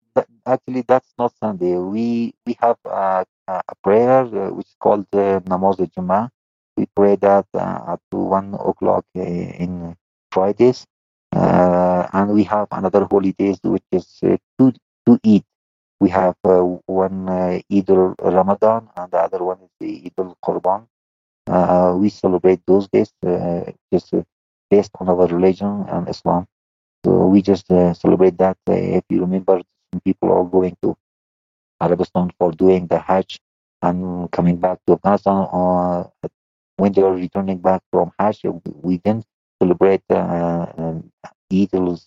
Actually, 0.47 0.83
that's 0.87 1.13
not 1.19 1.33
Sunday. 1.43 1.77
We 1.77 2.35
we 2.47 2.57
have 2.61 2.79
uh, 2.85 3.25
a 3.49 3.75
prayer 3.83 4.23
uh, 4.25 4.51
which 4.53 4.67
is 4.67 4.77
called 4.81 5.07
uh, 5.13 5.41
Namaz 5.45 5.79
Juma. 5.95 6.31
We 6.77 6.87
pray 6.95 7.17
that 7.17 7.47
uh, 7.55 7.95
at 7.97 8.01
one 8.11 8.55
o'clock 8.55 9.05
uh, 9.17 9.23
in 9.23 9.97
Fridays, 10.31 10.87
uh, 11.33 12.07
and 12.13 12.33
we 12.33 12.45
have 12.45 12.69
another 12.73 13.05
holidays 13.11 13.59
which 13.63 13.85
is 13.93 14.07
uh, 14.25 14.37
to 14.59 14.73
to 15.07 15.19
eat. 15.23 15.45
We 16.01 16.11
have 16.11 16.37
one 16.87 17.29
uh, 17.29 17.61
Eid 17.73 17.91
al-Ramadan 17.91 18.89
and 18.97 19.11
the 19.11 19.19
other 19.19 19.43
one 19.45 19.59
is 19.63 19.71
the 19.81 20.03
Eid 20.07 20.15
al-Qurban. 20.19 20.87
Uh, 21.47 21.97
we 21.99 22.09
celebrate 22.11 22.61
those 22.67 22.89
days 22.89 23.13
just 23.93 24.13
based 24.71 24.91
on 25.01 25.09
our 25.09 25.27
religion 25.27 25.87
and 25.89 26.09
Islam. 26.09 26.47
So 27.05 27.27
we 27.27 27.43
just 27.43 27.71
uh, 27.71 27.95
celebrate 27.95 28.39
that. 28.39 28.57
Uh, 28.69 28.73
if 28.73 29.05
you 29.09 29.21
remember, 29.21 29.61
some 29.93 30.01
people 30.01 30.33
are 30.33 30.45
going 30.45 30.77
to 30.83 30.97
Arabistan 31.81 32.31
for 32.39 32.53
doing 32.53 32.87
the 32.87 32.99
Hajj 32.99 33.39
and 33.83 34.31
coming 34.33 34.57
back 34.57 34.79
to 34.87 34.95
Afghanistan. 34.95 35.47
Uh, 35.53 36.05
when 36.77 36.93
they 36.93 37.03
are 37.03 37.15
returning 37.15 37.59
back 37.59 37.83
from 37.91 38.13
Hajj, 38.19 38.43
we 38.83 39.01
then 39.05 39.23
celebrate 39.63 40.03
uh, 40.11 40.67
um, 40.77 41.13
Eid 41.53 41.75
al 41.75 41.99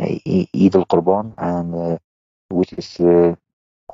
Eid 0.00 0.74
al 0.76 0.86
Qurban, 0.86 1.34
and 1.38 1.74
uh, 1.74 1.98
which 2.50 2.72
is 2.72 2.98
uh, 3.00 3.34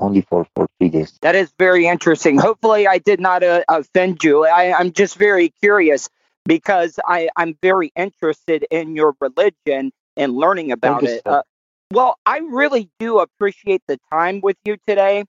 only 0.01 0.23
for 0.23 0.47
for 0.55 0.67
three 0.79 0.89
days. 0.89 1.19
That 1.23 1.35
is 1.35 1.53
very 1.59 1.87
interesting. 1.87 2.39
Hopefully, 2.39 2.87
I 2.87 2.99
did 2.99 3.21
not 3.21 3.43
uh, 3.43 3.63
offend 3.69 4.25
you. 4.25 4.47
I, 4.47 4.73
I'm 4.79 4.93
just 4.93 5.17
very 5.17 5.51
curious 5.61 6.09
because 6.49 6.99
I, 7.07 7.29
I'm 7.37 7.57
very 7.63 7.93
interested 7.95 8.67
in 8.71 8.97
your 8.97 9.15
religion 9.21 9.93
and 10.17 10.33
learning 10.35 10.73
about 10.73 11.05
it. 11.05 11.23
Uh, 11.25 11.43
well, 11.93 12.17
I 12.27 12.39
really 12.39 12.91
do 12.99 13.21
appreciate 13.21 13.83
the 13.87 13.99
time 14.11 14.41
with 14.43 14.57
you 14.65 14.77
today. 14.87 15.25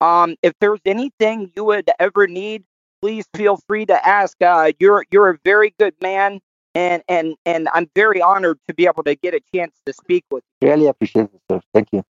Um, 0.00 0.36
if 0.42 0.52
there's 0.60 0.80
anything 0.84 1.50
you 1.56 1.64
would 1.64 1.90
ever 1.98 2.26
need, 2.26 2.64
please 3.00 3.24
feel 3.36 3.58
free 3.68 3.86
to 3.86 4.06
ask. 4.06 4.36
Uh, 4.42 4.72
you're 4.78 5.06
you're 5.10 5.30
a 5.30 5.38
very 5.44 5.74
good 5.78 5.94
man, 6.02 6.40
and 6.74 7.02
and 7.08 7.36
and 7.46 7.68
I'm 7.72 7.88
very 7.94 8.20
honored 8.20 8.58
to 8.68 8.74
be 8.74 8.86
able 8.86 9.04
to 9.04 9.14
get 9.14 9.32
a 9.32 9.40
chance 9.54 9.80
to 9.86 9.92
speak 9.92 10.24
with 10.30 10.42
you. 10.60 10.68
Really 10.68 10.88
appreciate 10.88 11.30
it, 11.32 11.40
sir. 11.50 11.60
Thank 11.72 11.88
you. 11.92 12.04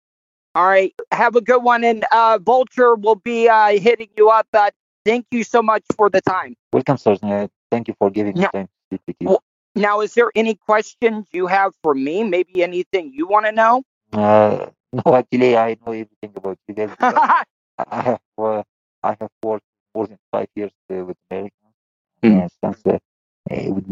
All 0.54 0.66
right, 0.66 0.94
have 1.10 1.34
a 1.34 1.40
good 1.40 1.62
one, 1.62 1.82
and 1.82 2.04
uh, 2.12 2.38
Vulture 2.40 2.94
will 2.94 3.16
be 3.16 3.48
uh, 3.48 3.78
hitting 3.78 4.10
you 4.16 4.30
up. 4.30 4.46
Uh, 4.52 4.70
thank 5.04 5.26
you 5.30 5.42
so 5.44 5.62
much 5.62 5.82
for 5.96 6.08
the 6.08 6.20
time. 6.20 6.54
Welcome, 6.72 6.98
sir. 6.98 7.48
Thank 7.72 7.88
you 7.88 7.94
for 7.98 8.10
giving 8.10 8.36
me 8.36 8.46
time 8.52 8.68
to 8.68 8.84
speak 8.84 9.00
with 9.06 9.16
you. 9.20 9.28
Well, 9.30 9.42
now, 9.74 10.02
is 10.02 10.12
there 10.12 10.30
any 10.34 10.54
questions 10.54 11.26
you 11.32 11.46
have 11.46 11.72
for 11.82 11.94
me? 11.94 12.22
Maybe 12.22 12.62
anything 12.62 13.12
you 13.14 13.26
want 13.26 13.46
to 13.46 13.52
know? 13.52 13.82
Uh, 14.12 14.66
no, 14.92 15.14
actually, 15.14 15.56
I 15.56 15.78
know 15.80 15.92
everything 15.92 16.32
about 16.36 16.58
you 16.68 16.74
guys. 16.74 16.90
I 17.00 18.02
have 18.08 18.20
uh, 18.36 18.62
I 19.02 19.16
have 19.18 19.30
worked 19.42 19.64
more 19.94 20.06
than 20.06 20.18
five 20.30 20.48
years 20.54 20.72
uh, 20.92 21.02
with 21.06 21.16
Americans. 21.30 21.74
Mm. 22.22 22.44
Uh, 22.44 22.48
since 22.60 23.00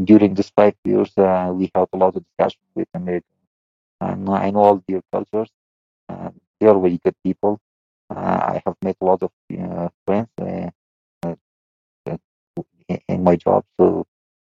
during 0.04 0.34
these 0.34 0.52
five 0.54 0.74
years, 0.84 1.16
uh, 1.16 1.50
we 1.50 1.70
had 1.74 1.88
a 1.90 1.96
lot 1.96 2.14
of 2.16 2.22
discussion 2.28 2.60
with 2.74 2.88
Americans, 2.92 3.48
and 4.02 4.28
I 4.28 4.50
know 4.50 4.60
all 4.60 4.84
their 4.86 5.00
cultures. 5.10 5.48
They 6.60 6.66
are 6.66 6.78
very 6.78 7.00
good 7.02 7.16
people. 7.24 7.58
Uh, 8.14 8.40
I 8.54 8.62
have 8.66 8.76
met 8.84 8.96
a 9.00 9.04
lot 9.06 9.22
of 9.22 9.30
uh, 9.58 9.88
friends 10.04 10.28
in- 12.90 13.00
in 13.08 13.24
my 13.24 13.36
job, 13.36 13.64
so 13.78 14.04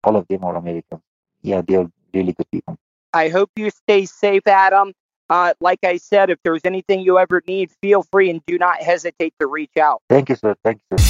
all 0.04 0.16
of 0.16 0.26
them 0.28 0.44
are 0.44 0.56
Americans. 0.56 1.02
Yeah, 1.42 1.62
they 1.66 1.76
are 1.76 1.86
really 2.14 2.32
good 2.32 2.50
people. 2.50 2.76
I 3.12 3.28
hope 3.28 3.50
you 3.56 3.70
stay 3.70 4.04
safe, 4.06 4.46
Adam. 4.46 4.92
Uh, 5.28 5.54
like 5.60 5.78
I 5.84 5.96
said, 5.96 6.28
if 6.30 6.38
there's 6.42 6.62
anything 6.64 7.00
you 7.00 7.18
ever 7.18 7.40
need, 7.46 7.70
feel 7.82 8.02
free 8.02 8.30
and 8.30 8.40
do 8.46 8.58
not 8.58 8.82
hesitate 8.82 9.32
to 9.40 9.46
reach 9.46 9.76
out. 9.80 10.02
Thank 10.08 10.28
you, 10.28 10.34
sir. 10.36 10.56
Thank 10.64 10.80
you, 10.90 10.98
sir. 10.98 11.06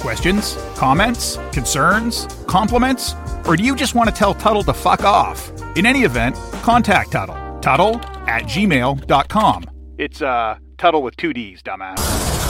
Questions, 0.00 0.56
comments, 0.76 1.38
concerns, 1.52 2.26
compliments? 2.46 3.14
Or 3.46 3.56
do 3.56 3.62
you 3.64 3.74
just 3.76 3.94
want 3.94 4.08
to 4.08 4.14
tell 4.14 4.34
Tuttle 4.34 4.62
to 4.64 4.72
fuck 4.74 5.04
off? 5.04 5.50
In 5.76 5.86
any 5.86 6.00
event, 6.04 6.36
contact 6.62 7.12
Tuttle. 7.12 7.36
Tuttle 7.60 7.96
at 8.28 8.44
gmail.com. 8.44 9.64
It's 9.98 10.22
uh, 10.22 10.56
Tuttle 10.78 11.02
with 11.02 11.16
two 11.16 11.32
D's, 11.34 11.62
dumbass. 11.62 12.49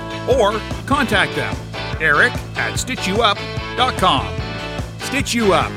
or 0.29 0.59
contact 0.85 1.35
them, 1.35 1.55
Eric 1.99 2.33
at 2.55 2.73
StitchYouUp.com. 2.73 4.41
Stitch 4.99 5.33
You 5.33 5.53
Up. 5.53 5.71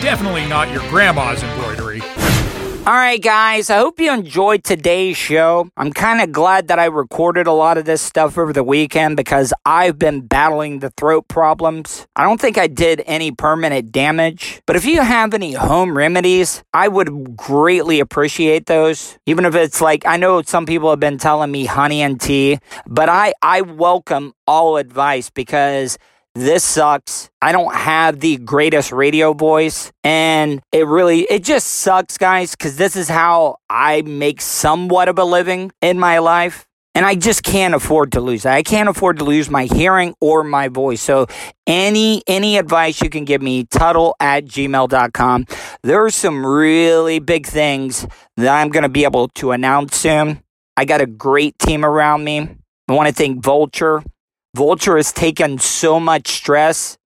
Definitely 0.00 0.46
not 0.46 0.70
your 0.70 0.82
grandma's 0.90 1.42
embroidery. 1.42 2.02
All 2.86 2.92
right, 2.92 3.22
guys, 3.22 3.70
I 3.70 3.78
hope 3.78 3.98
you 3.98 4.12
enjoyed 4.12 4.62
today's 4.62 5.16
show. 5.16 5.70
I'm 5.74 5.90
kind 5.90 6.20
of 6.20 6.32
glad 6.32 6.68
that 6.68 6.78
I 6.78 6.84
recorded 6.84 7.46
a 7.46 7.52
lot 7.52 7.78
of 7.78 7.86
this 7.86 8.02
stuff 8.02 8.36
over 8.36 8.52
the 8.52 8.62
weekend 8.62 9.16
because 9.16 9.54
I've 9.64 9.98
been 9.98 10.26
battling 10.26 10.80
the 10.80 10.90
throat 10.90 11.26
problems. 11.26 12.06
I 12.14 12.24
don't 12.24 12.38
think 12.38 12.58
I 12.58 12.66
did 12.66 13.02
any 13.06 13.30
permanent 13.30 13.90
damage, 13.90 14.60
but 14.66 14.76
if 14.76 14.84
you 14.84 15.00
have 15.00 15.32
any 15.32 15.54
home 15.54 15.96
remedies, 15.96 16.62
I 16.74 16.88
would 16.88 17.34
greatly 17.34 18.00
appreciate 18.00 18.66
those. 18.66 19.18
Even 19.24 19.46
if 19.46 19.54
it's 19.54 19.80
like, 19.80 20.04
I 20.04 20.18
know 20.18 20.42
some 20.42 20.66
people 20.66 20.90
have 20.90 21.00
been 21.00 21.16
telling 21.16 21.50
me 21.50 21.64
honey 21.64 22.02
and 22.02 22.20
tea, 22.20 22.58
but 22.86 23.08
I, 23.08 23.32
I 23.40 23.62
welcome 23.62 24.34
all 24.46 24.76
advice 24.76 25.30
because 25.30 25.96
this 26.34 26.64
sucks. 26.64 27.30
I 27.40 27.52
don't 27.52 27.74
have 27.74 28.20
the 28.20 28.36
greatest 28.38 28.92
radio 28.92 29.32
voice 29.32 29.92
and 30.02 30.60
it 30.72 30.86
really 30.86 31.20
it 31.22 31.44
just 31.44 31.66
sucks 31.66 32.18
guys 32.18 32.56
cuz 32.56 32.76
this 32.76 32.96
is 32.96 33.08
how 33.08 33.56
I 33.70 34.02
make 34.02 34.40
somewhat 34.40 35.08
of 35.08 35.18
a 35.18 35.24
living 35.24 35.72
in 35.80 35.98
my 35.98 36.18
life 36.18 36.66
and 36.94 37.04
I 37.04 37.16
just 37.16 37.42
can't 37.42 37.74
afford 37.74 38.12
to 38.12 38.20
lose. 38.20 38.46
I 38.46 38.62
can't 38.62 38.88
afford 38.88 39.18
to 39.18 39.24
lose 39.24 39.50
my 39.50 39.64
hearing 39.64 40.14
or 40.20 40.44
my 40.44 40.68
voice. 40.68 41.02
So 41.02 41.26
any 41.66 42.22
any 42.26 42.56
advice 42.56 43.00
you 43.02 43.10
can 43.10 43.24
give 43.24 43.42
me, 43.42 43.64
tuttle 43.64 44.14
at 44.20 44.44
gmail.com. 44.44 45.46
There 45.82 46.04
are 46.04 46.10
some 46.10 46.46
really 46.46 47.18
big 47.18 47.46
things 47.46 48.06
that 48.36 48.60
I'm 48.60 48.70
gonna 48.70 48.88
be 48.88 49.04
able 49.04 49.28
to 49.28 49.52
announce 49.52 49.96
soon. 49.96 50.42
I 50.76 50.84
got 50.84 51.00
a 51.00 51.06
great 51.06 51.58
team 51.58 51.84
around 51.84 52.24
me. 52.24 52.48
I 52.88 52.92
want 52.92 53.08
to 53.08 53.14
thank 53.14 53.42
Vulture. 53.42 54.02
Vulture 54.54 54.96
has 54.96 55.12
taken 55.12 55.58
so 55.58 55.98
much 55.98 56.28
stress 56.28 56.96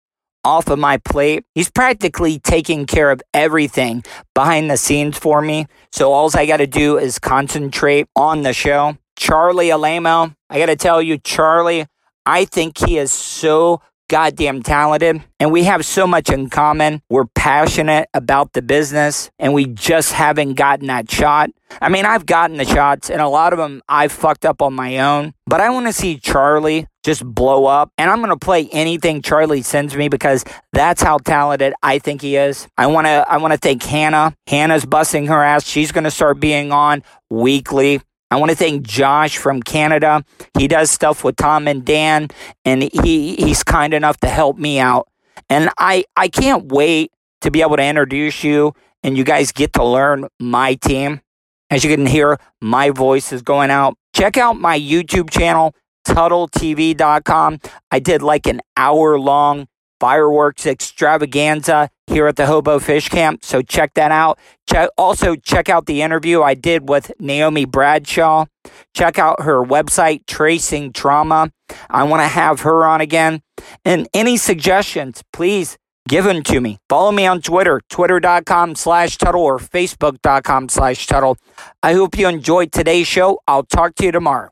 off 0.45 0.69
of 0.69 0.79
my 0.79 0.99
plate. 0.99 1.45
He's 1.55 1.71
practically 1.71 2.39
taking 2.39 2.85
care 2.85 3.11
of 3.11 3.23
everything 3.33 4.05
behind 4.35 4.71
the 4.71 4.77
scenes 4.77 5.19
for 5.19 5.41
me. 5.41 5.67
So 5.91 6.13
all 6.13 6.31
I 6.35 6.45
got 6.45 6.59
to 6.59 6.67
do 6.67 6.99
is 6.99 7.19
concentrate 7.19 8.07
on 8.15 8.43
the 8.43 8.53
show. 8.53 8.99
Charlie 9.17 9.71
Alamo, 9.71 10.35
I 10.51 10.59
got 10.59 10.67
to 10.67 10.77
tell 10.77 11.01
you, 11.01 11.17
Charlie, 11.19 11.87
I 12.27 12.45
think 12.45 12.79
he 12.79 12.99
is 12.99 13.13
so 13.13 13.81
goddamn 14.09 14.63
talented 14.63 15.23
and 15.39 15.53
we 15.53 15.65
have 15.65 15.85
so 15.85 16.07
much 16.07 16.31
in 16.31 16.49
common. 16.49 17.03
We're 17.11 17.27
passionate 17.35 18.09
about 18.15 18.53
the 18.53 18.63
business 18.63 19.31
and 19.39 19.53
we 19.55 19.67
just 19.67 20.13
haven't 20.13 20.55
gotten 20.55 20.87
that 20.87 21.11
shot. 21.11 21.51
I 21.81 21.89
mean, 21.89 22.07
I've 22.07 22.27
gotten 22.27 22.57
the 22.57 22.65
shots 22.65 23.11
and 23.11 23.21
a 23.21 23.29
lot 23.29 23.53
of 23.53 23.59
them 23.59 23.83
I've 23.89 24.13
fucked 24.13 24.45
up 24.45 24.63
on 24.63 24.75
my 24.75 24.99
own, 24.99 25.35
but 25.47 25.61
I 25.61 25.71
want 25.71 25.87
to 25.87 25.93
see 25.93 26.19
Charlie 26.19 26.87
just 27.09 27.25
blow 27.25 27.65
up 27.65 27.91
and 27.97 28.11
I'm 28.11 28.19
going 28.19 28.29
to 28.29 28.37
play 28.37 28.69
anything 28.71 29.23
Charlie 29.23 29.63
sends 29.63 29.97
me 29.97 30.11
because 30.11 30.45
that's 30.75 31.01
how 31.01 31.17
talented 31.17 31.73
I 31.83 31.99
think 31.99 32.21
he 32.21 32.37
is. 32.37 32.69
I 32.77 32.87
want 32.89 33.07
to 33.07 33.25
I 33.27 33.39
want 33.39 33.53
to 33.55 33.59
thank 33.59 33.83
Hannah. 33.83 34.35
Hannah's 34.47 34.85
busting 34.85 35.27
her 35.29 35.43
ass. 35.43 35.65
She's 35.65 35.91
going 35.91 36.05
to 36.05 36.11
start 36.11 36.39
being 36.39 36.71
on 36.71 37.03
weekly. 37.31 38.03
I 38.31 38.37
want 38.37 38.51
to 38.51 38.57
thank 38.57 38.87
Josh 38.87 39.39
from 39.39 39.63
Canada. 39.63 40.23
He 40.59 40.69
does 40.69 40.91
stuff 40.91 41.25
with 41.25 41.37
Tom 41.37 41.67
and 41.67 41.83
Dan, 41.83 42.29
and 42.67 42.83
he 42.83 43.37
he's 43.37 43.65
kind 43.65 43.95
enough 43.95 44.19
to 44.19 44.29
help 44.29 44.59
me 44.59 44.79
out. 44.79 45.09
And 45.49 45.71
I 45.79 46.05
I 46.15 46.29
can't 46.29 46.71
wait 46.71 47.11
to 47.41 47.51
be 47.51 47.63
able 47.63 47.79
to 47.79 47.85
introduce 47.85 48.45
you, 48.45 48.75
and 49.03 49.17
you 49.17 49.25
guys 49.25 49.51
get 49.51 49.73
to 49.75 49.85
learn 49.85 50.29
my 50.39 50.75
team. 50.75 51.23
As 51.71 51.85
you 51.85 51.95
can 51.95 52.05
hear, 52.05 52.39
my 52.61 52.91
voice 52.91 53.33
is 53.33 53.41
going 53.41 53.71
out. 53.71 53.95
Check 54.15 54.37
out 54.37 54.61
my 54.61 54.79
YouTube 54.79 55.31
channel, 55.31 55.75
TuttleTV.com. 56.09 57.61
I 57.91 57.99
did 57.99 58.23
like 58.23 58.47
an 58.47 58.61
hour 58.77 59.19
long 59.19 59.67
fireworks 60.01 60.67
extravaganza 60.67 61.91
here 62.07 62.27
at 62.27 62.37
the 62.37 62.47
Hobo 62.47 62.79
Fish 62.79 63.09
Camp. 63.09 63.45
So 63.45 63.63
check 63.63 63.95
that 63.95 64.11
out. 64.11 64.39
Check, 64.69 64.91
also, 64.97 65.35
check 65.37 65.69
out 65.69 65.87
the 65.87 66.03
interview 66.03 66.43
I 66.43 66.55
did 66.55 66.89
with 66.89 67.13
Naomi 67.19 67.65
Bradshaw. 67.65 68.47
Check 68.95 69.19
out 69.19 69.43
her 69.43 69.63
website, 69.63 70.27
Tracing 70.27 70.93
Trauma. 70.93 71.51
I 71.91 72.05
want 72.05 72.23
to 72.23 72.29
have 72.29 72.61
her 72.61 72.87
on 72.87 73.01
again. 73.01 73.43
And 73.85 74.09
any 74.15 74.37
suggestions, 74.37 75.23
please 75.33 75.77
give 76.09 76.25
them 76.25 76.43
to 76.45 76.61
me. 76.61 76.79
Follow 76.89 77.13
me 77.13 77.27
on 77.27 77.43
Twitter, 77.43 77.81
twitter.com 77.89 78.75
slash 78.75 79.19
Tuttle 79.19 79.43
or 79.43 79.59
facebook.com 79.59 80.69
slash 80.69 81.07
Tuttle. 81.07 81.37
I 81.83 81.93
hope 81.95 82.17
you 82.19 82.29
enjoyed 82.29 82.73
today's 82.73 83.07
show. 83.07 83.41
I'll 83.47 83.65
talk 83.65 83.95
to 83.97 84.05
you 84.05 84.13
tomorrow. 84.13 84.49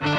And 0.00 0.10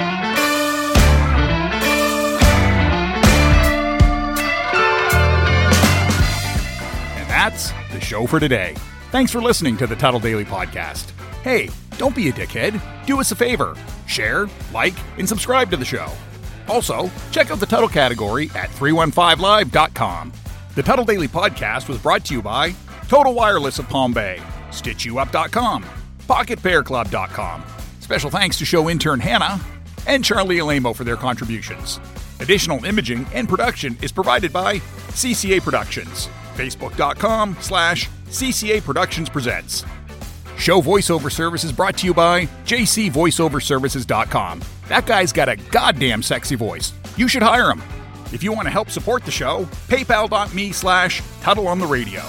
that's 7.29 7.71
the 7.91 8.01
show 8.01 8.27
for 8.27 8.39
today. 8.39 8.75
Thanks 9.11 9.31
for 9.31 9.41
listening 9.41 9.77
to 9.77 9.87
the 9.87 9.95
Tuttle 9.95 10.19
Daily 10.19 10.45
Podcast. 10.45 11.11
Hey, 11.43 11.69
don't 11.97 12.15
be 12.15 12.29
a 12.29 12.31
dickhead. 12.31 12.79
Do 13.05 13.19
us 13.19 13.31
a 13.31 13.35
favor 13.35 13.75
share, 14.07 14.47
like, 14.73 14.95
and 15.17 15.27
subscribe 15.29 15.69
to 15.71 15.77
the 15.77 15.85
show. 15.85 16.07
Also, 16.67 17.09
check 17.31 17.51
out 17.51 17.59
the 17.59 17.65
Tuttle 17.65 17.87
category 17.87 18.49
at 18.55 18.69
315live.com. 18.69 20.33
The 20.75 20.83
Tuttle 20.83 21.05
Daily 21.05 21.27
Podcast 21.27 21.87
was 21.87 21.99
brought 21.99 22.25
to 22.25 22.33
you 22.33 22.41
by 22.41 22.73
Total 23.07 23.33
Wireless 23.33 23.79
of 23.79 23.87
Palm 23.87 24.13
Bay, 24.13 24.39
StitchYouUp.com, 24.69 25.85
PocketPairClub.com. 26.27 27.63
Special 28.09 28.31
thanks 28.31 28.57
to 28.57 28.65
show 28.65 28.89
intern 28.89 29.19
Hannah 29.19 29.61
and 30.07 30.25
Charlie 30.25 30.59
Alamo 30.59 30.93
for 30.93 31.03
their 31.03 31.15
contributions. 31.15 31.99
Additional 32.39 32.83
imaging 32.83 33.27
and 33.35 33.47
production 33.47 33.95
is 34.01 34.11
provided 34.11 34.51
by 34.51 34.79
CCA 35.09 35.61
Productions, 35.61 36.27
Facebook.com 36.55 37.55
slash 37.59 38.09
CCA 38.29 38.81
Productions 38.81 39.29
Presents. 39.29 39.85
Show 40.57 40.81
voiceover 40.81 41.31
service 41.31 41.63
is 41.63 41.71
brought 41.71 41.97
to 41.97 42.07
you 42.07 42.15
by 42.15 42.47
jcvoiceoverservices.com. 42.65 44.61
That 44.87 45.05
guy's 45.05 45.31
got 45.31 45.47
a 45.47 45.57
goddamn 45.57 46.23
sexy 46.23 46.55
voice. 46.55 46.93
You 47.15 47.27
should 47.27 47.43
hire 47.43 47.69
him. 47.69 47.83
If 48.33 48.41
you 48.41 48.51
want 48.51 48.65
to 48.65 48.71
help 48.71 48.89
support 48.89 49.23
the 49.23 49.29
show, 49.29 49.65
paypal.me 49.87 50.71
slash 50.71 51.21
Tuttle 51.41 51.67
on 51.67 51.77
the 51.77 51.85
radio. 51.85 52.23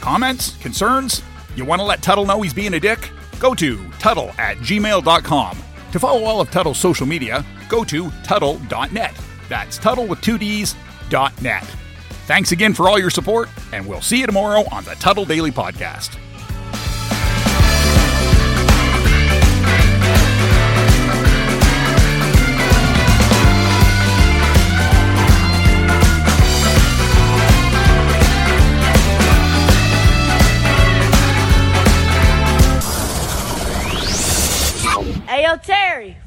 Comments? 0.00 0.56
Concerns? 0.58 1.20
You 1.56 1.64
want 1.64 1.80
to 1.80 1.84
let 1.84 2.00
Tuttle 2.00 2.26
know 2.26 2.40
he's 2.42 2.54
being 2.54 2.74
a 2.74 2.80
dick? 2.80 3.10
Go 3.40 3.54
to 3.54 3.90
Tuttle 3.98 4.30
at 4.38 4.58
gmail.com. 4.58 5.58
To 5.92 5.98
follow 5.98 6.22
all 6.24 6.40
of 6.40 6.50
Tuttle's 6.52 6.78
social 6.78 7.06
media, 7.06 7.44
go 7.68 7.82
to 7.84 8.10
Tuttle.net. 8.22 9.20
That's 9.48 9.78
Tuttle 9.78 10.06
with 10.06 10.20
two 10.20 10.38
D's, 10.38 10.76
dot 11.08 11.40
net. 11.42 11.64
Thanks 12.26 12.52
again 12.52 12.74
for 12.74 12.88
all 12.88 12.98
your 12.98 13.10
support, 13.10 13.48
and 13.72 13.84
we'll 13.84 14.02
see 14.02 14.20
you 14.20 14.26
tomorrow 14.26 14.62
on 14.70 14.84
the 14.84 14.94
Tuttle 14.94 15.24
Daily 15.24 15.50
Podcast. 15.50 16.16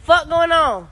Fuck 0.02 0.28
going 0.30 0.52
on? 0.52 0.82